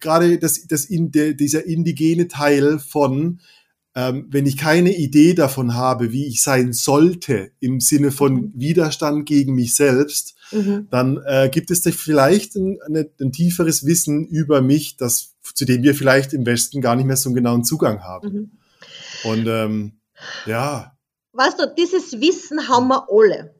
gerade 0.00 0.38
das, 0.38 0.66
das 0.68 0.84
in, 0.84 1.10
der, 1.10 1.34
dieser 1.34 1.66
indigene 1.66 2.28
Teil 2.28 2.78
von, 2.78 3.40
ähm, 3.96 4.26
wenn 4.30 4.46
ich 4.46 4.56
keine 4.56 4.96
Idee 4.96 5.34
davon 5.34 5.74
habe, 5.74 6.12
wie 6.12 6.26
ich 6.26 6.42
sein 6.42 6.72
sollte, 6.72 7.50
im 7.58 7.80
Sinne 7.80 8.12
von 8.12 8.34
Mhm. 8.34 8.52
Widerstand 8.54 9.26
gegen 9.26 9.54
mich 9.54 9.74
selbst, 9.74 10.34
Mhm. 10.52 10.86
dann 10.90 11.20
äh, 11.26 11.48
gibt 11.50 11.72
es 11.72 11.82
da 11.82 11.90
vielleicht 11.90 12.54
ein, 12.54 12.78
eine, 12.86 13.10
ein 13.20 13.32
tieferes 13.32 13.84
Wissen 13.84 14.24
über 14.26 14.62
mich, 14.62 14.96
das, 14.96 15.34
zu 15.54 15.64
dem 15.64 15.82
wir 15.82 15.94
vielleicht 15.96 16.32
im 16.32 16.46
Westen 16.46 16.80
gar 16.80 16.94
nicht 16.94 17.06
mehr 17.06 17.16
so 17.16 17.28
einen 17.30 17.34
genauen 17.36 17.64
Zugang 17.64 18.04
haben. 18.04 18.32
Mhm. 18.32 18.50
Und 19.24 19.46
ähm, 19.48 19.92
ja, 20.46 20.92
Weißt 21.32 21.58
du, 21.58 21.66
dieses 21.76 22.12
Wissen 22.20 22.68
haben 22.68 22.86
wir 22.86 23.08
alle. 23.10 23.54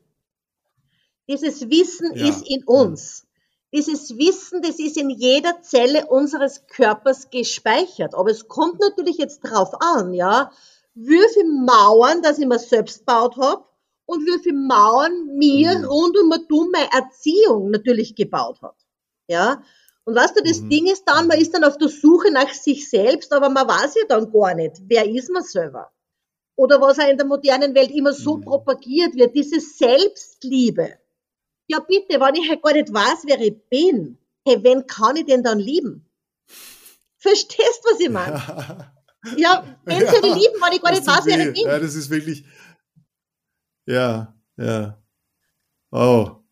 Dieses 1.29 1.69
Wissen 1.71 2.15
Ja. 2.15 2.29
ist 2.29 2.49
in 2.49 2.65
uns. 2.65 3.27
Dieses 3.73 4.17
Wissen, 4.17 4.63
das 4.63 4.79
ist 4.79 4.97
in 4.97 5.11
jeder 5.11 5.61
Zelle 5.63 6.07
unseres 6.07 6.67
Körpers 6.67 7.31
gespeichert. 7.31 8.15
Aber 8.15 8.31
es 8.31 8.47
kommt 8.47 8.81
natürlich 8.81 9.19
jetzt 9.19 9.41
drauf 9.41 9.71
an, 9.81 10.13
ja, 10.15 10.53
wie 10.95 11.21
viele 11.33 11.49
Mauern, 11.51 12.23
dass 12.23 12.39
ich 12.39 12.47
mir 12.47 12.59
selbst 12.59 13.01
gebaut 13.01 13.37
habe 13.37 13.65
und 14.07 14.25
wie 14.27 14.39
viele 14.43 14.59
Mauern 14.59 15.27
mir 15.37 15.79
Mhm. 15.79 15.85
rund 15.87 16.17
um 16.19 16.31
und 16.31 16.73
meine 16.73 16.92
Erziehung 16.92 17.71
natürlich 17.71 18.15
gebaut 18.15 18.63
hat. 18.63 18.77
Ja. 19.27 19.63
Und 20.05 20.15
weißt 20.15 20.37
du, 20.38 20.42
das 20.44 20.61
Mhm. 20.61 20.69
Ding 20.69 20.87
ist 20.87 21.05
dann, 21.07 21.27
man 21.27 21.40
ist 21.40 21.53
dann 21.55 21.65
auf 21.65 21.79
der 21.79 21.88
Suche 21.88 22.31
nach 22.31 22.53
sich 22.53 22.88
selbst, 22.88 23.33
aber 23.33 23.48
man 23.48 23.67
weiß 23.67 23.94
ja 23.96 24.03
dann 24.09 24.31
gar 24.31 24.55
nicht, 24.55 24.77
wer 24.87 25.09
ist 25.09 25.31
man 25.31 25.42
selber. 25.42 25.90
Oder 26.57 26.81
was 26.81 26.98
auch 26.98 27.09
in 27.09 27.17
der 27.19 27.27
modernen 27.27 27.75
Welt 27.75 27.90
immer 27.90 28.13
so 28.13 28.37
Mhm. 28.37 28.42
propagiert 28.42 29.15
wird, 29.17 29.35
diese 29.35 29.61
Selbstliebe. 29.61 30.98
Ja 31.67 31.81
bitte, 31.81 32.21
wenn 32.21 32.35
ich 32.35 32.48
halt 32.48 32.62
gar 32.62 32.73
nicht 32.73 32.92
weiß, 32.92 33.25
wer 33.27 33.40
ich 33.40 33.56
bin, 33.69 34.19
hey, 34.46 34.62
wen 34.62 34.87
kann 34.87 35.17
ich 35.17 35.27
denn 35.27 35.42
dann 35.42 35.58
lieben? 35.58 36.06
Verstehst 37.19 37.81
du, 37.83 37.90
was 37.90 38.00
ich 38.00 38.10
meine? 38.10 38.92
Ja, 39.38 39.65
wen 39.85 40.00
soll 40.00 40.19
ich 40.23 40.35
lieben, 40.35 40.60
wenn 40.60 40.73
ich 40.75 40.83
gar 40.83 40.90
nicht 40.90 41.06
weiß, 41.06 41.17
tut 41.17 41.27
wer 41.27 41.38
weh. 41.38 41.48
ich 41.48 41.54
bin? 41.54 41.67
Ja, 41.67 41.79
das 41.79 41.94
ist 41.94 42.10
wirklich. 42.10 42.44
Ja, 43.87 44.35
ja. 44.58 45.02
Oh. 45.90 46.44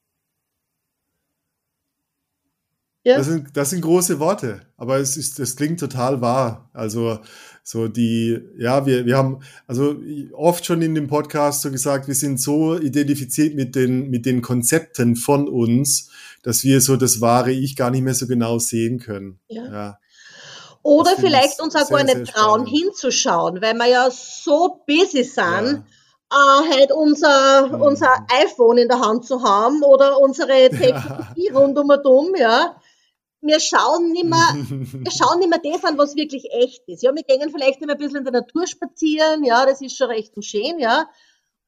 Ja. 3.05 3.17
Das, 3.17 3.27
sind, 3.27 3.57
das 3.57 3.71
sind 3.71 3.81
große 3.81 4.21
Worte, 4.21 4.61
aber 4.77 4.99
es 4.99 5.17
ist, 5.17 5.41
das 5.41 5.57
klingt 5.57 5.81
total 5.81 6.21
wahr. 6.21 6.71
Also 6.73 7.19
so 7.65 7.89
die, 7.89 8.39
ja, 8.57 8.87
wir, 8.87 9.07
wir 9.07 9.17
haben 9.17 9.41
also 9.67 9.97
oft 10.33 10.65
schon 10.65 10.83
in 10.83 10.95
dem 10.95 11.09
Podcast 11.09 11.63
so 11.63 11.73
gesagt, 11.73 12.07
wir 12.07 12.15
sind 12.15 12.41
so 12.41 12.79
identifiziert 12.79 13.57
mit 13.57 13.75
den, 13.75 14.09
mit 14.09 14.25
den 14.25 14.41
Konzepten 14.41 15.17
von 15.17 15.49
uns, 15.49 16.11
dass 16.45 16.63
wir 16.63 16.81
so 16.81 16.97
das 16.97 17.21
wahre 17.21 17.51
Ich 17.51 17.75
gar 17.75 17.91
nicht 17.91 18.03
mehr 18.03 18.15
so 18.15 18.29
genau 18.29 18.61
sehen 18.61 19.01
können. 19.01 19.41
Ja. 19.49 19.65
ja. 19.65 19.99
Oder 20.83 21.13
vielleicht 21.17 21.61
uns 21.61 21.75
auch 21.75 21.89
gar 21.89 22.05
nicht 22.05 22.33
trauen 22.33 22.67
hinzuschauen, 22.67 23.61
weil 23.63 23.75
wir 23.75 23.89
ja 23.89 24.11
so 24.11 24.83
busy 24.87 25.25
sind. 25.25 25.37
Ja 25.37 25.85
äh, 26.33 26.75
halt 26.75 26.93
unser, 26.93 27.69
mhm. 27.69 27.83
unser 27.83 28.27
iPhone 28.43 28.79
in 28.79 28.89
der 28.89 29.01
Hand 29.01 29.27
zu 29.27 29.43
haben 29.43 29.83
oder 29.83 30.19
unsere 30.19 30.71
Technologie 30.71 31.51
ja. 31.51 31.59
rund 31.59 31.79
um 31.79 31.91
und 31.91 32.07
um, 32.07 32.35
ja. 32.37 32.77
Wir 33.43 33.61
schauen 33.61 34.13
nicht 34.13 34.25
mehr, 34.25 34.39
wir 34.55 35.11
schauen 35.11 35.41
nicht 35.41 35.51
mehr 35.51 35.61
das 35.63 35.85
an, 35.85 35.99
was 35.99 36.17
wirklich 36.17 36.51
echt 36.53 36.83
ist. 36.87 37.03
Ja, 37.03 37.15
wir 37.15 37.25
gehen 37.25 37.51
vielleicht 37.51 37.83
immer 37.83 37.93
ein 37.93 37.99
bisschen 37.99 38.19
in 38.19 38.25
der 38.25 38.33
Natur 38.33 38.67
spazieren, 38.67 39.45
ja, 39.45 39.67
das 39.67 39.81
ist 39.81 39.97
schon 39.97 40.09
recht 40.09 40.35
und 40.37 40.45
schön, 40.45 40.79
ja. 40.79 41.09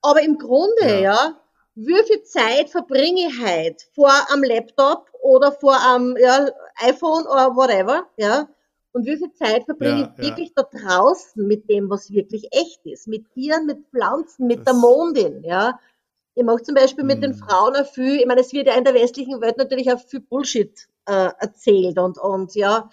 Aber 0.00 0.22
im 0.22 0.38
Grunde, 0.38 0.86
ja, 0.86 1.00
ja 1.00 1.40
wie 1.74 2.02
viel 2.06 2.22
Zeit 2.22 2.70
verbringe 2.70 3.26
ich 3.26 3.40
halt 3.40 3.82
vor 3.94 4.12
am 4.30 4.42
Laptop 4.42 5.10
oder 5.22 5.50
vor 5.50 5.76
am 5.76 6.16
ja, 6.16 6.48
iPhone 6.76 7.24
oder 7.26 7.56
whatever, 7.56 8.06
ja, 8.16 8.48
und 8.92 9.06
wie 9.06 9.16
viel 9.16 9.32
Zeit 9.32 9.64
verbringe 9.64 10.02
ja, 10.02 10.14
ich 10.16 10.24
wirklich 10.24 10.52
da 10.54 10.62
draußen 10.62 11.44
mit 11.44 11.68
dem, 11.68 11.90
was 11.90 12.12
wirklich 12.12 12.48
echt 12.52 12.86
ist? 12.86 13.08
Mit 13.08 13.28
Tieren, 13.32 13.66
mit 13.66 13.88
Pflanzen, 13.90 14.46
mit 14.46 14.58
das 14.58 14.66
der 14.66 14.74
Mondin, 14.74 15.42
ja. 15.42 15.80
Ich 16.36 16.44
mache 16.44 16.62
zum 16.62 16.76
Beispiel 16.76 17.04
mit 17.04 17.22
den 17.22 17.32
mhm. 17.32 17.38
Frauen 17.38 17.74
auch 17.74 17.86
viel, 17.86 18.20
ich 18.20 18.26
meine, 18.26 18.40
es 18.40 18.52
wird 18.52 18.68
ja 18.68 18.74
in 18.74 18.84
der 18.84 18.94
westlichen 18.94 19.40
Welt 19.40 19.56
natürlich 19.56 19.92
auch 19.92 20.00
viel 20.00 20.20
Bullshit 20.20 20.88
äh, 21.06 21.30
erzählt 21.38 21.98
und, 21.98 22.18
und 22.18 22.54
ja, 22.54 22.90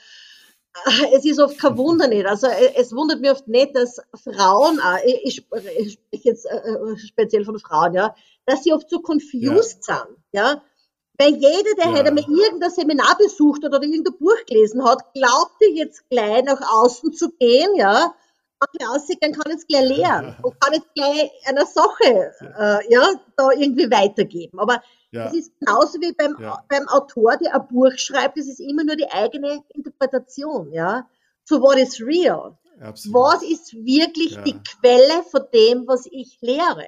äh, 0.86 1.06
es 1.16 1.26
ist 1.26 1.40
oft 1.40 1.60
kein 1.60 1.78
Wunder 1.78 2.08
nicht. 2.08 2.26
Also 2.26 2.48
äh, 2.48 2.74
es 2.76 2.96
wundert 2.96 3.22
mich 3.22 3.32
oft 3.32 3.48
nicht, 3.48 3.76
dass 3.76 4.02
Frauen, 4.24 4.80
ich, 5.06 5.46
ich 5.78 5.94
spreche 5.94 5.98
jetzt 6.12 6.46
äh, 6.46 6.98
speziell 6.98 7.46
von 7.46 7.60
Frauen, 7.60 7.94
ja, 7.94 8.16
dass 8.46 8.64
sie 8.64 8.74
oft 8.74 8.90
so 8.90 9.00
confused 9.00 9.88
ja. 9.88 10.06
sind, 10.06 10.18
ja. 10.32 10.64
Weil 11.18 11.36
jeder, 11.36 11.76
der 11.78 11.86
ja. 11.86 11.94
halt 11.94 12.08
einmal 12.08 12.26
irgendein 12.28 12.72
Seminar 12.72 13.16
besucht 13.18 13.64
hat 13.64 13.74
oder 13.76 13.84
irgendein 13.84 14.18
Buch 14.18 14.46
gelesen 14.48 14.84
hat, 14.84 15.14
glaubte 15.14 15.66
jetzt 15.74 16.10
gleich 16.10 16.44
nach 16.44 16.62
außen 16.74 17.14
zu 17.14 17.30
gehen, 17.34 17.76
ja, 17.76 18.16
kann 18.62 18.88
rausgehen, 18.88 19.34
kann 19.34 19.52
jetzt 19.52 19.68
gleich 19.68 19.90
lernen 19.90 20.36
und 20.44 20.60
kann 20.60 20.74
jetzt 20.74 20.94
gleich 20.94 21.32
einer 21.46 21.66
Sache, 21.66 22.34
äh, 22.58 22.94
ja, 22.94 23.08
da 23.36 23.52
irgendwie 23.52 23.90
weitergeben. 23.90 24.60
Aber 24.60 24.82
ja. 25.12 25.28
es 25.28 25.34
ist 25.34 25.60
genauso 25.60 26.00
wie 26.00 26.14
beim, 26.14 26.36
ja. 26.40 26.64
beim 26.70 26.88
Autor, 26.88 27.38
der 27.38 27.56
ein 27.56 27.68
Buch 27.68 27.92
schreibt, 27.96 28.38
es 28.38 28.48
ist 28.48 28.60
immer 28.60 28.84
nur 28.84 28.96
die 28.96 29.10
eigene 29.10 29.64
Interpretation, 29.70 30.72
ja. 30.72 31.08
So 31.44 31.62
what 31.62 31.78
is 31.78 32.00
real? 32.00 32.58
Absolut. 32.80 33.16
Was 33.16 33.44
ist 33.44 33.74
wirklich 33.74 34.34
ja. 34.34 34.42
die 34.42 34.60
Quelle 34.64 35.24
von 35.24 35.44
dem, 35.54 35.88
was 35.88 36.06
ich 36.06 36.38
lehre? 36.42 36.88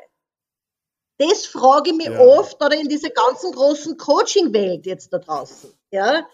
Das 1.17 1.45
frage 1.45 1.91
ich 1.91 1.95
mich 1.95 2.09
oft 2.09 2.63
oder 2.63 2.76
in 2.76 2.88
dieser 2.88 3.09
ganzen 3.09 3.51
großen 3.51 3.97
Coaching-Welt 3.97 4.86
jetzt 4.86 5.13
da 5.13 5.19
draußen. 5.19 5.71
Ja, 5.91 6.28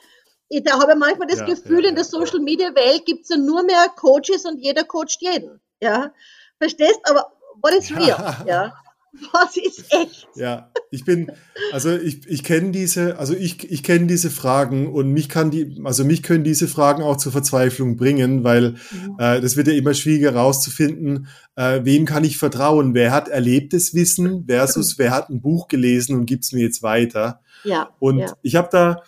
ich 0.50 0.64
da 0.64 0.80
habe 0.80 0.96
manchmal 0.96 1.28
das 1.28 1.40
ja, 1.40 1.46
Gefühl, 1.46 1.84
ja, 1.84 1.90
in 1.90 1.96
der 1.96 2.04
Social 2.04 2.40
Media 2.40 2.74
Welt 2.76 3.06
gibt 3.06 3.24
es 3.24 3.30
ja 3.30 3.38
nur 3.38 3.64
mehr 3.64 3.88
Coaches 3.96 4.46
und 4.46 4.58
jeder 4.58 4.84
coacht 4.84 5.18
jeden. 5.20 5.62
Ja, 5.82 6.12
verstehst? 6.58 7.00
Aber 7.04 7.32
what 7.62 7.74
is 7.74 7.96
real? 7.96 8.44
ja. 8.48 8.74
Was 9.34 9.58
ist 9.58 9.86
echt? 9.92 10.28
Ja, 10.36 10.72
ich 10.92 11.04
bin, 11.04 11.32
also 11.72 11.96
ich, 11.96 12.28
ich 12.28 12.44
kenne 12.44 12.72
diese, 12.72 13.18
also 13.18 13.34
ich, 13.34 13.70
ich 13.70 13.82
kenne 13.82 14.08
diese 14.08 14.30
Fragen 14.30 14.88
und 14.94 15.12
mich 15.12 15.30
kann 15.30 15.50
die, 15.50 15.82
also 15.84 16.06
mich 16.06 16.22
können 16.22 16.44
diese 16.44 16.68
Fragen 16.68 17.02
auch 17.02 17.18
zur 17.18 17.32
Verzweiflung 17.32 17.98
bringen, 17.98 18.44
weil 18.44 18.76
mhm. 18.92 19.16
äh, 19.18 19.42
das 19.42 19.58
wird 19.58 19.68
ja 19.68 19.74
immer 19.74 19.94
schwieriger 19.96 20.34
herauszufinden, 20.34 21.28
äh, 21.56 21.82
wem 21.84 22.06
kann 22.06 22.24
ich 22.24 22.38
vertrauen? 22.38 22.94
Wer 22.94 23.12
hat 23.12 23.30
erlebtes 23.30 23.94
Wissen 23.96 24.46
versus 24.48 25.00
wer 25.00 25.12
hat 25.12 25.30
ein 25.30 25.42
Buch 25.42 25.68
gelesen 25.68 26.16
und 26.16 26.26
gibt 26.26 26.46
es 26.46 26.52
mir 26.52 26.62
jetzt 26.62 26.84
weiter? 26.84 27.42
Ja. 27.64 27.90
Und 28.00 28.20
ja. 28.20 28.34
ich 28.44 28.56
habe 28.56 28.70
da, 28.72 29.04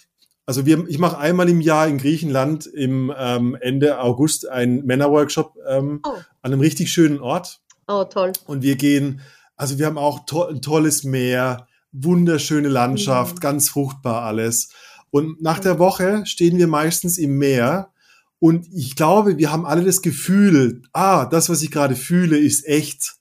also 0.51 0.65
wir, 0.65 0.87
ich 0.87 0.99
mache 0.99 1.17
einmal 1.17 1.49
im 1.49 1.61
Jahr 1.61 1.87
in 1.87 1.97
Griechenland 1.97 2.65
im 2.65 3.13
ähm, 3.17 3.57
Ende 3.59 3.99
August 3.99 4.47
einen 4.47 4.85
Männerworkshop 4.85 5.55
ähm, 5.67 6.01
oh. 6.03 6.09
an 6.09 6.51
einem 6.51 6.59
richtig 6.61 6.91
schönen 6.91 7.19
Ort. 7.19 7.61
Oh, 7.87 8.03
toll. 8.03 8.31
Und 8.45 8.61
wir 8.61 8.75
gehen 8.75 9.21
also 9.61 9.77
wir 9.77 9.85
haben 9.85 9.99
auch 9.99 10.25
to 10.25 10.45
ein 10.45 10.63
tolles 10.63 11.03
Meer, 11.03 11.67
wunderschöne 11.91 12.67
Landschaft, 12.67 13.35
mhm. 13.35 13.39
ganz 13.41 13.69
fruchtbar 13.69 14.23
alles. 14.23 14.69
Und 15.11 15.39
nach 15.39 15.59
der 15.59 15.77
Woche 15.77 16.25
stehen 16.25 16.57
wir 16.57 16.65
meistens 16.65 17.19
im 17.19 17.37
Meer 17.37 17.91
und 18.39 18.65
ich 18.73 18.95
glaube, 18.95 19.37
wir 19.37 19.51
haben 19.51 19.67
alle 19.67 19.83
das 19.83 20.01
Gefühl, 20.01 20.81
ah, 20.93 21.27
das, 21.27 21.47
was 21.47 21.61
ich 21.61 21.69
gerade 21.69 21.95
fühle, 21.95 22.39
ist 22.39 22.65
echt. 22.65 23.17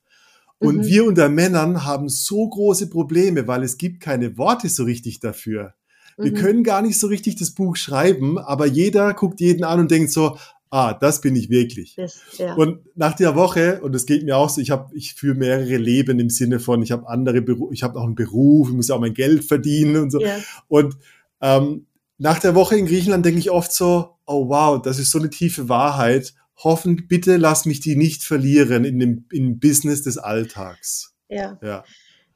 Und 0.59 0.79
mhm. 0.79 0.85
wir 0.87 1.05
unter 1.05 1.29
Männern 1.29 1.85
haben 1.85 2.09
so 2.09 2.49
große 2.49 2.89
Probleme, 2.89 3.47
weil 3.47 3.63
es 3.63 3.77
gibt 3.77 4.01
keine 4.01 4.39
Worte 4.39 4.71
so 4.71 4.85
richtig 4.85 5.21
dafür. 5.21 5.75
Wir 6.23 6.33
mhm. 6.33 6.37
können 6.37 6.65
gar 6.65 6.83
nicht 6.83 6.99
so 6.99 7.07
richtig 7.07 7.37
das 7.37 7.53
Buch 7.53 7.77
schreiben, 7.77 8.39
aber 8.39 8.67
jeder 8.67 9.15
guckt 9.15 9.41
jeden 9.41 9.65
an 9.65 9.81
und 9.81 9.91
denkt 9.91 10.11
so, 10.11 10.37
ah, 10.71 10.95
das 10.95 11.21
bin 11.21 11.37
ich 11.37 11.51
wirklich. 11.51 11.95
Das, 11.97 12.21
ja. 12.39 12.55
Und 12.55 12.81
nach 12.97 13.15
der 13.15 13.35
Woche, 13.35 13.81
und 13.83 13.93
das 13.93 14.07
geht 14.07 14.25
mir 14.25 14.37
auch 14.37 14.49
so, 14.49 14.61
ich 14.61 14.71
habe, 14.71 14.95
ich 14.95 15.15
führe 15.15 15.35
mehrere 15.35 15.77
Leben 15.77 16.19
im 16.21 16.31
Sinne 16.31 16.61
von, 16.61 16.83
ich 16.83 16.93
habe 16.93 17.09
andere 17.09 17.43
Berufe, 17.43 17.75
ich 17.75 17.83
habe 17.83 17.99
auch 17.99 18.05
einen 18.05 18.15
Beruf, 18.15 18.69
ich 18.69 18.75
muss 18.75 18.91
auch 18.91 19.01
mein 19.01 19.15
Geld 19.15 19.45
verdienen 19.45 19.97
und 19.97 20.11
so. 20.11 20.21
Ja. 20.21 20.39
Und 20.69 20.97
ähm, 21.41 21.87
nach 22.19 22.39
der 22.39 22.55
Woche 22.55 22.77
in 22.77 22.87
Griechenland 22.87 23.25
denke 23.25 23.41
ich 23.41 23.51
oft 23.51 23.73
so, 23.73 24.17
oh 24.27 24.49
wow, 24.49 24.81
das 24.81 24.99
ist 24.99 25.11
so 25.11 25.19
eine 25.19 25.31
tiefe 25.31 25.69
Wahrheit. 25.69 26.35
Hoffen, 26.57 27.09
bitte 27.09 27.39
lass 27.39 27.65
mich 27.65 27.81
die 27.81 27.97
nicht 27.97 28.23
verlieren 28.23 28.85
in 28.85 28.99
dem 28.99 29.25
im 29.33 29.59
Business 29.59 30.03
des 30.03 30.19
Alltags. 30.19 31.15
Ja. 31.29 31.59
ja 31.63 31.85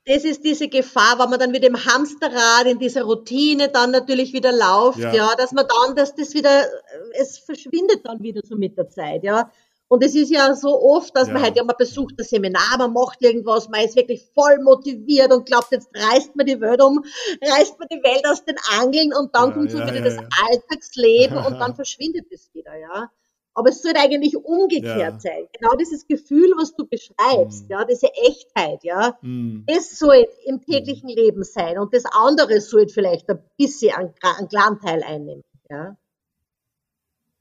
das 0.06 0.24
ist 0.24 0.44
diese 0.44 0.68
Gefahr, 0.68 1.18
wenn 1.18 1.30
man 1.30 1.38
dann 1.38 1.50
mit 1.50 1.64
dem 1.64 1.82
Hamsterrad 1.82 2.66
in 2.66 2.78
dieser 2.78 3.04
Routine 3.04 3.68
dann 3.68 3.90
natürlich 3.90 4.32
wieder 4.32 4.52
läuft, 4.52 4.98
ja, 4.98 5.14
ja 5.14 5.34
dass 5.36 5.52
man 5.52 5.66
dann, 5.66 5.96
dass 5.96 6.14
das 6.14 6.34
wieder, 6.34 6.64
es 7.12 7.38
verschwindet 7.38 8.04
dann 8.04 8.22
wieder 8.22 8.42
so 8.44 8.56
mit 8.56 8.76
der 8.76 8.88
Zeit, 8.88 9.24
ja. 9.24 9.50
Und 9.88 10.02
es 10.02 10.14
ist 10.14 10.30
ja 10.30 10.54
so 10.54 10.80
oft, 10.82 11.14
dass 11.14 11.28
ja. 11.28 11.34
man 11.34 11.42
halt, 11.42 11.56
ja, 11.56 11.64
man 11.64 11.76
besucht 11.78 12.14
das 12.18 12.30
Seminar, 12.30 12.78
man 12.78 12.92
macht 12.92 13.22
irgendwas, 13.22 13.68
man 13.68 13.84
ist 13.84 13.96
wirklich 13.96 14.26
voll 14.34 14.58
motiviert 14.62 15.32
und 15.32 15.46
glaubt, 15.46 15.72
jetzt 15.72 15.88
reißt 15.94 16.36
man 16.36 16.46
die 16.46 16.60
Welt 16.60 16.82
um, 16.82 17.02
reißt 17.42 17.78
man 17.78 17.88
die 17.90 18.02
Welt 18.02 18.26
aus 18.26 18.44
den 18.44 18.56
Angeln 18.78 19.12
und 19.14 19.34
dann 19.34 19.50
ja, 19.50 19.54
kommt 19.54 19.70
so 19.70 19.78
wieder 19.78 20.00
das 20.00 20.18
Alltagsleben 20.18 21.38
und 21.38 21.54
dann 21.60 21.74
verschwindet 21.74 22.26
es 22.30 22.52
wieder, 22.52 22.76
ja. 22.76 23.10
Aber 23.54 23.70
es 23.70 23.82
sollte 23.82 24.00
eigentlich 24.00 24.36
umgekehrt 24.36 25.14
ja. 25.14 25.20
sein. 25.20 25.46
Genau 25.58 25.76
dieses 25.76 26.06
Gefühl, 26.06 26.52
was 26.58 26.74
du 26.74 26.86
beschreibst, 26.86 27.68
mm. 27.68 27.72
ja, 27.72 27.84
diese 27.84 28.08
Echtheit, 28.12 28.82
ja, 28.82 29.16
mm. 29.22 29.64
das 29.66 29.96
soll 29.96 30.26
im 30.44 30.60
täglichen 30.60 31.08
mm. 31.08 31.16
Leben 31.16 31.44
sein 31.44 31.78
und 31.78 31.94
das 31.94 32.04
andere 32.04 32.60
soll 32.60 32.88
vielleicht 32.88 33.30
ein 33.30 33.38
bisschen 33.56 33.94
einen, 33.94 34.12
einen 34.22 34.48
kleinen 34.48 34.80
Teil 34.80 35.02
einnehmen, 35.04 35.44
ja. 35.70 35.96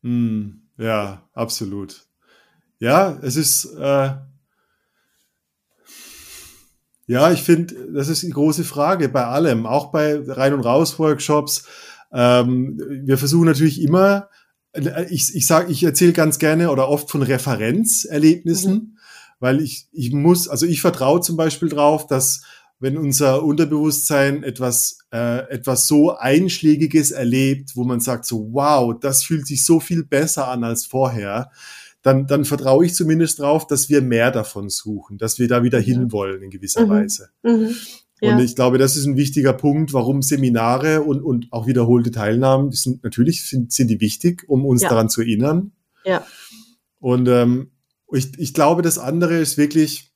Mm. 0.03 0.61
Ja, 0.77 1.27
absolut. 1.33 2.05
Ja, 2.79 3.17
es 3.21 3.35
ist, 3.35 3.65
äh, 3.75 4.11
ja, 7.05 7.31
ich 7.31 7.43
finde, 7.43 7.75
das 7.93 8.07
ist 8.07 8.23
die 8.23 8.29
große 8.29 8.63
Frage 8.63 9.09
bei 9.09 9.25
allem, 9.25 9.65
auch 9.65 9.91
bei 9.91 10.19
Rein- 10.25 10.53
und 10.53 10.61
Raus-Workshops. 10.61 11.67
Ähm, 12.11 12.79
wir 13.05 13.17
versuchen 13.17 13.45
natürlich 13.45 13.81
immer, 13.81 14.29
ich, 14.73 15.35
ich 15.35 15.45
sage, 15.45 15.71
ich 15.71 15.83
erzähle 15.83 16.13
ganz 16.13 16.39
gerne 16.39 16.71
oder 16.71 16.89
oft 16.89 17.09
von 17.09 17.21
Referenzerlebnissen, 17.21 18.73
mhm. 18.73 18.97
weil 19.39 19.61
ich, 19.61 19.87
ich 19.91 20.11
muss, 20.11 20.47
also 20.47 20.65
ich 20.65 20.81
vertraue 20.81 21.21
zum 21.21 21.37
Beispiel 21.37 21.69
drauf, 21.69 22.07
dass 22.07 22.41
wenn 22.79 22.97
unser 22.97 23.43
Unterbewusstsein 23.43 24.43
etwas, 24.43 24.97
äh, 25.13 25.47
etwas 25.49 25.87
so 25.87 26.17
Einschlägiges 26.17 27.11
erlebt, 27.11 27.75
wo 27.75 27.85
man 27.85 28.01
sagt 28.01 28.25
so, 28.25 28.49
wow, 28.51 28.93
das 28.99 29.23
fühlt 29.23 29.47
sich 29.47 29.63
so 29.63 29.79
viel 29.79 30.03
besser 30.03 30.49
an 30.49 30.65
als 30.65 30.85
vorher, 30.85 31.49
dann, 32.01 32.27
dann 32.27 32.43
vertraue 32.43 32.85
ich 32.85 32.93
zumindest 32.93 33.39
drauf, 33.39 33.65
dass 33.67 33.87
wir 33.87 34.01
mehr 34.01 34.31
davon 34.31 34.69
suchen, 34.69 35.17
dass 35.17 35.39
wir 35.39 35.47
da 35.47 35.63
wieder 35.63 35.79
hinwollen 35.79 36.43
in 36.43 36.49
gewisser 36.49 36.85
mhm. 36.85 36.89
Weise. 36.89 37.29
Mhm. 37.43 37.75
Und 38.31 38.39
ich 38.39 38.55
glaube, 38.55 38.77
das 38.77 38.95
ist 38.95 39.05
ein 39.05 39.17
wichtiger 39.17 39.53
Punkt, 39.53 39.93
warum 39.93 40.21
Seminare 40.21 41.01
und, 41.01 41.21
und 41.21 41.51
auch 41.51 41.67
wiederholte 41.67 42.11
Teilnahmen, 42.11 42.69
die 42.69 42.77
sind 42.77 43.03
natürlich 43.03 43.45
sind, 43.45 43.73
sind 43.73 43.89
die 43.89 43.99
wichtig, 43.99 44.43
um 44.47 44.65
uns 44.65 44.81
ja. 44.81 44.89
daran 44.89 45.09
zu 45.09 45.21
erinnern. 45.21 45.71
Ja. 46.05 46.25
Und 46.99 47.27
ähm, 47.27 47.71
ich, 48.11 48.37
ich 48.37 48.53
glaube, 48.53 48.81
das 48.81 48.97
andere 48.97 49.37
ist 49.39 49.57
wirklich, 49.57 50.13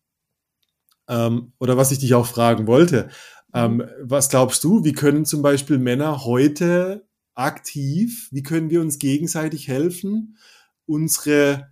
ähm, 1.10 1.52
oder 1.60 1.76
was 1.76 1.92
ich 1.92 2.00
dich 2.00 2.14
auch 2.14 2.28
fragen 2.28 2.68
wollte, 2.68 3.10
ähm, 3.54 3.78
mhm. 3.78 3.84
was 4.04 4.30
glaubst 4.30 4.64
du, 4.64 4.84
wie 4.84 4.94
können 4.94 5.26
zum 5.26 5.42
Beispiel 5.42 5.78
Männer 5.78 6.24
heute 6.24 7.08
aktiv, 7.36 8.30
wie 8.32 8.44
können 8.44 8.70
wir 8.70 8.82
uns 8.82 9.00
gegenseitig 9.00 9.68
helfen, 9.68 10.38
unsere 10.86 11.68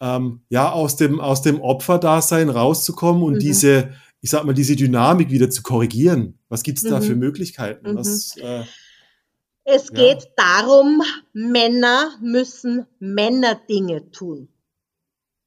ähm, 0.00 0.42
ja 0.50 0.70
aus 0.70 0.96
dem 0.96 1.20
aus 1.20 1.42
dem 1.42 1.60
Opferdasein 1.60 2.50
rauszukommen 2.50 3.22
und 3.22 3.34
mhm. 3.34 3.38
diese 3.40 3.94
ich 4.26 4.30
sag 4.30 4.42
mal, 4.42 4.54
diese 4.54 4.74
Dynamik 4.74 5.30
wieder 5.30 5.50
zu 5.50 5.62
korrigieren? 5.62 6.36
Was 6.48 6.64
gibt 6.64 6.78
es 6.78 6.84
da 6.84 6.98
mhm. 6.98 7.04
für 7.04 7.14
Möglichkeiten? 7.14 7.92
Mhm. 7.92 7.96
Was, 7.96 8.36
äh 8.36 8.64
Es 9.62 9.88
ja. 9.90 9.94
geht 9.94 10.30
darum, 10.34 11.00
Männer 11.32 12.18
müssen 12.20 12.86
Männerdinge 12.98 14.10
tun. 14.10 14.48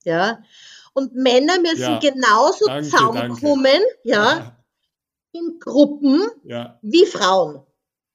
Ja. 0.06 0.42
Und 0.94 1.14
Männer 1.14 1.60
müssen 1.60 1.82
ja. 1.82 2.00
genauso 2.00 2.68
danke, 2.68 2.90
zusammenkommen, 2.90 3.66
danke. 3.66 3.98
Ja, 4.06 4.58
in 5.34 5.60
Gruppen 5.60 6.22
ja. 6.46 6.80
wie 6.82 7.06
Frauen. 7.06 7.62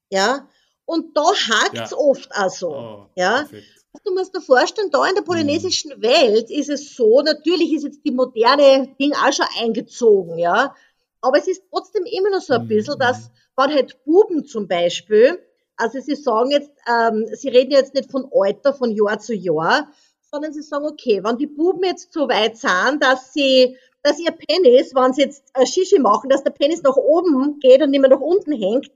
Ja. 0.08 0.48
Und 0.86 1.14
da 1.14 1.24
hakt's 1.24 1.90
ja. 1.90 1.96
oft 1.98 2.34
also. 2.34 2.74
Oh, 2.74 3.06
ja. 3.16 3.40
Perfekt. 3.40 3.83
Du 4.02 4.12
musst 4.12 4.34
dir 4.34 4.40
vorstellen, 4.40 4.90
da 4.90 5.06
in 5.06 5.14
der 5.14 5.22
polynesischen 5.22 5.92
mhm. 5.96 6.02
Welt 6.02 6.50
ist 6.50 6.68
es 6.68 6.96
so, 6.96 7.20
natürlich 7.20 7.72
ist 7.72 7.84
jetzt 7.84 8.04
die 8.04 8.10
moderne 8.10 8.94
Ding 8.98 9.12
auch 9.12 9.32
schon 9.32 9.46
eingezogen, 9.60 10.38
ja. 10.38 10.74
Aber 11.20 11.38
es 11.38 11.46
ist 11.46 11.62
trotzdem 11.70 12.04
immer 12.04 12.30
noch 12.30 12.40
so 12.40 12.54
ein 12.54 12.64
mhm. 12.64 12.68
bisschen, 12.68 12.98
dass, 12.98 13.30
wenn 13.56 13.72
halt 13.72 14.04
Buben 14.04 14.44
zum 14.44 14.66
Beispiel, 14.66 15.38
also 15.76 16.00
sie 16.00 16.16
sagen 16.16 16.50
jetzt, 16.50 16.70
ähm, 16.88 17.26
sie 17.32 17.48
reden 17.48 17.70
jetzt 17.70 17.94
nicht 17.94 18.10
von 18.10 18.28
Alter, 18.32 18.74
von 18.74 18.90
Jahr 18.90 19.18
zu 19.18 19.34
Jahr, 19.34 19.88
sondern 20.30 20.52
sie 20.52 20.62
sagen, 20.62 20.86
okay, 20.86 21.22
wenn 21.22 21.38
die 21.38 21.46
Buben 21.46 21.84
jetzt 21.84 22.12
so 22.12 22.28
weit 22.28 22.56
sind, 22.56 23.00
dass 23.00 23.32
sie, 23.32 23.76
dass 24.02 24.18
ihr 24.18 24.32
Penis, 24.32 24.94
wenn 24.94 25.12
sie 25.12 25.22
jetzt 25.22 25.44
äh, 25.54 25.64
Shishi 25.64 25.98
machen, 25.98 26.28
dass 26.28 26.42
der 26.42 26.50
Penis 26.50 26.82
nach 26.82 26.96
oben 26.96 27.58
geht 27.60 27.80
und 27.80 27.90
nicht 27.90 28.00
mehr 28.00 28.10
nach 28.10 28.20
unten 28.20 28.52
hängt, 28.52 28.90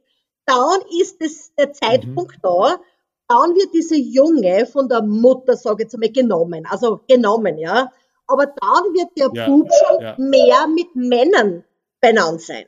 dann 0.44 0.80
ist 1.00 1.22
es 1.22 1.54
der 1.54 1.72
Zeitpunkt 1.72 2.36
mhm. 2.38 2.42
da, 2.42 2.80
dann 3.28 3.54
wird 3.54 3.74
diese 3.74 3.96
Junge 3.96 4.66
von 4.66 4.88
der 4.88 5.02
Mutter, 5.02 5.56
sage 5.56 5.82
ich 5.82 5.84
jetzt 5.84 5.94
einmal, 5.94 6.10
genommen. 6.10 6.66
Also 6.66 7.00
genommen, 7.06 7.58
ja. 7.58 7.92
Aber 8.26 8.46
dann 8.46 8.94
wird 8.94 9.10
der 9.16 9.30
ja, 9.32 9.46
Bub 9.46 9.68
schon 9.72 10.00
ja. 10.00 10.14
mehr 10.18 10.66
mit 10.66 10.94
Männern 10.94 11.64
benannt 12.00 12.40
sein. 12.42 12.66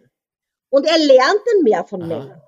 Und 0.70 0.86
er 0.86 0.98
lernt 0.98 1.40
dann 1.46 1.62
mehr 1.62 1.84
von 1.84 2.02
Aha. 2.02 2.08
Männern. 2.08 2.42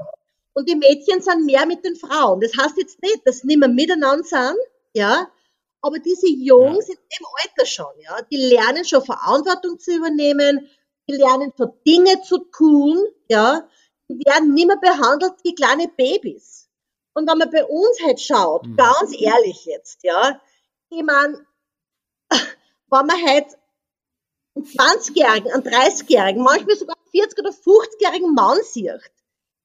Und 0.55 0.69
die 0.69 0.77
Mädchen 0.77 1.23
sind 1.23 1.47
mehr 1.47 1.67
mit 1.67 1.85
den 1.85 1.97
Frauen. 1.97 2.41
Das 2.41 2.53
heißt 2.57 2.77
jetzt 2.77 3.03
nicht, 3.03 3.27
dass 3.27 3.39
sie 3.39 3.47
nicht 3.47 3.59
mehr 3.59 3.69
miteinander 3.69 4.25
sind, 4.25 4.59
ja. 4.93 5.29
Aber 5.81 5.99
diese 5.99 6.29
Jungs 6.29 6.89
ja. 6.89 6.95
im 6.95 7.27
Alter 7.43 7.67
schon, 7.67 7.93
ja. 8.01 8.19
Die 8.31 8.37
lernen 8.37 8.85
schon 8.85 9.03
Verantwortung 9.03 9.79
zu 9.79 9.97
übernehmen. 9.97 10.69
Die 11.09 11.15
lernen 11.15 11.53
schon 11.57 11.73
Dinge 11.87 12.21
zu 12.23 12.39
tun, 12.57 13.03
ja. 13.29 13.67
Die 14.09 14.19
werden 14.27 14.53
nicht 14.53 14.67
mehr 14.67 14.77
behandelt 14.77 15.35
wie 15.43 15.55
kleine 15.55 15.89
Babys. 15.89 16.62
Und 17.15 17.29
wenn 17.29 17.39
man 17.39 17.51
bei 17.51 17.65
uns 17.65 18.01
halt 18.03 18.21
schaut, 18.21 18.67
mhm. 18.67 18.77
ganz 18.77 19.13
ehrlich 19.19 19.65
jetzt, 19.67 20.03
ja, 20.03 20.41
ich 20.91 21.03
meine, 21.03 21.45
wenn 22.31 23.07
man 23.07 23.27
halt 23.27 23.47
einen 24.55 24.67
20-Jährigen, 24.67 25.53
einen 25.53 25.63
30-Jährigen, 25.63 26.43
manchmal 26.43 26.77
sogar 26.77 26.97
einen 26.97 27.25
40- 27.25 27.39
oder 27.39 27.51
50-jährigen 27.51 28.35
Mann 28.35 28.59
sieht, 28.63 29.11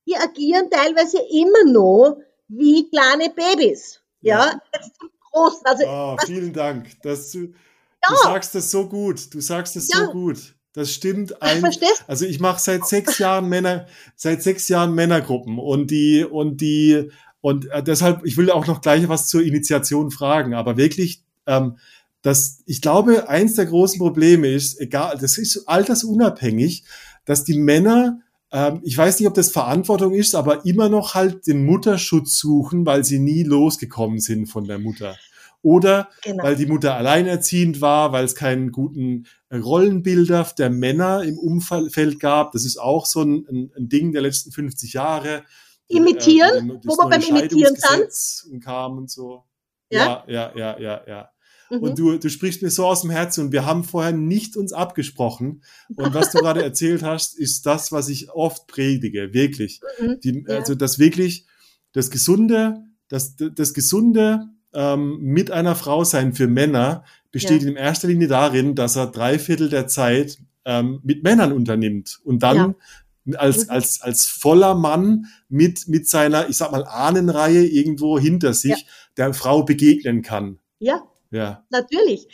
die 0.07 0.15
agieren 0.15 0.69
teilweise 0.69 1.19
immer 1.19 1.63
noch 1.65 2.21
wie 2.47 2.89
kleine 2.89 3.29
Babys. 3.29 4.01
Ja, 4.21 4.59
jetzt 4.73 4.95
zum 4.99 5.09
Großen. 5.31 5.65
Also, 5.65 5.85
oh, 5.85 6.17
vielen 6.25 6.53
Dank. 6.53 7.01
Dass 7.03 7.31
du, 7.31 7.39
ja. 7.39 8.09
du 8.09 8.15
sagst 8.15 8.55
das 8.55 8.71
so 8.71 8.87
gut. 8.87 9.33
Du 9.33 9.41
sagst 9.41 9.75
das 9.75 9.89
ja. 9.89 10.05
so 10.05 10.11
gut. 10.11 10.55
Das 10.73 10.91
stimmt. 10.91 11.41
Ein, 11.41 11.65
also 12.05 12.25
ich 12.25 12.39
mache 12.39 12.59
seit 12.61 12.85
sechs 12.85 13.17
Jahren 13.17 13.49
Männer, 13.49 13.87
seit 14.15 14.43
sechs 14.43 14.69
Jahren 14.69 14.93
Männergruppen 14.93 15.57
und 15.57 15.89
die 15.89 16.23
und 16.23 16.61
die 16.61 17.11
und 17.47 17.71
äh, 17.71 17.81
deshalb, 17.81 18.25
ich 18.25 18.35
will 18.35 18.51
auch 18.51 18.67
noch 18.67 18.81
gleich 18.81 19.07
was 19.07 19.27
zur 19.27 19.41
Initiation 19.41 20.11
fragen, 20.11 20.53
aber 20.53 20.75
wirklich, 20.75 21.21
ähm, 21.45 21.77
dass 22.21 22.61
ich 22.65 22.81
glaube, 22.81 23.29
eins 23.29 23.55
der 23.55 23.67
großen 23.67 23.99
Probleme 23.99 24.49
ist, 24.49 24.81
egal, 24.81 25.17
das 25.17 25.37
ist 25.37 25.65
altersunabhängig, 25.65 26.83
dass 27.23 27.45
die 27.45 27.57
Männer, 27.57 28.19
ähm, 28.51 28.81
ich 28.83 28.97
weiß 28.97 29.17
nicht, 29.17 29.29
ob 29.29 29.33
das 29.33 29.49
Verantwortung 29.49 30.13
ist, 30.13 30.35
aber 30.35 30.65
immer 30.65 30.89
noch 30.89 31.15
halt 31.15 31.47
den 31.47 31.65
Mutterschutz 31.65 32.37
suchen, 32.37 32.85
weil 32.85 33.05
sie 33.05 33.19
nie 33.19 33.43
losgekommen 33.43 34.19
sind 34.19 34.47
von 34.47 34.65
der 34.65 34.79
Mutter. 34.79 35.15
Oder 35.61 36.09
genau. 36.23 36.43
weil 36.43 36.57
die 36.57 36.65
Mutter 36.65 36.95
alleinerziehend 36.97 37.79
war, 37.79 38.11
weil 38.11 38.25
es 38.25 38.35
keinen 38.35 38.73
guten 38.73 39.25
Rollenbilder 39.53 40.45
der 40.57 40.69
Männer 40.69 41.23
im 41.23 41.37
Umfeld 41.39 42.19
gab. 42.19 42.51
Das 42.51 42.65
ist 42.65 42.75
auch 42.75 43.05
so 43.05 43.21
ein, 43.21 43.69
ein 43.73 43.87
Ding 43.87 44.11
der 44.11 44.21
letzten 44.21 44.51
50 44.51 44.91
Jahre 44.91 45.43
imitieren, 45.87 46.69
äh, 46.69 46.79
wo 46.83 46.97
wir 46.97 47.09
beim 47.09 47.21
Imitieren 47.21 47.75
sind. 47.75 48.63
kam 48.63 48.97
und 48.97 49.09
so. 49.09 49.43
Ja, 49.89 50.23
ja, 50.27 50.51
ja, 50.55 50.79
ja, 50.79 51.01
ja. 51.07 51.29
Mhm. 51.69 51.79
Und 51.79 51.99
du, 51.99 52.17
du 52.17 52.29
sprichst 52.29 52.61
mir 52.61 52.69
so 52.69 52.85
aus 52.85 53.01
dem 53.01 53.09
Herzen 53.09 53.45
und 53.45 53.51
wir 53.51 53.65
haben 53.65 53.83
vorher 53.83 54.11
nicht 54.11 54.57
uns 54.57 54.73
abgesprochen. 54.73 55.63
Und 55.95 56.13
was 56.13 56.31
du 56.31 56.37
gerade 56.39 56.63
erzählt 56.63 57.03
hast, 57.03 57.37
ist 57.37 57.65
das, 57.65 57.91
was 57.91 58.09
ich 58.09 58.31
oft 58.31 58.67
predige, 58.67 59.33
wirklich. 59.33 59.81
Mhm. 59.99 60.19
Die, 60.23 60.45
ja. 60.47 60.57
Also 60.57 60.75
das 60.75 60.99
wirklich, 60.99 61.45
das 61.93 62.09
Gesunde, 62.09 62.83
das, 63.07 63.35
das 63.35 63.73
Gesunde 63.73 64.47
ähm, 64.73 65.19
mit 65.21 65.51
einer 65.51 65.75
Frau 65.75 66.03
sein 66.03 66.33
für 66.33 66.47
Männer 66.47 67.05
besteht 67.31 67.63
ja. 67.63 67.69
in 67.69 67.75
erster 67.75 68.07
Linie 68.07 68.27
darin, 68.27 68.75
dass 68.75 68.95
er 68.95 69.07
drei 69.07 69.39
Viertel 69.39 69.69
der 69.69 69.87
Zeit 69.87 70.39
ähm, 70.65 70.99
mit 71.03 71.23
Männern 71.23 71.53
unternimmt 71.53 72.19
und 72.23 72.43
dann 72.43 72.57
ja 72.57 72.75
als, 73.35 73.65
mhm. 73.65 73.71
als, 73.71 74.01
als 74.01 74.25
voller 74.25 74.75
Mann 74.75 75.25
mit, 75.49 75.87
mit 75.87 76.07
seiner, 76.07 76.49
ich 76.49 76.57
sag 76.57 76.71
mal, 76.71 76.85
Ahnenreihe 76.85 77.65
irgendwo 77.65 78.17
hinter 78.19 78.53
sich 78.53 78.71
ja. 78.71 78.77
der 79.17 79.33
Frau 79.33 79.63
begegnen 79.63 80.21
kann. 80.21 80.59
Ja. 80.79 81.03
Ja. 81.31 81.65
Natürlich. 81.69 82.27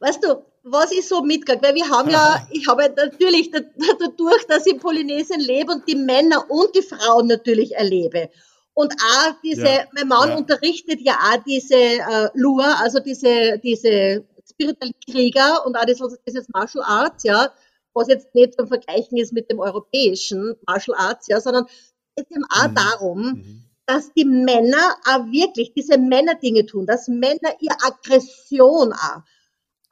Weißt 0.00 0.24
du, 0.24 0.44
was 0.64 0.90
ich 0.92 1.06
so 1.06 1.22
mitgekriegt, 1.22 1.64
weil 1.64 1.74
wir 1.74 1.88
haben 1.88 2.10
ja, 2.10 2.46
ich 2.50 2.66
habe 2.66 2.92
natürlich 2.96 3.50
dadurch, 3.50 4.46
dass 4.48 4.66
ich 4.66 4.74
in 4.74 4.80
Polynesien 4.80 5.40
lebe 5.40 5.72
und 5.72 5.88
die 5.88 5.96
Männer 5.96 6.44
und 6.50 6.74
die 6.74 6.82
Frauen 6.82 7.28
natürlich 7.28 7.74
erlebe. 7.74 8.30
Und 8.74 8.94
auch 8.94 9.34
diese, 9.44 9.66
ja, 9.66 9.84
mein 9.92 10.08
Mann 10.08 10.30
ja. 10.30 10.36
unterrichtet 10.36 11.00
ja 11.02 11.12
auch 11.12 11.42
diese 11.44 11.74
äh, 11.74 12.28
Lure, 12.34 12.74
also 12.78 13.00
diese, 13.00 13.58
diese 13.58 14.24
spirituellen 14.50 14.94
Krieger 15.10 15.66
und 15.66 15.76
auch 15.76 15.84
das, 15.84 15.98
dieses 16.26 16.48
Martial 16.48 16.82
Arts, 16.86 17.22
ja 17.24 17.52
was 17.94 18.08
jetzt 18.08 18.34
nicht 18.34 18.54
zum 18.54 18.68
Vergleichen 18.68 19.18
ist 19.18 19.32
mit 19.32 19.50
dem 19.50 19.58
europäischen 19.58 20.56
Martial 20.66 20.96
Arts, 20.98 21.26
ja, 21.28 21.40
sondern 21.40 21.66
es 21.66 21.92
geht 22.16 22.30
eben 22.30 22.44
auch 22.50 22.68
mhm. 22.68 22.74
darum, 22.74 23.18
mhm. 23.18 23.64
dass 23.86 24.12
die 24.12 24.24
Männer 24.24 24.96
auch 25.06 25.26
wirklich 25.26 25.72
diese 25.74 25.98
Männerdinge 25.98 26.66
tun, 26.66 26.86
dass 26.86 27.08
Männer 27.08 27.54
ihre 27.60 27.76
Aggression 27.82 28.92
auch 28.92 29.22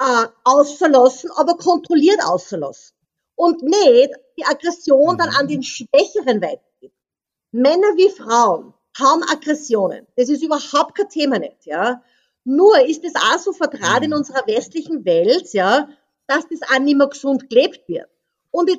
äh, 0.00 0.26
auszulassen, 0.44 1.30
aber 1.36 1.56
kontrolliert 1.56 2.20
auszulassen. 2.24 2.96
Und 3.34 3.62
nicht 3.62 4.10
die 4.38 4.44
Aggression 4.44 5.14
mhm. 5.14 5.18
dann 5.18 5.28
an 5.30 5.46
mhm. 5.46 5.50
den 5.50 5.62
Schwächeren 5.62 6.42
weitergeben. 6.42 6.94
Männer 7.52 7.96
wie 7.96 8.10
Frauen 8.10 8.74
haben 8.98 9.22
Aggressionen. 9.30 10.06
Das 10.16 10.28
ist 10.28 10.42
überhaupt 10.42 10.94
kein 10.96 11.08
Thema 11.08 11.38
nicht, 11.38 11.66
ja. 11.66 12.02
Nur 12.44 12.80
ist 12.86 13.04
es 13.04 13.14
auch 13.14 13.38
so 13.38 13.52
vertraut 13.52 14.02
in 14.02 14.10
mhm. 14.10 14.16
unserer 14.16 14.46
westlichen 14.46 15.04
Welt, 15.04 15.52
ja, 15.52 15.88
dass 16.30 16.46
das 16.48 16.60
auch 16.70 16.78
nicht 16.78 16.96
mehr 16.96 17.08
gesund 17.08 17.50
gelebt 17.50 17.88
wird. 17.88 18.08
Und 18.52 18.70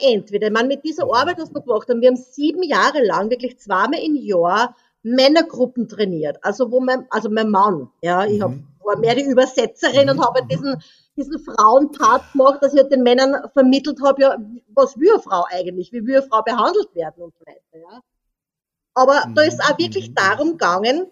entweder, 0.00 0.46
ich 0.46 0.52
meine, 0.52 0.68
mit 0.68 0.84
dieser 0.84 1.04
Arbeit, 1.04 1.38
was 1.38 1.52
wir 1.52 1.60
gemacht 1.60 1.88
haben, 1.88 2.00
wir 2.00 2.08
haben 2.08 2.16
sieben 2.16 2.62
Jahre 2.62 3.04
lang, 3.04 3.30
wirklich 3.30 3.58
zweimal 3.58 4.00
im 4.00 4.16
Jahr, 4.16 4.74
Männergruppen 5.02 5.88
trainiert. 5.88 6.38
Also 6.42 6.70
wo 6.70 6.80
mein, 6.80 7.06
also 7.10 7.30
mein 7.30 7.50
Mann, 7.50 7.90
ja, 8.02 8.24
ich 8.24 8.40
hab, 8.42 8.50
mhm. 8.50 8.66
war 8.84 8.98
mehr 8.98 9.14
die 9.14 9.24
Übersetzerin 9.24 10.04
mhm. 10.04 10.10
und 10.10 10.26
habe 10.26 10.40
halt 10.40 10.50
diesen, 10.50 10.82
diesen 11.16 11.38
Frauenpart 11.38 12.32
gemacht, 12.32 12.58
dass 12.62 12.74
ich 12.74 12.80
halt 12.80 12.92
den 12.92 13.02
Männern 13.02 13.48
vermittelt 13.52 13.98
habe, 14.02 14.22
ja, 14.22 14.36
was 14.74 14.98
will 14.98 15.10
eine 15.10 15.22
Frau 15.22 15.44
eigentlich, 15.50 15.92
wie 15.92 16.06
will 16.06 16.18
eine 16.18 16.26
Frau 16.26 16.42
behandelt 16.42 16.94
werden 16.94 17.22
und 17.22 17.34
so 17.38 17.46
weiter, 17.46 17.78
ja. 17.78 18.00
Aber 18.94 19.26
mhm. 19.26 19.34
da 19.34 19.42
ist 19.42 19.60
auch 19.60 19.78
wirklich 19.78 20.10
mhm. 20.10 20.14
darum 20.14 20.50
gegangen, 20.52 21.10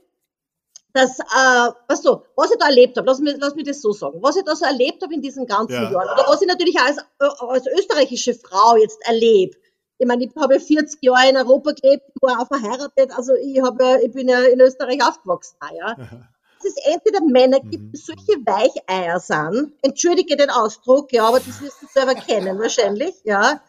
dass, 0.93 1.19
äh, 1.19 1.73
was 1.87 2.03
so, 2.03 2.25
was 2.35 2.51
ich 2.51 2.59
da 2.59 2.67
erlebt 2.67 2.97
habe, 2.97 3.07
lass 3.07 3.19
mich, 3.19 3.37
lass 3.39 3.55
mich 3.55 3.67
das 3.67 3.81
so 3.81 3.93
sagen, 3.93 4.19
was 4.23 4.37
ich 4.37 4.45
da 4.45 4.57
so 4.57 4.65
erlebt 4.65 5.03
habe 5.03 5.15
in 5.15 5.23
diesen 5.23 5.47
ganzen 5.47 5.75
ja. 5.75 5.91
Jahren, 5.91 6.09
oder 6.09 6.25
was 6.27 6.41
ich 6.41 6.49
natürlich 6.49 6.79
als, 6.79 6.99
äh, 6.99 7.27
als 7.39 7.67
österreichische 7.67 8.35
Frau 8.35 8.77
jetzt 8.77 8.99
erlebe, 9.07 9.57
ich 9.99 10.07
meine, 10.07 10.25
ich 10.25 10.31
habe 10.37 10.61
40 10.61 11.03
Jahre 11.03 11.29
in 11.29 11.37
Europa 11.37 11.73
gelebt, 11.73 12.05
war 12.21 12.41
auch 12.41 12.47
verheiratet, 12.47 13.11
also 13.17 13.35
ich, 13.35 13.61
habe, 13.61 14.01
ich 14.03 14.13
bin 14.13 14.29
ja 14.29 14.41
in 14.43 14.61
Österreich 14.61 15.03
aufgewachsen, 15.03 15.57
ja. 15.77 15.95
Dass 16.61 16.73
es 16.73 16.93
entweder 16.93 17.21
Männer 17.21 17.61
gibt, 17.61 17.73
die 17.73 17.79
mhm. 17.79 17.93
solche 17.95 18.33
Weicheier 18.45 19.21
sind, 19.21 19.75
entschuldige 19.83 20.37
den 20.37 20.51
Ausdruck, 20.51 21.13
ja, 21.13 21.25
aber 21.29 21.39
das 21.39 21.61
wirst 21.61 21.83
du 21.83 21.87
selber 21.87 22.15
kennen 22.15 22.59
wahrscheinlich, 22.59 23.15
ja. 23.25 23.61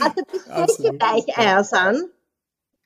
Also 0.00 0.22
die 0.32 0.38
solche 0.72 0.98
Weicheier 0.98 1.62
sind, 1.62 2.10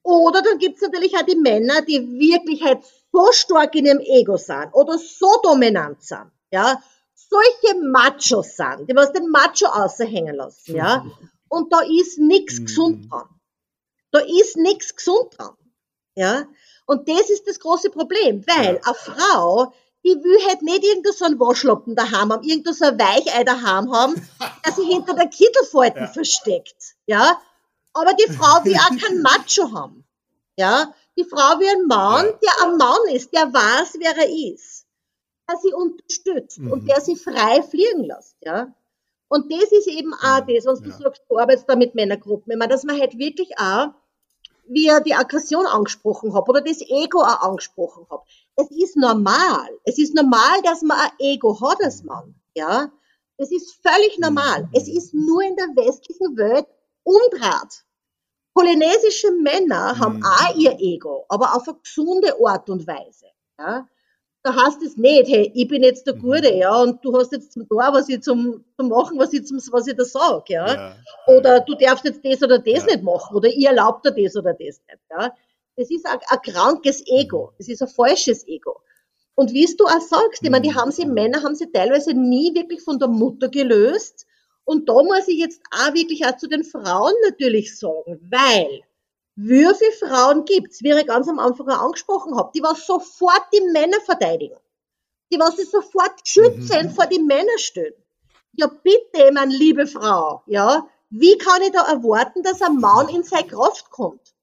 oder 0.02 0.42
dann 0.42 0.58
gibt 0.58 0.76
es 0.76 0.82
natürlich 0.82 1.14
auch 1.16 1.22
die 1.22 1.36
Männer, 1.36 1.82
die 1.82 2.00
wirklich 2.18 2.62
halt 2.62 2.80
so 3.12 3.32
stark 3.32 3.74
in 3.74 3.86
ihrem 3.86 4.00
Ego 4.00 4.36
sind 4.36 4.70
oder 4.72 4.98
so 4.98 5.28
dominant 5.42 6.02
sind, 6.02 6.30
ja, 6.50 6.80
solche 7.14 7.78
Machos 7.80 8.56
sind, 8.56 8.88
die 8.88 8.96
was 8.96 9.12
den 9.12 9.28
Macho 9.30 9.66
außerhängen 9.66 10.36
lassen, 10.36 10.76
ja, 10.76 11.04
und 11.48 11.72
da 11.72 11.80
ist 11.80 12.18
nichts 12.18 12.60
mhm. 12.60 12.64
gesund 12.66 13.10
dran. 13.10 13.28
Da 14.10 14.20
ist 14.20 14.56
nichts 14.56 14.94
gesund 14.94 15.36
dran, 15.36 15.56
ja. 16.14 16.46
Und 16.86 17.08
das 17.08 17.28
ist 17.28 17.46
das 17.46 17.60
große 17.60 17.90
Problem, 17.90 18.42
weil 18.46 18.80
eine 18.82 18.94
Frau, 18.94 19.74
die 20.04 20.14
will 20.14 20.38
halt 20.48 20.62
nicht 20.62 20.84
irgendwo 20.84 21.12
so 21.12 21.26
einen 21.26 21.38
Waschlappen 21.38 21.94
daheim 21.94 22.32
haben, 22.32 22.42
irgendwo 22.42 22.72
so 22.72 22.86
ein 22.86 22.98
Weichei 22.98 23.44
daheim 23.44 23.92
haben, 23.92 24.14
dass 24.64 24.76
sie 24.76 24.86
hinter 24.86 25.14
der 25.14 25.28
Kittelfalten 25.28 26.02
ja. 26.02 26.08
versteckt, 26.08 26.94
ja. 27.06 27.40
Aber 27.92 28.14
die 28.14 28.32
Frau 28.32 28.64
will 28.64 28.76
auch 28.76 29.06
keinen 29.06 29.22
Macho 29.22 29.72
haben, 29.72 30.04
ja. 30.56 30.94
Die 31.18 31.24
Frau 31.24 31.58
wie 31.58 31.68
ein 31.68 31.86
Mann, 31.86 32.26
der 32.42 32.64
ein 32.64 32.76
Mann 32.76 33.08
ist, 33.12 33.32
der 33.34 33.52
weiß, 33.52 33.96
wer 33.98 34.16
er 34.16 34.28
ist, 34.54 34.86
der 35.50 35.56
sie 35.58 35.74
unterstützt 35.74 36.58
Mhm. 36.60 36.72
und 36.72 36.88
der 36.88 37.00
sie 37.00 37.16
frei 37.16 37.60
fliegen 37.62 38.04
lässt, 38.04 38.36
ja. 38.42 38.72
Und 39.26 39.52
das 39.52 39.72
ist 39.72 39.88
eben 39.88 40.14
auch 40.14 40.40
das, 40.46 40.64
was 40.64 40.80
du 40.80 40.88
Ja. 40.90 40.96
sagst, 40.96 41.22
du 41.28 41.36
arbeitest 41.38 41.68
da 41.68 41.76
mit 41.76 41.94
Männergruppen. 41.94 42.52
Ich 42.52 42.58
meine, 42.58 42.70
dass 42.72 42.84
man 42.84 42.98
halt 43.00 43.18
wirklich 43.18 43.50
auch, 43.58 43.88
wie 44.68 44.86
er 44.86 45.00
die 45.00 45.14
Aggression 45.14 45.66
angesprochen 45.66 46.34
hat 46.34 46.48
oder 46.48 46.60
das 46.60 46.80
Ego 46.82 47.20
auch 47.20 47.40
angesprochen 47.42 48.06
hat. 48.10 48.20
Es 48.56 48.70
ist 48.70 48.96
normal. 48.96 49.68
Es 49.84 49.98
ist 49.98 50.14
normal, 50.14 50.62
dass 50.62 50.82
man 50.82 50.98
ein 50.98 51.10
Ego 51.18 51.60
hat 51.60 51.82
als 51.82 52.04
Mann, 52.04 52.34
ja. 52.54 52.90
Das 53.38 53.50
ist 53.50 53.76
völlig 53.82 54.18
normal. 54.18 54.62
Mhm. 54.64 54.68
Es 54.72 54.88
ist 54.88 55.12
nur 55.14 55.42
in 55.42 55.56
der 55.56 55.68
westlichen 55.74 56.36
Welt 56.36 56.66
umdraht. 57.02 57.84
Polynesische 58.58 59.30
Männer 59.40 59.96
haben 60.00 60.16
Mhm. 60.16 60.22
auch 60.24 60.56
ihr 60.56 60.76
Ego, 60.80 61.24
aber 61.28 61.54
auf 61.54 61.68
eine 61.68 61.76
gesunde 61.80 62.34
Art 62.44 62.68
und 62.68 62.84
Weise. 62.88 63.26
Ja? 63.56 63.86
Da 64.42 64.54
heißt 64.64 64.82
es 64.82 64.96
nicht, 64.96 65.28
hey, 65.28 65.52
ich 65.54 65.68
bin 65.68 65.84
jetzt 65.84 66.08
der 66.08 66.16
Mhm. 66.16 66.20
Gute, 66.22 66.52
ja, 66.54 66.74
und 66.82 67.04
du 67.04 67.16
hast 67.16 67.30
jetzt 67.30 67.52
zum 67.52 67.68
Tor, 67.68 67.88
was 67.92 68.08
ich 68.08 68.20
zum, 68.20 68.64
zum 68.76 68.88
machen, 68.88 69.16
was 69.16 69.32
ich, 69.32 69.46
zum, 69.46 69.58
was 69.70 69.86
ich 69.86 69.94
da 69.96 70.04
sage, 70.04 70.54
ja? 70.54 70.74
Ja. 70.74 70.96
Oder 71.28 71.60
du 71.60 71.74
darfst 71.76 72.04
jetzt 72.04 72.24
das 72.24 72.42
oder 72.42 72.58
das 72.58 72.84
Ja. 72.84 72.86
nicht 72.86 73.02
machen, 73.04 73.36
oder 73.36 73.48
ihr 73.48 73.68
erlaubt 73.68 74.04
dir 74.04 74.10
das 74.12 74.34
oder 74.36 74.52
das 74.54 74.80
nicht, 74.88 75.00
ja? 75.10 75.32
Das 75.76 75.88
ist 75.90 76.04
ein, 76.06 76.18
ein 76.28 76.42
krankes 76.42 77.04
Ego, 77.06 77.52
das 77.58 77.68
ist 77.68 77.80
ein 77.82 77.88
falsches 77.88 78.44
Ego. 78.48 78.80
Und 79.36 79.52
wie 79.52 79.66
du 79.76 79.84
auch 79.84 80.00
sagst, 80.00 80.42
ich 80.42 80.50
meine, 80.50 80.62
die 80.62 80.70
Mhm. 80.70 80.80
haben 80.80 80.90
sie, 80.90 81.06
Männer 81.06 81.44
haben 81.44 81.54
sie 81.54 81.70
teilweise 81.70 82.12
nie 82.12 82.52
wirklich 82.56 82.82
von 82.82 82.98
der 82.98 83.06
Mutter 83.08 83.48
gelöst. 83.48 84.26
Und 84.68 84.86
da 84.86 85.02
muss 85.02 85.26
ich 85.28 85.38
jetzt 85.38 85.62
auch 85.70 85.94
wirklich 85.94 86.26
auch 86.26 86.36
zu 86.36 86.46
den 86.46 86.62
Frauen 86.62 87.14
natürlich 87.24 87.78
sagen, 87.78 88.20
weil 88.30 88.82
wie 89.34 89.66
viele 89.74 89.92
Frauen 89.92 90.44
gibt's, 90.44 90.82
wie 90.82 90.92
ich 90.92 91.06
ganz 91.06 91.26
am 91.26 91.38
Anfang 91.38 91.68
auch 91.70 91.80
angesprochen 91.86 92.36
habe, 92.36 92.50
die 92.54 92.62
was 92.62 92.86
sofort 92.86 93.44
die 93.54 93.62
Männer 93.72 93.98
verteidigen. 94.04 94.58
Die 95.32 95.38
was 95.38 95.56
sie 95.56 95.64
sofort 95.64 96.12
schützend 96.24 96.90
Mhm. 96.90 96.94
vor 96.94 97.06
die 97.06 97.18
Männer 97.20 97.56
stellen. 97.56 97.94
Ja 98.52 98.66
bitte, 98.66 99.32
meine 99.32 99.54
liebe 99.56 99.86
Frau, 99.86 100.42
ja, 100.46 100.86
wie 101.08 101.38
kann 101.38 101.62
ich 101.62 101.72
da 101.72 101.82
erwarten, 101.90 102.42
dass 102.42 102.60
ein 102.60 102.76
Mann 102.76 103.08
in 103.08 103.22
seine 103.22 103.46
Kraft 103.46 103.90
kommt? 103.90 104.34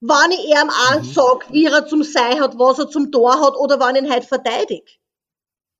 Wenn 0.00 0.30
ich 0.32 0.44
ihm 0.48 0.70
auch 0.70 1.00
Mhm. 1.00 1.04
sag, 1.04 1.52
wie 1.52 1.66
er 1.66 1.86
zum 1.86 2.02
Sei 2.02 2.36
hat, 2.38 2.58
was 2.58 2.78
er 2.78 2.88
zum 2.88 3.12
Tor 3.12 3.40
hat 3.40 3.56
oder 3.56 3.78
wenn 3.80 3.96
ich 3.96 4.02
ihn 4.04 4.10
halt 4.10 4.24
verteidigt. 4.24 5.00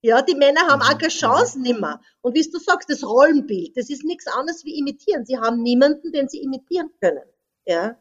Ja, 0.04 0.20
die 0.20 0.34
Männer 0.34 0.60
haben 0.68 0.80
Mhm. 0.80 0.84
auch 0.84 0.98
keine 0.98 1.08
Chance 1.08 1.58
nimmer. 1.58 1.98
Und 2.20 2.34
wie 2.34 2.42
du 2.42 2.58
sagst, 2.58 2.90
das 2.90 3.02
Rollenbild, 3.02 3.74
das 3.74 3.88
ist 3.88 4.04
nichts 4.04 4.26
anderes 4.26 4.62
wie 4.62 4.78
imitieren. 4.78 5.24
Sie 5.24 5.38
haben 5.38 5.62
niemanden, 5.62 6.12
den 6.12 6.28
sie 6.28 6.42
imitieren 6.42 6.90
können. 7.00 7.24
Ja. 7.64 7.96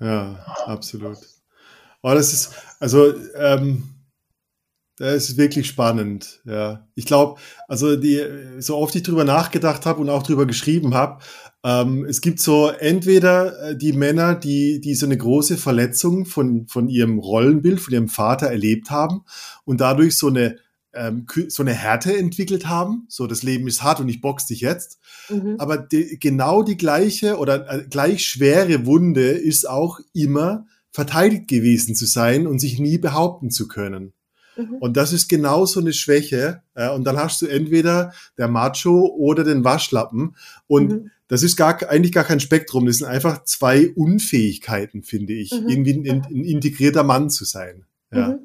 Ja, 0.00 0.42
absolut. 0.64 1.18
Aber 2.00 2.14
das 2.14 2.32
ist, 2.32 2.54
also, 2.80 3.14
ähm, 3.34 3.82
das 5.02 5.30
ist 5.30 5.36
wirklich 5.36 5.66
spannend, 5.66 6.40
ja. 6.44 6.86
Ich 6.94 7.06
glaube, 7.06 7.40
also 7.66 7.96
die, 7.96 8.22
so 8.60 8.76
oft 8.76 8.94
ich 8.94 9.02
drüber 9.02 9.24
nachgedacht 9.24 9.84
habe 9.84 10.00
und 10.00 10.08
auch 10.08 10.22
drüber 10.22 10.46
geschrieben 10.46 10.94
habe, 10.94 11.22
ähm, 11.64 12.04
es 12.04 12.20
gibt 12.20 12.38
so 12.38 12.68
entweder 12.68 13.70
äh, 13.70 13.76
die 13.76 13.92
Männer, 13.92 14.36
die, 14.36 14.80
die 14.80 14.94
so 14.94 15.06
eine 15.06 15.16
große 15.16 15.56
Verletzung 15.56 16.24
von, 16.24 16.68
von 16.68 16.88
ihrem 16.88 17.18
Rollenbild, 17.18 17.80
von 17.80 17.92
ihrem 17.92 18.08
Vater 18.08 18.46
erlebt 18.46 18.90
haben 18.90 19.24
und 19.64 19.80
dadurch 19.80 20.16
so 20.16 20.28
eine, 20.28 20.58
ähm, 20.92 21.26
so 21.48 21.64
eine 21.64 21.72
Härte 21.72 22.16
entwickelt 22.16 22.68
haben. 22.68 23.06
So, 23.08 23.26
das 23.26 23.42
Leben 23.42 23.66
ist 23.66 23.82
hart 23.82 23.98
und 23.98 24.08
ich 24.08 24.20
box 24.20 24.46
dich 24.46 24.60
jetzt. 24.60 25.00
Mhm. 25.28 25.56
Aber 25.58 25.78
die, 25.78 26.16
genau 26.20 26.62
die 26.62 26.76
gleiche 26.76 27.38
oder 27.38 27.68
äh, 27.68 27.84
gleich 27.88 28.24
schwere 28.24 28.86
Wunde 28.86 29.30
ist 29.30 29.68
auch 29.68 29.98
immer 30.12 30.66
verteidigt 30.92 31.48
gewesen 31.48 31.96
zu 31.96 32.06
sein 32.06 32.46
und 32.46 32.60
sich 32.60 32.78
nie 32.78 32.98
behaupten 32.98 33.50
zu 33.50 33.66
können. 33.66 34.12
Mhm. 34.56 34.76
Und 34.80 34.96
das 34.96 35.12
ist 35.12 35.28
genau 35.28 35.66
so 35.66 35.80
eine 35.80 35.92
Schwäche. 35.92 36.62
Äh, 36.74 36.90
und 36.90 37.04
dann 37.04 37.16
hast 37.16 37.42
du 37.42 37.46
entweder 37.46 38.12
der 38.38 38.48
Macho 38.48 39.06
oder 39.06 39.44
den 39.44 39.64
Waschlappen. 39.64 40.36
Und 40.66 40.90
Mhm. 40.92 41.10
das 41.28 41.42
ist 41.42 41.56
gar, 41.56 41.78
eigentlich 41.88 42.12
gar 42.12 42.24
kein 42.24 42.40
Spektrum. 42.40 42.86
Das 42.86 42.98
sind 42.98 43.06
einfach 43.06 43.44
zwei 43.44 43.90
Unfähigkeiten, 43.90 45.02
finde 45.02 45.32
ich, 45.32 45.52
Mhm. 45.52 45.68
irgendwie 45.68 46.10
ein, 46.10 46.22
ein, 46.24 46.44
integrierter 46.44 47.02
Mann 47.04 47.30
zu 47.30 47.44
sein. 47.44 47.84
Ja. 48.12 48.38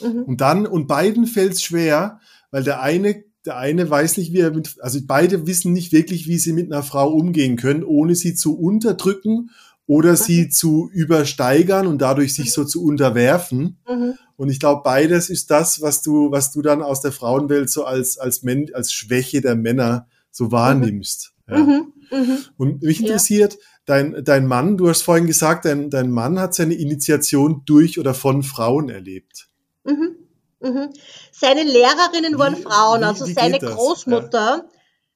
Mhm. 0.00 0.12
Mhm. 0.12 0.22
Und 0.24 0.40
dann, 0.40 0.66
und 0.66 0.86
beiden 0.86 1.26
fällt 1.26 1.52
es 1.54 1.62
schwer, 1.62 2.20
weil 2.50 2.62
der 2.64 2.82
eine, 2.82 3.24
der 3.46 3.56
eine 3.58 3.88
weiß 3.88 4.16
nicht, 4.16 4.32
wie 4.32 4.40
er 4.40 4.50
mit, 4.52 4.76
also 4.80 4.98
beide 5.06 5.46
wissen 5.46 5.72
nicht 5.72 5.92
wirklich, 5.92 6.26
wie 6.28 6.38
sie 6.38 6.52
mit 6.52 6.72
einer 6.72 6.82
Frau 6.82 7.10
umgehen 7.12 7.56
können, 7.56 7.84
ohne 7.84 8.14
sie 8.14 8.34
zu 8.34 8.58
unterdrücken 8.58 9.50
oder 9.86 10.16
sie 10.16 10.48
zu 10.48 10.88
übersteigern 10.92 11.86
und 11.86 11.98
dadurch 11.98 12.34
sich 12.34 12.52
so 12.52 12.64
zu 12.64 12.82
unterwerfen. 12.84 13.78
Mhm. 13.88 14.14
Und 14.36 14.48
ich 14.48 14.58
glaube, 14.58 14.82
beides 14.82 15.28
ist 15.30 15.50
das, 15.50 15.80
was 15.82 16.02
du, 16.02 16.30
was 16.30 16.52
du 16.52 16.62
dann 16.62 16.82
aus 16.82 17.00
der 17.02 17.12
Frauenwelt 17.12 17.68
so 17.70 17.84
als, 17.84 18.18
als, 18.18 18.42
Men 18.42 18.70
als 18.74 18.92
Schwäche 18.92 19.40
der 19.40 19.56
Männer 19.56 20.06
so 20.30 20.50
wahrnimmst. 20.50 21.32
Ja. 21.48 21.58
Mhm. 21.58 21.92
Mhm. 22.10 22.38
Und 22.56 22.82
mich 22.82 22.98
Ja. 23.00 23.06
interessiert, 23.06 23.58
dein, 23.84 24.24
dein 24.24 24.46
Mann, 24.46 24.76
du 24.78 24.88
hast 24.88 25.02
vorhin 25.02 25.26
gesagt, 25.26 25.66
dein, 25.66 25.90
dein 25.90 26.10
Mann 26.10 26.38
hat 26.40 26.54
seine 26.54 26.74
Initiation 26.74 27.62
durch 27.66 27.98
oder 27.98 28.14
von 28.14 28.42
Frauen 28.42 28.88
erlebt. 28.88 29.48
Mhm. 29.84 30.16
Mhm. 30.60 30.88
Seine 31.30 31.62
Lehrerinnen 31.62 32.38
waren 32.38 32.56
Wie- 32.56 32.62
Frauen, 32.62 33.00
wie- 33.02 33.04
also 33.04 33.26
wie 33.26 33.34
seine? 33.34 33.58
Großmutter. 33.58 34.64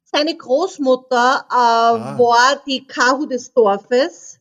Seine 0.05 0.37
Großmutter 0.37 1.45
äh, 1.51 1.55
Ah. 1.55 2.19
war 2.19 2.63
die 2.67 2.87
Kahu 2.87 3.27
des 3.27 3.53
Dorfes 3.53 4.38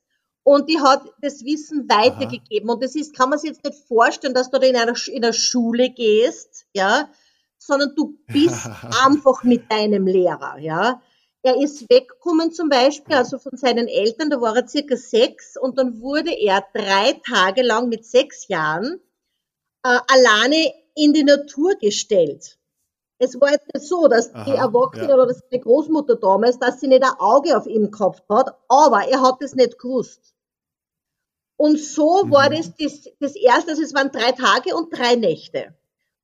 und 0.47 0.69
die 0.69 0.79
hat 0.79 1.01
das 1.21 1.43
Wissen 1.43 1.89
weitergegeben. 1.89 2.69
Und 2.69 2.81
das 2.81 2.95
ist, 2.95 3.13
kann 3.13 3.29
man 3.29 3.37
sich 3.37 3.49
jetzt 3.49 3.65
nicht 3.65 3.85
vorstellen, 3.85 4.33
dass 4.33 4.49
du 4.49 4.57
da 4.57 4.65
in 4.65 4.77
einer, 4.77 4.93
in 5.07 5.21
einer 5.21 5.33
Schule 5.33 5.89
gehst, 5.89 6.67
ja, 6.73 7.09
sondern 7.57 7.93
du 7.97 8.17
bist 8.27 8.65
einfach 9.03 9.43
mit 9.43 9.69
deinem 9.69 10.07
Lehrer, 10.07 10.57
ja. 10.57 11.01
Er 11.41 11.61
ist 11.61 11.89
weggekommen 11.89 12.53
zum 12.53 12.69
Beispiel, 12.69 13.15
also 13.15 13.39
von 13.39 13.57
seinen 13.57 13.89
Eltern, 13.89 14.29
da 14.29 14.39
war 14.39 14.55
er 14.55 14.65
circa 14.65 14.95
sechs 14.95 15.57
und 15.57 15.77
dann 15.77 15.99
wurde 15.99 16.31
er 16.31 16.63
drei 16.73 17.19
Tage 17.29 17.61
lang 17.61 17.89
mit 17.89 18.05
sechs 18.05 18.47
Jahren 18.47 19.01
äh, 19.83 19.99
alleine 20.07 20.73
in 20.95 21.11
die 21.11 21.25
Natur 21.25 21.75
gestellt. 21.75 22.57
Es 23.19 23.37
war 23.41 23.51
jetzt 23.51 23.67
nicht 23.73 23.85
so, 23.85 24.07
dass 24.07 24.31
die 24.31 24.37
Aha, 24.37 24.67
Erwachsene 24.67 25.09
ja. 25.09 25.13
oder 25.15 25.27
dass 25.27 25.45
die 25.49 25.59
Großmutter 25.59 26.15
damals, 26.15 26.57
dass 26.57 26.79
sie 26.79 26.87
nicht 26.87 27.03
ein 27.03 27.19
Auge 27.19 27.57
auf 27.57 27.67
ihm 27.67 27.91
gehabt 27.91 28.23
hat, 28.29 28.57
aber 28.69 29.09
er 29.09 29.21
hat 29.21 29.41
es 29.41 29.53
nicht 29.53 29.77
gewusst. 29.77 30.36
Und 31.57 31.79
so 31.79 32.23
war 32.29 32.49
Mhm. 32.49 32.55
das, 32.55 32.71
das 32.79 33.09
das 33.19 33.35
erste, 33.35 33.71
also 33.71 33.81
es 33.81 33.93
waren 33.93 34.11
drei 34.11 34.31
Tage 34.31 34.75
und 34.75 34.95
drei 34.97 35.15
Nächte. 35.15 35.73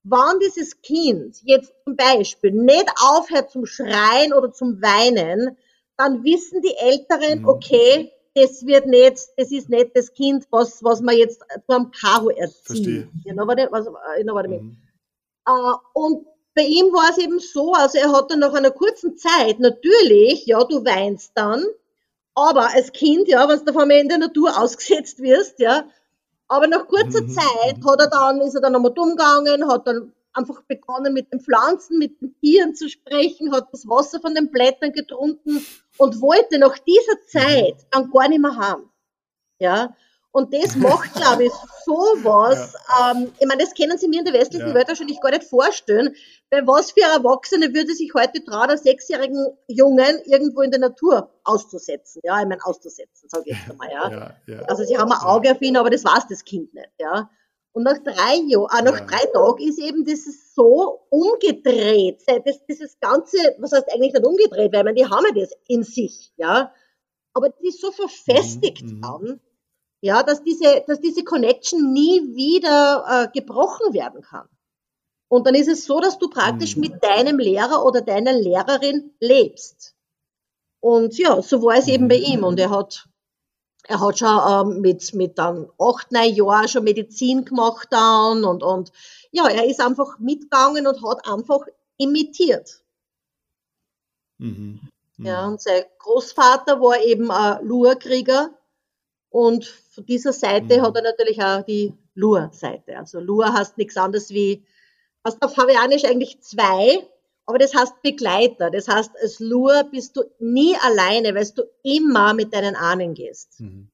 Wann 0.03 0.39
dieses 0.39 0.81
Kind 0.81 1.37
jetzt 1.43 1.73
zum 1.85 1.95
Beispiel 1.95 2.51
nicht 2.51 2.85
aufhört 3.01 3.49
zum 3.51 3.65
Schreien 3.65 4.33
oder 4.33 4.51
zum 4.51 4.81
Weinen, 4.81 5.57
dann 5.97 6.23
wissen 6.23 6.61
die 6.61 6.75
Älteren, 6.75 7.39
Mhm. 7.41 7.47
okay, 7.49 8.11
das 8.35 8.65
wird 8.65 8.87
nicht, 8.87 9.17
das 9.37 9.51
ist 9.51 9.69
nicht 9.69 9.95
das 9.95 10.11
Kind, 10.13 10.45
was, 10.49 10.83
was 10.83 11.01
man 11.01 11.15
jetzt 11.17 11.41
einem 11.67 11.91
Karo 11.91 12.29
erzieht. 12.29 12.65
Verstehe. 12.65 13.07
You 13.25 13.33
know 13.33 13.47
what 13.47 13.59
I, 13.59 13.67
was, 13.71 13.85
you 14.17 14.23
know 14.23 14.33
what 14.33 14.45
I 14.45 14.49
mean? 14.49 14.63
Mhm. 14.65 14.77
Äh, 15.47 15.73
und 15.93 16.25
bei 16.55 16.63
ihm 16.63 16.87
war 16.93 17.09
es 17.11 17.17
eben 17.17 17.39
so, 17.39 17.73
also 17.73 17.97
er 17.97 18.11
hat 18.11 18.29
dann 18.29 18.39
nach 18.39 18.53
einer 18.53 18.71
kurzen 18.71 19.17
Zeit, 19.17 19.59
natürlich, 19.59 20.45
ja, 20.45 20.63
du 20.63 20.83
weinst 20.85 21.31
dann, 21.35 21.63
aber 22.35 22.73
als 22.73 22.91
Kind, 22.91 23.27
ja, 23.27 23.47
wenn 23.47 23.63
du 23.63 23.71
auf 23.71 23.77
einmal 23.77 23.97
in 23.97 24.09
der 24.09 24.17
Natur 24.17 24.57
ausgesetzt 24.57 25.19
wirst, 25.19 25.59
ja, 25.59 25.87
aber 26.47 26.67
nach 26.67 26.87
kurzer 26.87 27.21
Mhm. 27.21 27.29
Zeit 27.29 27.77
hat 27.85 27.99
er 27.99 28.09
dann, 28.09 28.41
ist 28.41 28.55
er 28.55 28.61
dann 28.61 28.73
nochmal 28.73 28.93
dumm 28.93 29.11
gegangen, 29.11 29.67
hat 29.71 29.87
dann 29.87 30.13
einfach 30.33 30.61
begonnen 30.63 31.13
mit 31.13 31.31
den 31.31 31.39
Pflanzen, 31.39 31.99
mit 31.99 32.19
den 32.21 32.35
Tieren 32.39 32.75
zu 32.75 32.89
sprechen, 32.89 33.53
hat 33.53 33.67
das 33.71 33.87
Wasser 33.87 34.19
von 34.19 34.33
den 34.35 34.51
Blättern 34.51 34.91
getrunken 34.91 35.63
und 35.97 36.21
wollte 36.21 36.57
nach 36.59 36.77
dieser 36.79 37.21
Zeit 37.27 37.85
dann 37.91 38.09
gar 38.11 38.27
nicht 38.27 38.41
mehr 38.41 38.55
haben. 38.55 38.89
Ja. 39.59 39.95
Und 40.35 40.51
das 40.51 40.75
macht, 40.75 41.13
glaube 41.13 41.45
ich, 41.45 41.51
sowas, 41.85 42.73
ähm, 42.99 43.31
ich 43.39 43.47
meine, 43.47 43.61
das 43.63 43.73
können 43.75 43.97
Sie 43.99 44.07
mir 44.07 44.19
in 44.19 44.25
der 44.25 44.33
westlichen 44.33 44.69
Ja. 44.69 44.73
Welt 44.73 44.87
wahrscheinlich 44.87 45.21
gar 45.21 45.29
nicht 45.29 45.43
vorstellen, 45.43 46.15
weil 46.49 46.65
was 46.65 46.89
für 46.91 47.01
Erwachsene 47.03 47.71
würde 47.73 47.93
sich 47.93 48.11
heute 48.15 48.43
trauen, 48.43 48.69
einen 48.69 48.79
sechsjährigen 48.79 49.45
Jungen 49.67 50.19
irgendwo 50.25 50.61
in 50.61 50.71
der 50.71 50.79
Natur 50.79 51.29
auszusetzen, 51.43 52.19
ja, 52.25 52.41
ich 52.41 52.47
meine, 52.47 52.65
auszusetzen, 52.65 53.29
sage 53.29 53.43
ich 53.45 53.57
jetzt 53.57 53.69
einmal, 53.69 53.91
ja. 53.91 54.11
Ja, 54.11 54.35
ja. 54.55 54.61
Also 54.63 54.83
sie 54.83 54.97
haben 54.97 55.11
ein 55.11 55.21
Auge 55.21 55.51
auf 55.51 55.61
ihn, 55.61 55.77
aber 55.77 55.91
das 55.91 56.03
weiß 56.03 56.25
das 56.27 56.43
Kind 56.43 56.73
nicht, 56.73 56.89
ja. 56.99 57.29
Und 57.73 57.83
nach 57.83 57.99
drei 58.03 58.35
Jahren, 58.47 58.69
äh, 58.87 58.89
nach 58.91 58.99
Ja. 59.01 59.05
drei 59.05 59.25
Tagen 59.33 59.67
ist 59.67 59.77
eben 59.79 60.03
dieses 60.03 60.55
so 60.55 61.05
umgedreht. 61.09 62.21
Das, 62.45 62.65
dieses 62.67 62.99
Ganze, 62.99 63.37
was 63.59 63.71
heißt 63.71 63.91
eigentlich 63.93 64.13
nicht 64.13 64.25
umgedreht, 64.25 64.73
weil 64.73 64.83
man, 64.83 64.95
die 64.95 65.05
haben 65.05 65.25
ja 65.35 65.41
das 65.41 65.51
in 65.67 65.83
sich, 65.83 66.33
ja. 66.37 66.71
Aber 67.35 67.49
das 67.49 67.59
ist 67.61 67.81
so 67.81 67.91
verfestigt 67.91 68.83
Mhm, 68.83 69.01
mhm. 69.21 69.39
Ja, 70.03 70.21
dass 70.21 70.43
diese, 70.43 70.83
dass 70.85 70.99
diese 70.99 71.23
Connection 71.23 71.93
nie 71.93 72.35
wieder 72.35 73.05
äh, 73.07 73.39
gebrochen 73.39 73.93
werden 73.93 74.21
kann. 74.21 74.49
Und 75.29 75.47
dann 75.47 75.55
ist 75.55 75.69
es 75.69 75.85
so, 75.85 76.01
dass 76.01 76.19
du 76.19 76.29
praktisch 76.29 76.75
Mhm. 76.75 76.81
mit 76.81 77.03
deinem 77.03 77.39
Lehrer 77.39 77.85
oder 77.85 78.01
deiner 78.01 78.33
Lehrerin 78.33 79.13
lebst. 79.21 79.95
Und 80.81 81.17
ja, 81.17 81.41
so 81.41 81.63
war 81.63 81.77
es 81.77 81.87
eben 81.87 82.03
Mhm. 82.03 82.09
bei 82.09 82.17
ihm. 82.17 82.43
Und 82.43 82.59
er 82.59 82.69
hat 82.69 83.07
er 83.85 84.01
hat 84.01 84.19
schon 84.19 84.39
ähm, 84.75 84.81
mit, 84.81 85.13
mit 85.13 85.37
dann 85.37 85.69
acht, 85.79 86.11
neun 86.11 86.33
Jahren 86.33 86.67
schon 86.67 86.83
Medizin 86.83 87.43
gemacht 87.45 87.87
dann 87.91 88.45
und, 88.45 88.63
und 88.63 88.91
ja, 89.31 89.47
er 89.47 89.65
ist 89.65 89.81
einfach 89.81 90.19
mitgegangen 90.19 90.87
und 90.87 91.01
hat 91.05 91.27
einfach 91.27 91.61
imitiert. 91.97 92.81
Mhm. 94.37 94.81
Mhm. 95.17 95.25
Ja, 95.25 95.47
und 95.47 95.61
sein 95.61 95.83
Großvater 95.99 96.81
war 96.81 96.99
eben 97.01 97.29
ein 97.31 97.65
Lurkrieger 97.65 98.51
und 99.33 99.65
von 99.65 100.05
dieser 100.05 100.31
Seite 100.31 100.77
mhm. 100.77 100.81
hat 100.83 100.95
er 100.95 101.01
natürlich 101.01 101.41
auch 101.41 101.63
die 101.63 101.91
Lur-Seite. 102.13 102.95
Also 102.95 103.19
Lur 103.19 103.51
heißt 103.51 103.79
nichts 103.79 103.97
anderes 103.97 104.29
wie, 104.29 104.63
hast 105.23 105.41
auf 105.41 105.57
Hawaiianisch 105.57 106.05
eigentlich 106.05 106.39
zwei, 106.41 106.99
aber 107.47 107.57
das 107.57 107.73
heißt 107.73 108.03
Begleiter. 108.03 108.69
Das 108.69 108.87
heißt, 108.87 109.09
als 109.19 109.39
Lur 109.39 109.85
bist 109.91 110.15
du 110.15 110.21
nie 110.39 110.75
alleine, 110.83 111.33
weil 111.33 111.47
du 111.55 111.63
immer 111.81 112.35
mit 112.35 112.53
deinen 112.53 112.75
Ahnen 112.75 113.15
gehst. 113.15 113.59
Mhm. 113.59 113.89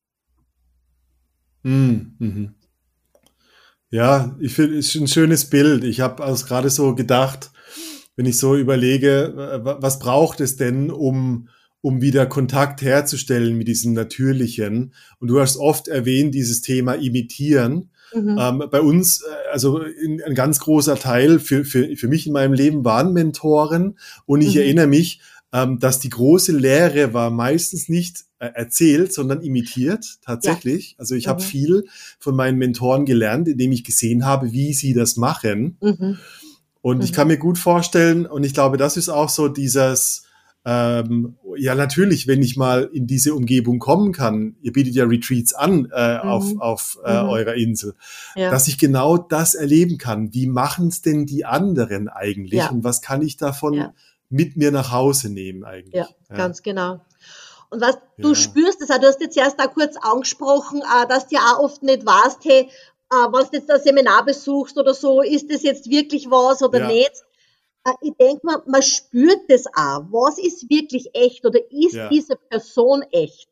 Mhm. 1.64 2.16
mhm. 2.20 2.56
Ja, 3.92 4.36
ich 4.42 4.54
finde, 4.54 4.78
es 4.78 4.94
ist 4.94 5.02
ein 5.02 5.08
schönes 5.08 5.50
Bild. 5.50 5.86
Ich 5.86 6.02
habe 6.02 6.22
also 6.22 6.46
gerade 6.46 6.70
so 6.70 6.94
gedacht, 6.96 7.50
wenn 8.18 8.26
ich 8.26 8.38
so 8.38 8.58
überlege, 8.58 9.62
was 9.64 10.00
braucht 10.00 10.42
es 10.42 10.58
denn, 10.58 10.92
um, 10.92 11.48
um 11.82 12.02
wieder 12.02 12.26
Kontakt 12.26 12.82
herzustellen 12.82 13.58
mit 13.58 13.68
diesem 13.68 13.94
Natürlichen? 13.94 14.94
Und 15.20 15.28
du 15.30 15.40
hast 15.40 15.58
oft 15.58 15.88
erwähnt, 15.88 16.36
dieses 16.36 16.62
Thema 16.62 16.94
imitieren. 16.94 17.90
Mhm. 18.14 18.38
Ähm, 18.40 18.64
bei 18.72 18.82
uns, 18.82 19.22
äh, 19.22 19.52
also 19.52 19.80
in, 19.82 20.22
ein 20.24 20.36
ganz 20.36 20.60
großer 20.60 20.96
Teil 20.96 21.40
für, 21.40 21.64
für, 21.66 21.96
für 21.96 22.08
mich 22.08 22.26
in 22.28 22.34
meinem 22.34 22.54
Leben 22.54 22.84
waren 22.84 23.14
Mentoren. 23.14 23.98
Und 24.26 24.42
ich 24.42 24.56
mhm. 24.56 24.62
erinnere 24.62 24.88
mich, 24.88 25.22
ähm, 25.52 25.80
dass 25.80 26.00
die 26.00 26.10
große 26.10 26.52
Lehre 26.52 27.14
war 27.14 27.32
meistens 27.32 27.90
nicht 27.90 28.26
äh, 28.40 28.50
erzählt, 28.54 29.14
sondern 29.14 29.42
imitiert, 29.42 30.20
tatsächlich. 30.24 30.92
Ja. 30.92 31.00
Also 31.00 31.16
ich 31.16 31.26
mhm. 31.26 31.30
habe 31.30 31.42
viel 31.42 31.86
von 32.20 32.36
meinen 32.36 32.58
Mentoren 32.58 33.06
gelernt, 33.06 33.48
indem 33.48 33.72
ich 33.72 33.84
gesehen 33.84 34.26
habe, 34.26 34.52
wie 34.52 34.74
sie 34.74 34.94
das 34.94 35.18
machen. 35.18 35.78
Mhm. 35.82 36.18
Und 36.82 37.04
ich 37.04 37.12
mhm. 37.12 37.16
kann 37.16 37.28
mir 37.28 37.38
gut 37.38 37.58
vorstellen, 37.58 38.26
und 38.26 38.44
ich 38.44 38.54
glaube, 38.54 38.78
das 38.78 38.96
ist 38.96 39.10
auch 39.10 39.30
so 39.30 39.48
dieses, 39.48 40.24
ähm, 40.66 41.38
ja, 41.56 41.74
natürlich, 41.74 42.28
wenn 42.28 42.42
ich 42.42 42.58
mal 42.58 42.90
in 42.94 43.08
diese 43.08 43.34
Umgebung 43.34 43.80
kommen 43.80 44.12
kann, 44.12 44.58
ihr 44.62 44.74
bietet 44.74 44.94
ja 44.94 45.06
Retreats 45.06 45.54
an 45.54 45.90
äh, 45.94 46.16
mhm. 46.16 46.30
auf, 46.30 46.60
auf 46.60 47.00
äh, 47.06 47.24
mhm. 47.24 47.30
eurer 47.30 47.54
Insel, 47.56 47.96
ja. 48.36 48.52
dass 48.52 48.68
ich 48.68 48.78
genau 48.78 49.18
das 49.18 49.56
erleben 49.56 49.98
kann. 49.98 50.34
Wie 50.34 50.48
machen 50.48 50.90
es 50.90 51.02
denn 51.02 51.26
die 51.26 51.46
anderen 51.46 52.10
eigentlich 52.10 52.60
ja. 52.60 52.70
und 52.70 52.84
was 52.84 53.02
kann 53.02 53.22
ich 53.22 53.38
davon 53.38 53.74
ja. 53.74 53.94
mit 54.30 54.58
mir 54.58 54.72
nach 54.72 54.92
Hause 54.92 55.30
nehmen 55.30 55.64
eigentlich? 55.64 55.94
Ja, 55.94 56.08
ganz 56.36 56.62
genau. 56.62 57.00
Und 57.70 57.82
was 57.82 57.98
du 58.18 58.36
spürst, 58.36 58.82
das, 58.82 58.88
du 58.88 59.08
hast 59.08 59.22
jetzt 59.22 59.38
erst 59.38 59.60
da 59.60 59.68
kurz 59.68 59.96
angesprochen, 60.02 60.82
äh, 60.82 61.08
dass 61.08 61.28
du 61.28 61.36
ja 61.36 61.42
auch 61.54 61.64
oft 61.64 61.84
nicht 61.84 62.06
weißt, 62.06 62.44
hey, 62.44 62.70
äh, 63.12 63.16
was 63.32 63.52
du 63.52 63.58
jetzt 63.58 63.72
ein 63.72 63.80
Seminar 63.80 64.26
besuchst 64.26 64.78
oder 64.78 64.94
so, 64.94 65.22
ist 65.22 65.52
das 65.52 65.64
jetzt 65.64 65.90
wirklich 65.90 66.30
was 66.30 66.62
oder 66.62 66.88
nicht? 66.88 67.24
Äh, 67.90 68.08
ich 68.08 68.14
denke 68.20 68.46
mal, 68.46 68.62
man 68.66 68.82
spürt 68.82 69.42
das 69.50 69.66
auch. 69.68 70.06
Was 70.12 70.38
ist 70.38 70.70
wirklich 70.70 71.10
echt 71.14 71.46
oder 71.46 71.60
ist 71.72 71.94
ja. 71.94 72.10
diese 72.10 72.36
Person 72.36 73.04
echt? 73.12 73.48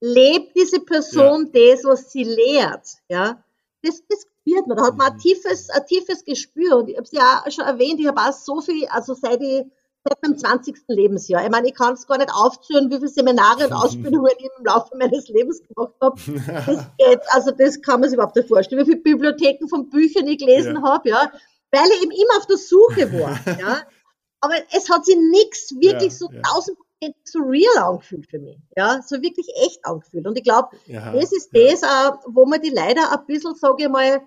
Lebt 0.00 0.56
diese 0.56 0.80
Person 0.80 1.50
ja. 1.52 1.74
das, 1.74 1.84
was 1.84 2.10
sie 2.12 2.24
lehrt? 2.24 2.88
Ja, 3.08 3.42
das, 3.82 4.02
das 4.08 4.26
spürt 4.40 4.66
man. 4.66 4.76
Da 4.76 4.86
hat 4.86 4.96
man 4.96 5.08
ein 5.08 5.14
mhm. 5.14 5.20
tiefes, 5.20 5.70
ein 5.70 5.86
tiefes 5.86 6.24
Gespür. 6.24 6.78
Und 6.78 6.88
ich 6.88 6.96
habe 6.96 7.04
es 7.04 7.12
ja 7.12 7.42
auch 7.44 7.50
schon 7.50 7.64
erwähnt, 7.64 8.00
ich 8.00 8.06
habe 8.06 8.20
auch 8.20 8.32
so 8.32 8.60
viel, 8.60 8.86
also 8.88 9.14
seit 9.14 9.40
ich 9.40 9.64
seit 10.04 10.20
meinem 10.20 10.36
20. 10.36 10.76
Lebensjahr. 10.88 11.44
Ich 11.44 11.50
meine, 11.50 11.68
ich 11.68 11.74
kann 11.74 11.94
es 11.94 12.08
gar 12.08 12.18
nicht 12.18 12.32
aufzählen, 12.34 12.90
wie 12.90 12.96
viele 12.96 13.08
Seminare 13.08 13.66
und 13.66 13.72
Ausbildungen 13.84 14.32
ich 14.36 14.48
im 14.58 14.64
Laufe 14.64 14.96
meines 14.96 15.28
Lebens 15.28 15.62
gemacht 15.62 15.94
habe. 16.00 16.20
Das 16.66 16.86
geht, 16.98 17.20
also 17.28 17.52
das 17.52 17.80
kann 17.80 18.00
man 18.00 18.08
sich 18.08 18.16
überhaupt 18.16 18.34
nicht 18.34 18.48
vorstellen, 18.48 18.80
wie 18.82 18.90
viele 18.90 19.02
Bibliotheken 19.02 19.68
von 19.68 19.88
Büchern 19.88 20.26
ich 20.26 20.38
gelesen 20.38 20.74
ja. 20.74 20.82
habe, 20.82 21.08
ja 21.08 21.32
weil 21.72 21.90
ich 21.90 22.02
eben 22.02 22.12
immer 22.12 22.38
auf 22.38 22.46
der 22.46 22.58
Suche 22.58 23.12
war. 23.12 23.40
ja. 23.58 23.82
Aber 24.40 24.54
es 24.76 24.90
hat 24.90 25.04
sich 25.04 25.16
nichts 25.16 25.72
wirklich 25.80 26.12
ja, 26.12 26.18
so 26.18 26.28
tausend 26.42 26.76
ja. 27.00 27.10
so 27.24 27.40
real 27.40 27.78
angefühlt 27.78 28.26
für 28.28 28.38
mich. 28.38 28.58
Ja, 28.76 29.00
so 29.02 29.22
wirklich 29.22 29.48
echt 29.64 29.84
angefühlt. 29.84 30.26
Und 30.26 30.36
ich 30.36 30.44
glaube, 30.44 30.76
ja, 30.86 31.12
das 31.12 31.32
ist 31.32 31.50
das, 31.52 31.82
wo 32.26 32.46
man 32.46 32.60
die 32.60 32.70
leider 32.70 33.12
ein 33.12 33.26
bisschen, 33.26 33.54
sage 33.54 33.84
ich 33.84 33.88
mal, 33.88 34.20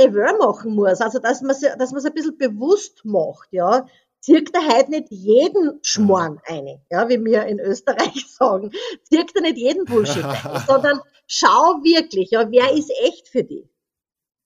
aware 0.00 0.36
machen 0.38 0.74
muss. 0.74 1.00
Also, 1.00 1.18
dass 1.18 1.40
man 1.42 1.56
dass 1.78 1.90
man 1.92 1.98
es 1.98 2.04
ein 2.04 2.14
bisschen 2.14 2.38
bewusst 2.38 3.04
macht, 3.04 3.48
ja. 3.52 3.86
Zirkt 4.20 4.54
er 4.56 4.66
halt 4.66 4.88
nicht 4.88 5.08
jeden 5.10 5.80
Schmorn 5.82 6.40
ein, 6.46 6.80
ja, 6.90 7.06
wie 7.10 7.22
wir 7.22 7.44
in 7.44 7.60
Österreich 7.60 8.26
sagen. 8.38 8.72
Zirkt 9.02 9.36
er 9.36 9.42
nicht 9.42 9.58
jeden 9.58 9.84
Bullshit 9.84 10.24
ein, 10.24 10.62
sondern 10.66 11.00
schau 11.26 11.82
wirklich, 11.82 12.30
ja, 12.30 12.50
wer 12.50 12.72
ist 12.72 12.90
echt 13.02 13.28
für 13.28 13.44
dich? 13.44 13.68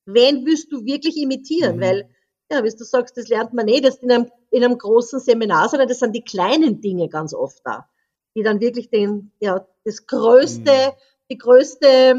Wen 0.04 0.44
willst 0.44 0.72
du 0.72 0.84
wirklich 0.84 1.16
imitieren? 1.16 1.76
Mhm. 1.76 1.80
Weil 1.80 2.10
ja, 2.51 2.64
wie 2.64 2.70
du 2.70 2.84
sagst, 2.84 3.16
das 3.16 3.28
lernt 3.28 3.53
man 3.53 3.66
nicht 3.66 3.84
jetzt 3.84 4.03
in 4.03 4.11
einem, 4.11 4.30
in 4.51 4.64
einem 4.64 4.78
großen 4.78 5.20
Seminar, 5.20 5.68
sondern 5.68 5.88
das 5.88 5.99
sind 5.99 6.14
die 6.14 6.24
kleinen 6.24 6.80
Dinge 6.80 7.09
ganz 7.09 7.34
oft 7.34 7.61
da, 7.64 7.88
die 8.34 8.42
dann 8.42 8.61
wirklich 8.61 8.90
den, 8.90 9.32
ja, 9.40 9.66
das 9.84 10.07
größte, 10.07 10.70
mhm. 10.70 10.92
die 11.30 11.38
größte, 11.38 12.14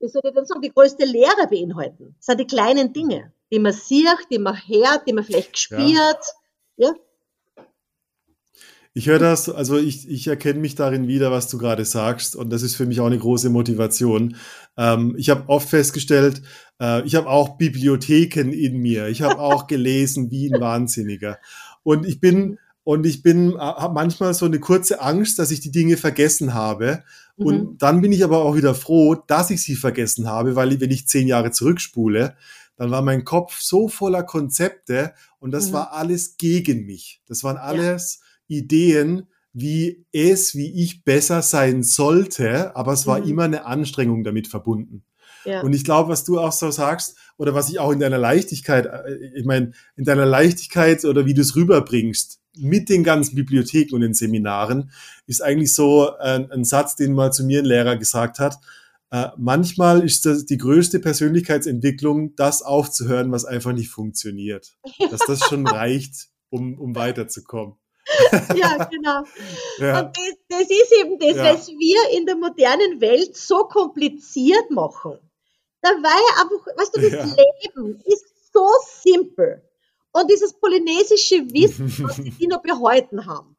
wie 0.00 0.08
soll 0.08 0.22
ich 0.24 0.34
denn 0.34 0.46
sagen, 0.46 0.62
die 0.62 0.72
größte 0.72 1.04
Lehre 1.04 1.46
beinhalten. 1.48 2.14
Das 2.18 2.26
sind 2.26 2.40
die 2.40 2.46
kleinen 2.46 2.92
Dinge, 2.92 3.32
die 3.52 3.58
man 3.58 3.72
sieht, 3.72 4.30
die 4.30 4.38
man 4.38 4.56
hört, 4.56 5.06
die 5.06 5.12
man 5.12 5.24
vielleicht 5.24 5.52
gespielt, 5.52 6.18
ja. 6.76 6.88
ja. 6.88 6.94
Ich 8.96 9.08
höre 9.08 9.18
das, 9.18 9.48
also 9.48 9.76
ich, 9.76 10.08
ich 10.08 10.28
erkenne 10.28 10.60
mich 10.60 10.76
darin 10.76 11.08
wieder, 11.08 11.32
was 11.32 11.48
du 11.48 11.58
gerade 11.58 11.84
sagst, 11.84 12.36
und 12.36 12.50
das 12.50 12.62
ist 12.62 12.76
für 12.76 12.86
mich 12.86 13.00
auch 13.00 13.06
eine 13.06 13.18
große 13.18 13.50
Motivation. 13.50 14.36
Ähm, 14.76 15.16
ich 15.18 15.30
habe 15.30 15.48
oft 15.48 15.68
festgestellt, 15.68 16.42
äh, 16.80 17.04
ich 17.04 17.16
habe 17.16 17.28
auch 17.28 17.56
Bibliotheken 17.58 18.52
in 18.52 18.78
mir. 18.78 19.08
Ich 19.08 19.20
habe 19.20 19.40
auch 19.40 19.66
gelesen 19.66 20.30
wie 20.30 20.54
ein 20.54 20.60
Wahnsinniger. 20.60 21.38
Und 21.82 22.06
ich 22.06 22.20
bin, 22.20 22.58
und 22.84 23.04
ich 23.04 23.24
bin, 23.24 23.54
äh, 23.54 23.58
habe 23.58 23.94
manchmal 23.94 24.32
so 24.32 24.46
eine 24.46 24.60
kurze 24.60 25.00
Angst, 25.00 25.40
dass 25.40 25.50
ich 25.50 25.58
die 25.58 25.72
Dinge 25.72 25.96
vergessen 25.96 26.54
habe. 26.54 27.02
Mhm. 27.36 27.46
Und 27.46 27.82
dann 27.82 28.00
bin 28.00 28.12
ich 28.12 28.22
aber 28.22 28.44
auch 28.44 28.54
wieder 28.54 28.76
froh, 28.76 29.16
dass 29.16 29.50
ich 29.50 29.60
sie 29.60 29.74
vergessen 29.74 30.28
habe, 30.28 30.54
weil 30.54 30.80
wenn 30.80 30.92
ich 30.92 31.08
zehn 31.08 31.26
Jahre 31.26 31.50
zurückspule, 31.50 32.36
dann 32.76 32.92
war 32.92 33.02
mein 33.02 33.24
Kopf 33.24 33.60
so 33.60 33.88
voller 33.88 34.22
Konzepte 34.22 35.14
und 35.40 35.50
das 35.50 35.70
mhm. 35.70 35.72
war 35.72 35.92
alles 35.94 36.36
gegen 36.36 36.86
mich. 36.86 37.20
Das 37.26 37.42
waren 37.42 37.56
alles 37.56 38.20
Ideen, 38.48 39.28
wie 39.52 40.04
es, 40.12 40.54
wie 40.54 40.82
ich 40.82 41.04
besser 41.04 41.42
sein 41.42 41.82
sollte, 41.82 42.74
aber 42.76 42.92
es 42.92 43.06
war 43.06 43.20
mhm. 43.20 43.28
immer 43.28 43.44
eine 43.44 43.66
Anstrengung 43.66 44.24
damit 44.24 44.48
verbunden. 44.48 45.04
Ja. 45.44 45.60
Und 45.60 45.74
ich 45.74 45.84
glaube, 45.84 46.08
was 46.08 46.24
du 46.24 46.40
auch 46.40 46.52
so 46.52 46.70
sagst, 46.70 47.16
oder 47.36 47.54
was 47.54 47.68
ich 47.68 47.78
auch 47.78 47.92
in 47.92 48.00
deiner 48.00 48.18
Leichtigkeit, 48.18 48.86
äh, 48.86 49.16
ich 49.34 49.44
meine, 49.44 49.72
in 49.96 50.04
deiner 50.04 50.26
Leichtigkeit 50.26 51.04
oder 51.04 51.26
wie 51.26 51.34
du 51.34 51.42
es 51.42 51.56
rüberbringst, 51.56 52.40
mit 52.56 52.88
den 52.88 53.02
ganzen 53.02 53.34
Bibliotheken 53.34 53.94
und 53.94 54.02
den 54.02 54.14
Seminaren, 54.14 54.90
ist 55.26 55.42
eigentlich 55.42 55.72
so 55.72 56.16
ein, 56.18 56.50
ein 56.50 56.64
Satz, 56.64 56.96
den 56.96 57.12
mal 57.12 57.32
zu 57.32 57.44
mir 57.44 57.60
ein 57.60 57.64
Lehrer 57.64 57.96
gesagt 57.96 58.38
hat. 58.38 58.58
Äh, 59.10 59.28
manchmal 59.36 60.04
ist 60.04 60.26
das 60.26 60.46
die 60.46 60.58
größte 60.58 61.00
Persönlichkeitsentwicklung, 61.00 62.34
das 62.36 62.62
aufzuhören, 62.62 63.32
was 63.32 63.44
einfach 63.44 63.72
nicht 63.72 63.90
funktioniert. 63.90 64.76
Dass 65.10 65.20
das 65.26 65.40
schon 65.40 65.66
reicht, 65.66 66.28
um, 66.50 66.78
um 66.78 66.94
weiterzukommen. 66.94 67.74
ja, 68.54 68.84
genau. 68.84 69.24
Ja. 69.78 70.00
Und 70.00 70.16
das, 70.16 70.34
das, 70.48 70.70
ist 70.70 70.92
eben 71.00 71.18
das, 71.18 71.36
ja. 71.36 71.54
was 71.54 71.68
wir 71.68 72.18
in 72.18 72.26
der 72.26 72.36
modernen 72.36 73.00
Welt 73.00 73.36
so 73.36 73.64
kompliziert 73.64 74.70
machen. 74.70 75.18
Dabei 75.80 76.20
einfach, 76.40 76.66
weißt 76.76 76.96
du, 76.96 77.00
das 77.00 77.12
ja. 77.12 77.24
Leben 77.24 78.00
ist 78.04 78.52
so 78.52 78.68
simpel. 79.02 79.62
Und 80.12 80.30
dieses 80.30 80.52
polynesische 80.54 81.50
Wissen, 81.52 81.92
was 82.06 82.16
die 82.38 82.46
noch 82.46 82.62
behalten 82.62 83.26
haben, 83.26 83.53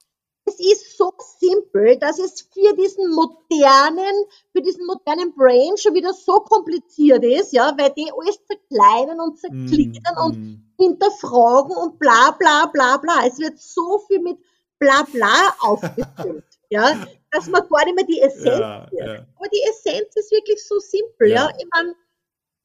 es 0.45 0.59
ist 0.59 0.97
so 0.97 1.11
simpel, 1.39 1.97
dass 1.97 2.19
es 2.19 2.47
für 2.53 2.75
diesen 2.75 3.11
modernen, 3.11 4.25
für 4.51 4.61
diesen 4.61 4.85
modernen 4.85 5.33
Brain 5.33 5.75
schon 5.77 5.95
wieder 5.95 6.13
so 6.13 6.39
kompliziert 6.41 7.23
ist, 7.23 7.51
ja, 7.51 7.73
weil 7.77 7.91
die 7.97 8.11
alles 8.11 8.39
zerkleinern 8.45 9.19
und 9.19 9.39
zergliedern 9.39 10.15
mm, 10.15 10.25
und 10.25 10.37
mm. 10.37 10.73
hinterfragen 10.77 11.75
und 11.75 11.97
bla 11.97 12.31
bla 12.31 12.67
bla 12.67 12.97
bla. 12.97 13.25
Es 13.25 13.39
wird 13.39 13.57
so 13.59 13.99
viel 14.07 14.21
mit 14.21 14.37
bla 14.77 15.05
bla 15.11 15.55
aufgefüllt, 15.61 16.45
ja, 16.69 17.05
dass 17.31 17.47
man 17.47 17.67
gar 17.67 17.85
nicht 17.85 17.95
mehr 17.95 18.05
die 18.05 18.21
Essenz 18.21 18.59
ja, 18.59 18.87
ja. 18.91 19.25
Aber 19.35 19.47
die 19.51 19.61
Essenz 19.69 20.15
ist 20.15 20.31
wirklich 20.31 20.63
so 20.65 20.77
simpel, 20.79 21.29
ja. 21.29 21.49
ja. 21.49 21.53
Ich 21.57 21.67
meine, 21.73 21.95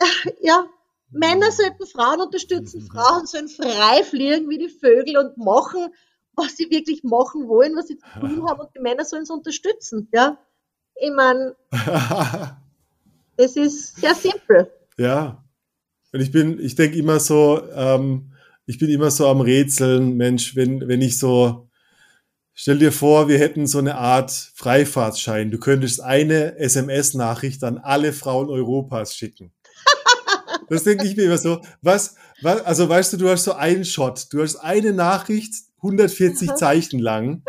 ja, 0.43 0.69
Männer 1.11 1.51
sollten 1.51 1.87
Frauen 1.87 2.21
unterstützen. 2.21 2.83
Frauen 2.93 3.27
sollen 3.27 3.49
frei 3.49 4.05
fliegen 4.05 4.49
wie 4.49 4.59
die 4.59 4.69
Vögel 4.69 5.17
und 5.17 5.37
machen, 5.39 5.93
was 6.35 6.57
sie 6.57 6.71
wirklich 6.71 7.03
machen 7.03 7.49
wollen, 7.49 7.77
was 7.77 7.89
sie 7.89 7.99
zu 7.99 8.21
tun 8.21 8.49
haben 8.49 8.61
und 8.61 8.71
die 8.75 8.81
Männer 8.81 9.05
sollen 9.05 9.23
es 9.23 9.31
unterstützen, 9.31 10.09
ja. 10.13 10.39
Ich 10.95 11.11
meine, 11.15 11.57
es 13.37 13.57
ist 13.57 13.97
sehr 13.97 14.15
simpel. 14.15 14.71
Ja. 14.99 15.45
Und 16.13 16.21
ich 16.21 16.31
bin, 16.31 16.59
ich 16.61 16.75
denke 16.75 16.99
immer 16.99 17.21
so, 17.21 17.63
ähm, 17.75 18.33
ich 18.67 18.79
bin 18.79 18.91
immer 18.91 19.11
so 19.11 19.27
am 19.29 19.41
Rätseln, 19.41 20.17
Mensch, 20.17 20.57
wenn, 20.57 20.87
wenn 20.89 21.03
ich 21.03 21.19
so 21.19 21.71
Stell 22.63 22.77
dir 22.77 22.93
vor, 22.93 23.27
wir 23.27 23.39
hätten 23.39 23.67
so 23.67 23.79
eine 23.79 23.95
Art 23.95 24.31
Freifahrtschein. 24.31 25.51
Du 25.51 25.59
könntest 25.59 26.03
eine 26.03 26.59
SMS-Nachricht 26.59 27.65
an 27.65 27.79
alle 27.79 28.13
Frauen 28.13 28.51
Europas 28.51 29.17
schicken. 29.17 29.51
Das 30.69 30.85
denke 30.85 31.07
ich 31.07 31.17
mir 31.17 31.25
immer 31.25 31.39
so. 31.39 31.63
Was, 31.81 32.17
was, 32.43 32.61
also 32.67 32.87
weißt 32.87 33.15
du, 33.15 33.17
du 33.17 33.31
hast 33.31 33.45
so 33.45 33.55
einen 33.55 33.87
Shot. 33.87 34.31
Du 34.31 34.43
hast 34.43 34.57
eine 34.57 34.93
Nachricht, 34.93 35.55
140 35.83 36.55
Zeichen 36.57 37.01
lang. 37.01 37.43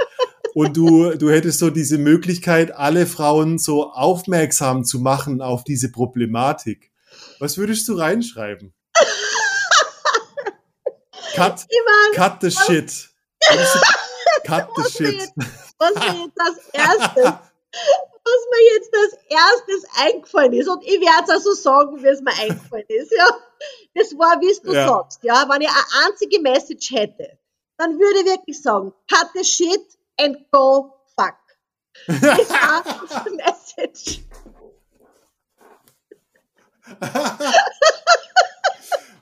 Und 0.53 0.75
du, 0.75 1.11
du 1.15 1.29
hättest 1.29 1.59
so 1.59 1.69
diese 1.69 1.97
Möglichkeit, 1.97 2.75
alle 2.75 3.05
Frauen 3.05 3.57
so 3.57 3.91
aufmerksam 3.91 4.83
zu 4.83 4.99
machen 4.99 5.41
auf 5.41 5.63
diese 5.63 5.91
Problematik. 5.91 6.91
Was 7.39 7.57
würdest 7.57 7.87
du 7.87 7.93
reinschreiben? 7.93 8.73
Cut, 11.35 11.65
cut 12.13 12.41
the 12.41 12.51
shit. 12.51 13.09
Cut 14.45 14.67
the 14.75 14.83
shit. 14.91 15.29
was 15.77 15.95
mir 15.95 16.25
jetzt 16.25 16.39
als 16.39 16.57
erstes, 16.73 17.23
was 17.23 18.41
mir 18.51 18.63
jetzt 18.73 18.93
als 18.93 19.13
erstes 19.29 19.85
eingefallen 19.97 20.53
ist, 20.53 20.67
und 20.67 20.83
ich 20.83 20.99
werde 20.99 21.23
es 21.23 21.29
also 21.29 21.53
sagen, 21.53 22.03
wie 22.03 22.07
es 22.07 22.21
mir 22.21 22.33
eingefallen 22.33 22.85
ist, 22.89 23.13
ja. 23.17 23.27
Das 23.95 24.11
war, 24.17 24.39
wie 24.41 24.53
du 24.63 24.73
ja. 24.73 24.87
sagst, 24.87 25.23
ja. 25.23 25.47
Wenn 25.49 25.61
ich 25.61 25.69
eine 25.69 26.05
einzige 26.05 26.41
Message 26.41 26.91
hätte, 26.91 27.37
dann 27.77 27.99
würde 27.99 28.19
ich 28.19 28.25
wirklich 28.25 28.61
sagen, 28.61 28.93
cut 29.09 29.29
the 29.33 29.43
shit 29.43 29.97
and 30.19 30.49
go 30.51 30.93
fuck. 31.15 31.35
Das 32.07 32.49
war 32.49 32.83
die 33.25 33.35
Message. 33.35 34.21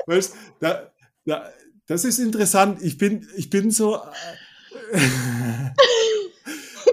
weißt, 0.06 0.36
da, 0.60 0.92
da, 1.26 1.54
das 1.88 2.06
ist 2.06 2.20
interessant. 2.20 2.82
Ich 2.82 2.98
bin, 2.98 3.28
ich 3.36 3.50
bin 3.50 3.72
so. 3.72 3.96
Äh, 4.92 5.00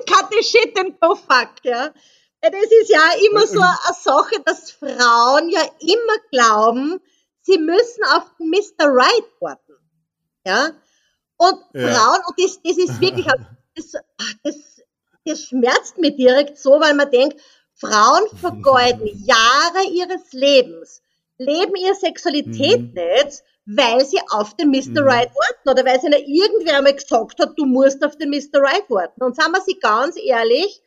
Cut 0.07 0.31
the 0.31 0.43
shit 0.43 0.79
and 0.79 1.01
go 1.01 1.15
fuck, 1.15 1.51
ja. 1.65 1.93
Das 2.41 2.53
ist 2.53 2.91
ja 2.91 3.11
immer 3.29 3.47
so 3.47 3.61
eine 3.61 3.95
Sache, 4.01 4.41
dass 4.45 4.71
Frauen 4.71 5.49
ja 5.51 5.63
immer 5.81 6.19
glauben, 6.31 7.01
sie 7.41 7.59
müssen 7.59 8.05
auf 8.15 8.25
den 8.39 8.51
Mr. 8.51 8.87
Right 8.87 9.25
warten. 9.41 9.75
Ja. 10.45 10.71
Und 11.37 11.59
ja. 11.74 11.89
Frauen, 11.89 12.20
und 12.26 12.39
das, 12.39 12.61
das 12.62 12.78
ist 12.78 13.01
wirklich, 13.01 13.26
das, 13.74 13.93
das, 14.43 14.82
das 15.24 15.43
schmerzt 15.43 15.99
mich 15.99 16.16
direkt 16.16 16.59
so, 16.59 16.72
weil 16.80 16.95
man 16.95 17.11
denkt, 17.11 17.41
Frauen 17.74 18.22
vergeuden 18.41 19.07
Jahre 19.24 19.84
ihres 19.91 20.32
Lebens, 20.32 21.03
leben 21.39 21.74
ihre 21.76 21.95
Sexualität 21.95 22.80
mhm. 22.80 22.95
nicht, 22.95 23.43
weil 23.66 24.05
sie 24.05 24.20
auf 24.30 24.57
den 24.57 24.70
Mr. 24.70 25.03
Mhm. 25.03 25.09
Right 25.09 25.30
warten 25.34 25.68
oder 25.68 25.84
weil 25.84 26.01
sie 26.01 26.07
ihnen 26.07 26.24
irgendwer 26.24 26.80
mal 26.82 26.95
gesagt 26.95 27.39
hat, 27.41 27.59
du 27.59 27.66
musst 27.66 28.05
auf 28.05 28.16
den 28.16 28.30
Mr. 28.30 28.61
Right 28.61 28.89
warten. 28.89 29.22
Und 29.22 29.37
sagen 29.37 29.53
wir 29.53 29.61
sie 29.61 29.78
ganz 29.78 30.16
ehrlich, 30.16 30.80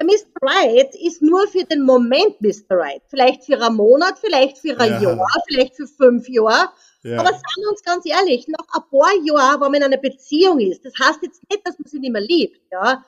der 0.00 0.06
Mr. 0.06 0.26
Right 0.42 0.94
ist 0.94 1.22
nur 1.22 1.48
für 1.48 1.64
den 1.64 1.82
Moment 1.82 2.40
Mr. 2.40 2.76
Right. 2.76 3.02
Vielleicht 3.08 3.44
für 3.44 3.60
einen 3.60 3.76
Monat, 3.76 4.18
vielleicht 4.20 4.58
für 4.58 4.78
ein 4.78 5.02
ja. 5.02 5.14
Jahr, 5.14 5.42
vielleicht 5.48 5.76
für 5.76 5.88
fünf 5.88 6.28
Jahre. 6.28 6.68
Ja. 7.02 7.20
Aber 7.20 7.30
sagen 7.30 7.62
wir 7.62 7.68
uns 7.70 7.82
ganz 7.82 8.04
ehrlich, 8.06 8.48
nach 8.48 8.66
ein 8.72 8.90
paar 8.90 9.14
Jahren, 9.22 9.60
wo 9.60 9.64
man 9.64 9.74
in 9.74 9.84
einer 9.84 9.96
Beziehung 9.98 10.58
ist, 10.58 10.84
das 10.84 10.92
heißt 11.00 11.22
jetzt 11.22 11.42
nicht, 11.48 11.66
dass 11.66 11.78
man 11.78 11.88
sie 11.88 12.00
nicht 12.00 12.12
mehr 12.12 12.22
liebt, 12.22 12.60
ja. 12.72 13.04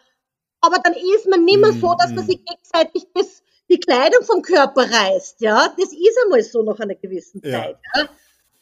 Aber 0.60 0.78
dann 0.78 0.94
ist 0.94 1.26
man 1.28 1.44
nicht 1.44 1.58
mehr 1.58 1.72
so, 1.72 1.94
dass 1.98 2.10
man 2.10 2.24
mhm. 2.24 2.28
sich 2.28 2.44
gegenseitig 2.44 3.06
das, 3.14 3.42
die 3.68 3.80
Kleidung 3.80 4.22
vom 4.24 4.42
Körper 4.42 4.82
reißt, 4.82 5.40
ja. 5.40 5.68
Das 5.76 5.92
ist 5.92 6.18
einmal 6.24 6.42
so 6.42 6.62
nach 6.62 6.78
einer 6.78 6.94
gewissen 6.94 7.42
Zeit, 7.42 7.78
ja. 7.94 8.02
ja. 8.02 8.08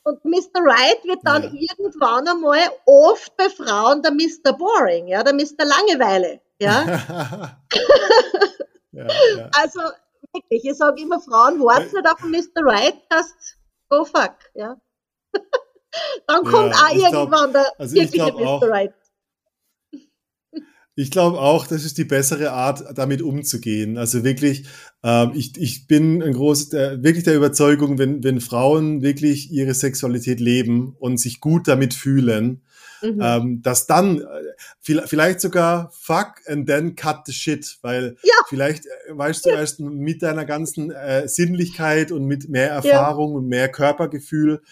Und 0.04 0.24
Mr. 0.24 0.62
Right 0.62 1.04
wird 1.04 1.20
dann 1.24 1.42
ja. 1.42 1.50
irgendwann 1.52 2.26
einmal 2.26 2.70
oft 2.86 3.36
bei 3.36 3.50
Frauen 3.50 4.00
der 4.00 4.12
Mr. 4.12 4.54
Boring, 4.56 5.08
ja, 5.08 5.22
der 5.22 5.34
Mr. 5.34 5.66
Langeweile, 5.66 6.40
ja. 6.58 7.52
ja. 8.92 9.06
Also 9.52 9.80
wirklich, 10.32 10.64
ich 10.64 10.76
sage 10.76 11.02
immer, 11.02 11.20
Frauen 11.20 11.60
warten 11.60 11.94
nicht 11.94 12.06
auf 12.06 12.20
den 12.22 12.30
Mr. 12.30 12.64
Right, 12.64 12.96
das 13.10 13.34
go 13.90 14.04
fuck, 14.04 14.34
ja. 14.54 14.76
Dann 16.26 16.44
kommt 16.44 16.74
auch 16.74 16.94
irgendwann 16.94 17.50
glaub, 17.50 17.52
der 17.52 17.72
also 17.78 17.94
wirkliche 17.94 18.32
Mr. 18.32 18.68
Right. 18.68 18.92
Ich 21.00 21.12
glaube 21.12 21.38
auch, 21.38 21.68
das 21.68 21.84
ist 21.84 21.96
die 21.96 22.04
bessere 22.04 22.50
Art, 22.50 22.82
damit 22.98 23.22
umzugehen. 23.22 23.98
Also 23.98 24.24
wirklich, 24.24 24.66
ähm, 25.04 25.30
ich, 25.32 25.56
ich 25.56 25.86
bin 25.86 26.20
ein 26.20 26.32
großes, 26.32 26.70
der, 26.70 27.04
wirklich 27.04 27.22
der 27.22 27.36
Überzeugung, 27.36 27.98
wenn, 27.98 28.24
wenn 28.24 28.40
Frauen 28.40 29.00
wirklich 29.00 29.52
ihre 29.52 29.74
Sexualität 29.74 30.40
leben 30.40 30.96
und 30.98 31.20
sich 31.20 31.38
gut 31.38 31.68
damit 31.68 31.94
fühlen, 31.94 32.62
mhm. 33.00 33.20
ähm, 33.22 33.62
dass 33.62 33.86
dann 33.86 34.22
äh, 34.22 35.02
vielleicht 35.06 35.40
sogar 35.40 35.92
fuck 35.92 36.40
and 36.46 36.66
then 36.66 36.96
cut 36.96 37.20
the 37.26 37.32
shit, 37.32 37.78
weil 37.82 38.16
ja. 38.24 38.34
vielleicht 38.48 38.86
äh, 38.86 39.16
weißt 39.16 39.46
du 39.46 39.50
ja. 39.50 39.60
erst 39.60 39.78
mit 39.78 40.20
deiner 40.22 40.46
ganzen 40.46 40.90
äh, 40.90 41.28
Sinnlichkeit 41.28 42.10
und 42.10 42.24
mit 42.24 42.48
mehr 42.48 42.70
Erfahrung 42.70 43.30
ja. 43.32 43.38
und 43.38 43.46
mehr 43.46 43.68
Körpergefühl, 43.68 44.62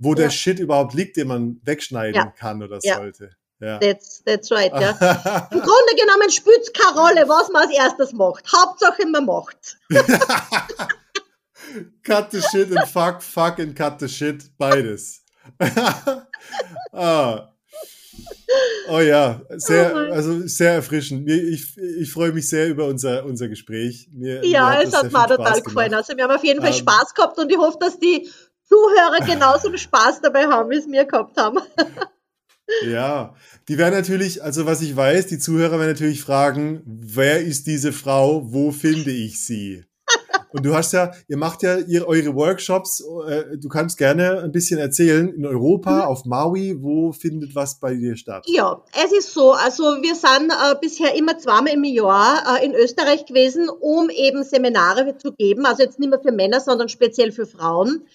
wo 0.00 0.14
der 0.14 0.30
Shit 0.30 0.58
überhaupt 0.58 0.94
liegt, 0.94 1.16
den 1.16 1.28
man 1.28 1.60
wegschneiden 1.62 2.32
kann 2.36 2.60
oder 2.62 2.80
sollte. 2.80 3.30
Ja. 3.60 3.78
That's, 3.78 4.24
that's 4.24 4.50
right, 4.50 4.72
ja. 4.72 4.90
Im 5.50 5.60
Grunde 5.60 5.94
genommen 5.98 6.30
spielt 6.30 6.62
es 6.62 6.72
keine 6.72 6.98
Rolle, 6.98 7.28
was 7.28 7.50
man 7.50 7.68
als 7.68 7.76
erstes 7.76 8.14
macht. 8.14 8.50
Hauptsache, 8.50 9.06
man 9.06 9.26
macht. 9.26 9.76
cut 12.02 12.32
the 12.32 12.40
shit 12.40 12.74
and 12.74 12.88
fuck, 12.88 13.22
fuck 13.22 13.58
and 13.58 13.76
cut 13.76 14.00
the 14.00 14.08
shit. 14.08 14.50
Beides. 14.56 15.22
ah. 16.92 17.48
Oh 18.88 19.00
ja, 19.00 19.42
sehr, 19.50 19.94
oh 19.94 20.12
also 20.12 20.46
sehr 20.46 20.74
erfrischend. 20.74 21.28
Ich, 21.28 21.76
ich 21.76 22.10
freue 22.10 22.32
mich 22.32 22.48
sehr 22.48 22.68
über 22.68 22.86
unser, 22.86 23.24
unser 23.24 23.48
Gespräch. 23.48 24.08
Mir, 24.12 24.44
ja, 24.44 24.70
mir 24.70 24.84
es 24.84 24.94
hat 24.94 25.12
mir 25.12 25.26
total 25.26 25.60
gefallen. 25.60 25.94
Also 25.94 26.16
wir 26.16 26.24
haben 26.24 26.34
auf 26.34 26.44
jeden 26.44 26.60
Fall 26.60 26.70
um, 26.70 26.76
ähm, 26.76 26.80
Spaß 26.80 27.14
gehabt 27.14 27.38
und 27.38 27.52
ich 27.52 27.58
hoffe, 27.58 27.78
dass 27.78 27.98
die 27.98 28.28
Zuhörer 28.70 29.26
genauso 29.26 29.76
Spaß 29.76 30.20
dabei 30.22 30.46
haben, 30.46 30.70
wie 30.70 30.76
es 30.76 30.86
mir 30.86 31.04
gehabt 31.04 31.36
haben. 31.36 31.58
Ja, 32.86 33.34
die 33.68 33.78
werden 33.78 33.96
natürlich, 33.96 34.44
also 34.44 34.64
was 34.64 34.80
ich 34.80 34.94
weiß, 34.94 35.26
die 35.26 35.40
Zuhörer 35.40 35.78
werden 35.80 35.90
natürlich 35.90 36.22
fragen, 36.22 36.82
wer 36.86 37.40
ist 37.40 37.66
diese 37.66 37.92
Frau, 37.92 38.52
wo 38.52 38.70
finde 38.70 39.10
ich 39.10 39.44
sie? 39.44 39.84
Und 40.52 40.66
du 40.66 40.74
hast 40.74 40.92
ja, 40.92 41.12
ihr 41.28 41.36
macht 41.36 41.62
ja 41.62 41.78
ihr, 41.78 42.06
eure 42.08 42.34
Workshops, 42.34 43.04
äh, 43.28 43.56
du 43.56 43.68
kannst 43.68 43.98
gerne 43.98 44.42
ein 44.42 44.50
bisschen 44.50 44.80
erzählen, 44.80 45.32
in 45.32 45.46
Europa, 45.46 45.92
mhm. 45.92 46.02
auf 46.02 46.24
Maui, 46.24 46.76
wo 46.80 47.12
findet 47.12 47.54
was 47.54 47.78
bei 47.78 47.94
dir 47.94 48.16
statt? 48.16 48.44
Ja, 48.48 48.82
es 49.04 49.12
ist 49.12 49.32
so, 49.32 49.52
also 49.52 49.84
wir 50.02 50.14
sind 50.14 50.50
äh, 50.50 50.74
bisher 50.80 51.14
immer 51.14 51.38
zweimal 51.38 51.74
im 51.74 51.84
Jahr 51.84 52.58
äh, 52.58 52.64
in 52.64 52.74
Österreich 52.74 53.26
gewesen, 53.26 53.68
um 53.68 54.10
eben 54.10 54.42
Seminare 54.42 55.16
zu 55.18 55.32
geben, 55.32 55.66
also 55.66 55.82
jetzt 55.82 56.00
nicht 56.00 56.10
mehr 56.10 56.20
für 56.20 56.32
Männer, 56.32 56.60
sondern 56.60 56.88
speziell 56.88 57.30
für 57.30 57.46
Frauen. 57.46 58.06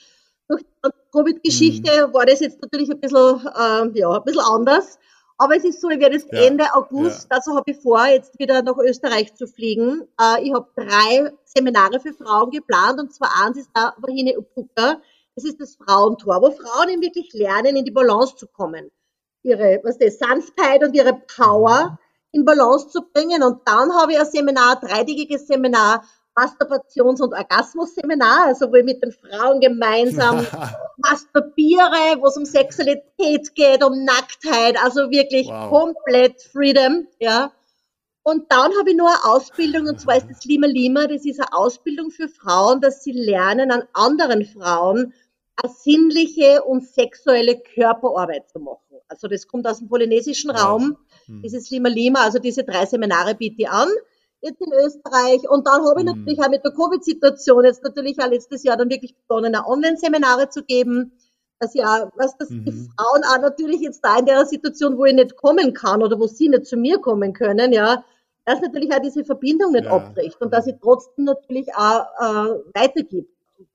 Durch 0.48 0.62
die 0.62 0.90
Covid-Geschichte 1.12 2.08
mhm. 2.08 2.14
war 2.14 2.26
das 2.26 2.40
jetzt 2.40 2.62
natürlich 2.62 2.90
ein 2.92 3.00
bisschen, 3.00 3.46
äh, 3.46 4.00
ja, 4.00 4.10
ein 4.12 4.24
bisschen 4.24 4.42
anders. 4.42 5.00
Aber 5.38 5.58
es 5.58 5.66
ist 5.66 5.82
so, 5.82 5.90
ich 5.90 6.00
werde 6.00 6.16
jetzt 6.16 6.32
ja, 6.32 6.44
Ende 6.44 6.66
August, 6.74 7.28
ja. 7.30 7.38
also 7.38 7.56
habe 7.56 7.72
ich 7.72 7.78
vor, 7.78 8.06
jetzt 8.06 8.40
wieder 8.40 8.62
nach 8.62 8.78
Österreich 8.78 9.36
zu 9.36 9.48
fliegen. 9.48 10.08
Äh, 10.20 10.44
ich 10.44 10.54
habe 10.54 10.68
drei 10.76 11.32
Seminare 11.44 12.00
für 12.00 12.14
Frauen 12.14 12.52
geplant 12.52 13.00
und 13.00 13.14
zwar 13.14 13.32
eins 13.44 13.58
ist 13.58 13.70
da 13.74 13.94
Wahine 13.98 14.38
Upuka. 14.38 15.02
Das 15.36 15.44
ist 15.44 15.60
das 15.60 15.76
Frauentor, 15.76 16.42
wo 16.42 16.52
Frauen 16.52 16.90
eben 16.90 17.02
wirklich 17.02 17.34
lernen, 17.34 17.76
in 17.76 17.84
die 17.84 17.92
Balance 17.92 18.38
zu 18.38 18.48
kommen. 18.48 18.90
Ihre, 19.44 19.82
was 19.84 19.98
das, 19.98 20.18
Sanftheit 20.18 20.84
und 20.84 20.96
ihre 20.96 21.14
Power 21.14 21.92
mhm. 21.92 21.98
in 22.32 22.46
Balance 22.46 22.88
zu 22.88 23.02
bringen. 23.02 23.44
Und 23.44 23.60
dann 23.66 23.94
habe 23.94 24.14
ich 24.14 24.20
ein 24.20 24.26
Seminar, 24.26 24.82
ein 24.82 24.88
dreitägiges 24.88 25.48
Seminar 25.48 26.06
Masturbations- 26.36 27.22
und 27.22 27.34
Orgasmus-Seminar, 27.34 28.48
also 28.48 28.70
wo 28.70 28.76
ich 28.76 28.84
mit 28.84 29.02
den 29.02 29.12
Frauen 29.12 29.62
gemeinsam 29.62 30.46
masturbiere, 30.98 32.20
wo 32.20 32.28
es 32.28 32.38
um 32.38 32.46
Sexualität 32.46 33.56
geht, 33.56 33.84
um 33.84 34.04
Nacktheit, 34.04 34.78
also 34.84 35.10
wirklich 35.12 35.48
wow. 35.48 35.70
komplett 35.70 36.42
Freedom, 36.42 37.08
ja. 37.20 37.52
Und 38.24 38.52
dann 38.52 38.72
habe 38.78 38.90
ich 38.90 38.98
noch 38.98 39.08
eine 39.08 39.34
Ausbildung, 39.34 39.88
und 39.88 40.02
zwar 40.02 40.18
ist 40.18 40.30
das 40.30 40.44
Lima 40.46 40.68
Lima, 40.68 41.08
das 41.08 41.26
ist 41.26 41.40
eine 41.40 41.54
Ausbildung 41.54 42.10
für 42.10 42.28
Frauen, 42.28 42.82
dass 42.82 43.04
sie 43.04 43.12
lernen, 43.12 43.72
an 43.72 43.84
anderen 43.94 44.46
Frauen 44.46 45.14
eine 45.58 45.72
sinnliche 45.72 46.64
und 46.64 46.86
sexuelle 46.86 47.60
Körperarbeit 47.60 48.50
zu 48.50 48.60
machen. 48.60 48.82
Also 49.08 49.28
das 49.28 49.48
kommt 49.48 49.68
aus 49.68 49.80
dem 49.80 49.88
polynesischen 49.88 50.50
Raum, 50.50 50.98
hm. 51.28 51.44
dieses 51.44 51.70
Lima 51.70 51.88
Lima, 51.88 52.24
also 52.24 52.40
diese 52.40 52.64
drei 52.64 52.86
Seminare 52.86 53.36
biete 53.36 53.62
ich 53.62 53.70
an 53.70 53.90
jetzt 54.46 54.62
in 54.62 54.72
Österreich. 54.74 55.50
Und 55.50 55.68
dann 55.68 55.86
habe 55.86 56.02
ich 56.02 56.06
mhm. 56.06 56.20
natürlich 56.20 56.40
auch 56.40 56.50
mit 56.50 56.64
der 56.64 56.72
Covid-Situation 56.72 57.66
jetzt 57.66 57.84
natürlich 57.84 58.20
auch 58.20 58.30
letztes 58.30 58.64
Jahr 58.64 58.78
dann 58.78 58.90
wirklich 58.90 59.16
begonnen, 59.16 59.56
Online-Seminare 59.56 60.50
zu 60.50 60.64
geben. 60.64 61.14
Das 61.60 61.74
ja, 61.74 62.12
was 62.16 62.38
das 62.38 62.50
mhm. 62.50 62.66
die 62.66 62.72
Frauen 62.72 63.24
auch 63.24 63.42
natürlich 63.42 63.82
jetzt 63.82 64.04
da 64.04 64.20
in 64.20 64.26
der 64.26 64.46
Situation, 64.46 64.98
wo 64.98 65.06
ich 65.06 65.14
nicht 65.14 65.36
kommen 65.38 65.74
kann 65.74 66.04
oder 66.04 66.20
wo 66.20 66.28
sie 66.28 66.50
nicht 66.50 66.66
zu 66.66 66.78
mir 66.78 67.00
kommen 67.00 67.34
können, 67.34 67.72
ja, 67.72 68.04
dass 68.46 68.62
natürlich 68.62 68.94
auch 68.94 69.02
diese 69.02 69.24
Verbindung 69.24 69.72
nicht 69.72 69.86
ja. 69.86 69.92
abbricht 69.92 70.40
und 70.42 70.54
dass 70.54 70.66
sie 70.66 70.78
trotzdem 70.80 71.26
natürlich 71.26 71.74
auch 71.76 72.06
äh, 72.20 72.80
weitergibt, 72.80 73.32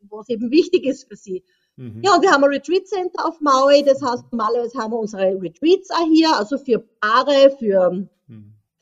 was 0.09 0.29
eben 0.29 0.51
wichtig 0.51 0.85
ist 0.85 1.09
für 1.09 1.17
sie. 1.17 1.43
Mhm. 1.77 2.03
Ja, 2.03 2.15
und 2.15 2.23
wir 2.23 2.31
haben 2.31 2.45
ein 2.45 2.51
Retreat 2.51 2.87
Center 2.87 3.27
auf 3.27 3.41
Maui, 3.41 3.83
das 3.83 4.03
heißt, 4.03 4.25
normalerweise 4.31 4.79
haben 4.79 4.93
wir 4.93 4.99
unsere 4.99 5.41
Retreats 5.41 5.91
auch 5.91 6.07
hier, 6.07 6.37
also 6.37 6.59
für 6.59 6.79
Paare, 7.01 7.57
für 7.59 7.91
mhm 7.91 8.09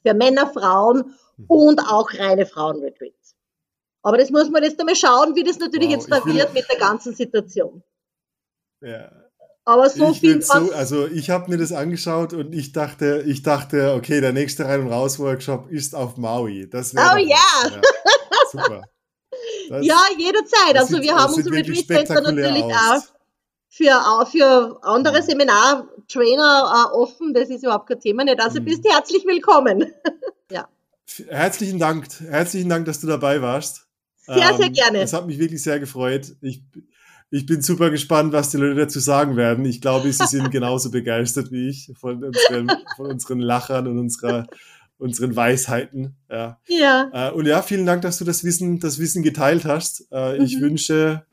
für 0.03 0.14
Männer, 0.14 0.47
Frauen 0.47 0.99
Mhm. 0.99 1.14
Und 1.47 1.80
auch 1.80 2.12
reine 2.14 2.47
Frauenretreats. 2.47 3.34
Aber 4.03 4.16
das 4.18 4.30
muss 4.30 4.51
man 4.51 4.62
jetzt 4.62 4.78
einmal 4.80 4.97
schauen, 4.97 5.34
wie 5.36 5.45
das 5.45 5.59
natürlich 5.59 5.89
Wow, 5.89 5.95
jetzt 5.97 6.11
da 6.11 6.24
wird 6.24 6.55
mit 6.55 6.64
der 6.70 6.78
ganzen 6.78 7.14
Situation. 7.14 7.82
Ja. 8.80 9.11
Aber 9.64 9.91
so 9.91 10.11
ich 10.12 10.20
viel 10.20 10.41
so, 10.41 10.72
also 10.72 11.07
ich 11.07 11.28
habe 11.28 11.51
mir 11.51 11.59
das 11.59 11.72
angeschaut 11.72 12.32
und 12.32 12.55
ich 12.55 12.72
dachte, 12.72 13.22
ich 13.26 13.43
dachte, 13.43 13.93
okay, 13.95 14.20
der 14.22 14.32
nächste 14.32 14.64
Rein 14.64 14.80
und 14.80 14.89
Raus 14.93 15.18
Workshop 15.18 15.70
ist 15.70 15.95
auf 15.95 16.16
Maui. 16.16 16.70
Das 16.70 16.95
Oh 16.95 16.97
was. 16.97 17.22
ja. 17.22 17.80
super. 18.51 18.82
Das, 19.68 19.84
ja, 19.86 20.01
jederzeit. 20.16 20.76
Also 20.76 20.95
sieht- 20.97 21.03
wir 21.05 21.14
haben 21.14 21.32
unser 21.32 21.51
wirklich 21.53 21.80
Retreat 21.80 22.07
Center 22.09 22.14
spektakulär 22.22 22.51
natürlich 22.51 22.74
aus. 22.74 23.12
auch 24.16 24.26
für, 24.26 24.26
für 24.26 24.78
andere 24.82 25.18
Mhm. 25.20 25.26
Seminar-Trainer 25.26 26.89
äh, 26.93 26.97
offen. 26.97 27.34
Das 27.34 27.49
ist 27.51 27.62
überhaupt 27.62 27.89
kein 27.89 28.01
Thema 28.01 28.24
nicht. 28.24 28.41
Also 28.41 28.61
Mhm. 28.61 28.64
bist 28.64 28.84
herzlich 28.91 29.24
willkommen. 29.26 29.93
Herzlichen 31.29 31.79
Dank, 31.79 32.07
herzlichen 32.21 32.69
Dank, 32.69 32.85
dass 32.87 33.01
du 33.01 33.07
dabei 33.07 33.41
warst. 33.43 33.87
Sehr, 34.27 34.55
sehr 34.57 34.67
Ähm, 34.67 34.73
gerne. 34.73 34.99
Es 35.01 35.13
hat 35.13 35.27
mich 35.27 35.39
wirklich 35.39 35.63
sehr 35.63 35.81
gefreut. 35.81 36.37
Ich, 36.43 36.63
ich 37.31 37.47
bin 37.47 37.63
super 37.63 37.91
gespannt, 37.91 38.33
was 38.33 38.51
die 38.51 38.59
Leute 38.59 38.75
dazu 38.75 39.01
sagen 39.01 39.37
werden. 39.37 39.65
Ich 39.65 39.81
glaube, 39.81 40.13
sie 40.13 40.27
sind 40.27 40.51
genauso 40.51 40.91
begeistert 40.91 41.51
wie 41.51 41.69
ich 41.71 41.91
von 41.99 42.23
unseren, 42.23 42.71
von 42.97 43.07
unseren 43.07 43.41
Lachern 43.41 43.87
und 43.87 43.99
unserer, 43.99 44.47
unseren 44.99 45.35
Weisheiten. 45.35 46.15
Ja. 46.31 46.61
Ja, 46.69 47.11
Äh, 47.13 47.33
und 47.33 47.47
ja, 47.47 47.63
vielen 47.63 47.87
Dank, 47.87 48.03
dass 48.03 48.19
du 48.19 48.25
das 48.25 48.45
Wissen, 48.45 48.79
das 48.81 48.99
Wissen 48.99 49.23
geteilt 49.23 49.65
hast. 49.65 50.07
Äh, 50.13 50.37
Ich 50.45 50.57
Mhm. 50.59 50.61
wünsche 50.63 51.25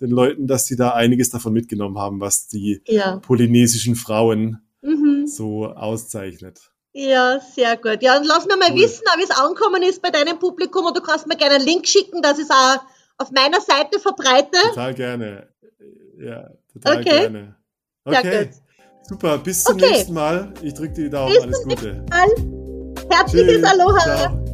den 0.00 0.10
Leuten, 0.10 0.46
dass 0.46 0.66
sie 0.66 0.76
da 0.76 0.90
einiges 0.92 1.30
davon 1.30 1.52
mitgenommen 1.52 1.98
haben, 1.98 2.20
was 2.20 2.46
die 2.48 2.80
ja. 2.86 3.16
polynesischen 3.18 3.96
Frauen 3.96 4.58
Mhm. 4.82 5.26
so 5.26 5.66
auszeichnet. 5.66 6.70
Ja, 6.98 7.38
sehr 7.40 7.76
gut. 7.76 8.02
Ja, 8.02 8.16
und 8.16 8.24
lass 8.24 8.46
mir 8.46 8.56
mal 8.56 8.70
Cool. 8.70 8.78
wissen, 8.80 9.02
wie 9.18 9.22
es 9.22 9.30
angekommen 9.30 9.82
ist 9.82 10.00
bei 10.00 10.08
deinem 10.08 10.38
Publikum 10.38 10.86
und 10.86 10.96
du 10.96 11.02
kannst 11.02 11.26
mir 11.26 11.36
gerne 11.36 11.56
einen 11.56 11.66
Link 11.66 11.86
schicken, 11.86 12.22
dass 12.22 12.38
ich 12.38 12.44
es 12.44 12.50
auch 12.50 12.78
auf 13.18 13.30
meiner 13.32 13.60
Seite 13.60 14.00
verbreite. 14.00 14.56
Total 14.70 14.94
gerne. 14.94 15.46
Ja, 16.18 16.48
total 16.72 17.00
Okay. 17.00 17.20
gerne. 17.20 17.54
Sehr 18.06 18.18
Okay, 18.20 18.44
gut. 18.46 18.54
super. 19.10 19.36
Bis 19.36 19.62
zum 19.64 19.76
Okay. 19.76 19.90
nächsten 19.90 20.14
Mal. 20.14 20.54
Ich 20.62 20.72
drücke 20.72 20.94
dir 20.94 21.04
die 21.04 21.10
Daumen. 21.10 21.34
Bis 21.34 21.42
Alles 21.42 21.62
Gute. 21.64 22.04
Herzliches 23.10 23.56
Tschüss. 23.60 23.64
Aloha. 23.64 23.98
Ciao. 23.98 24.45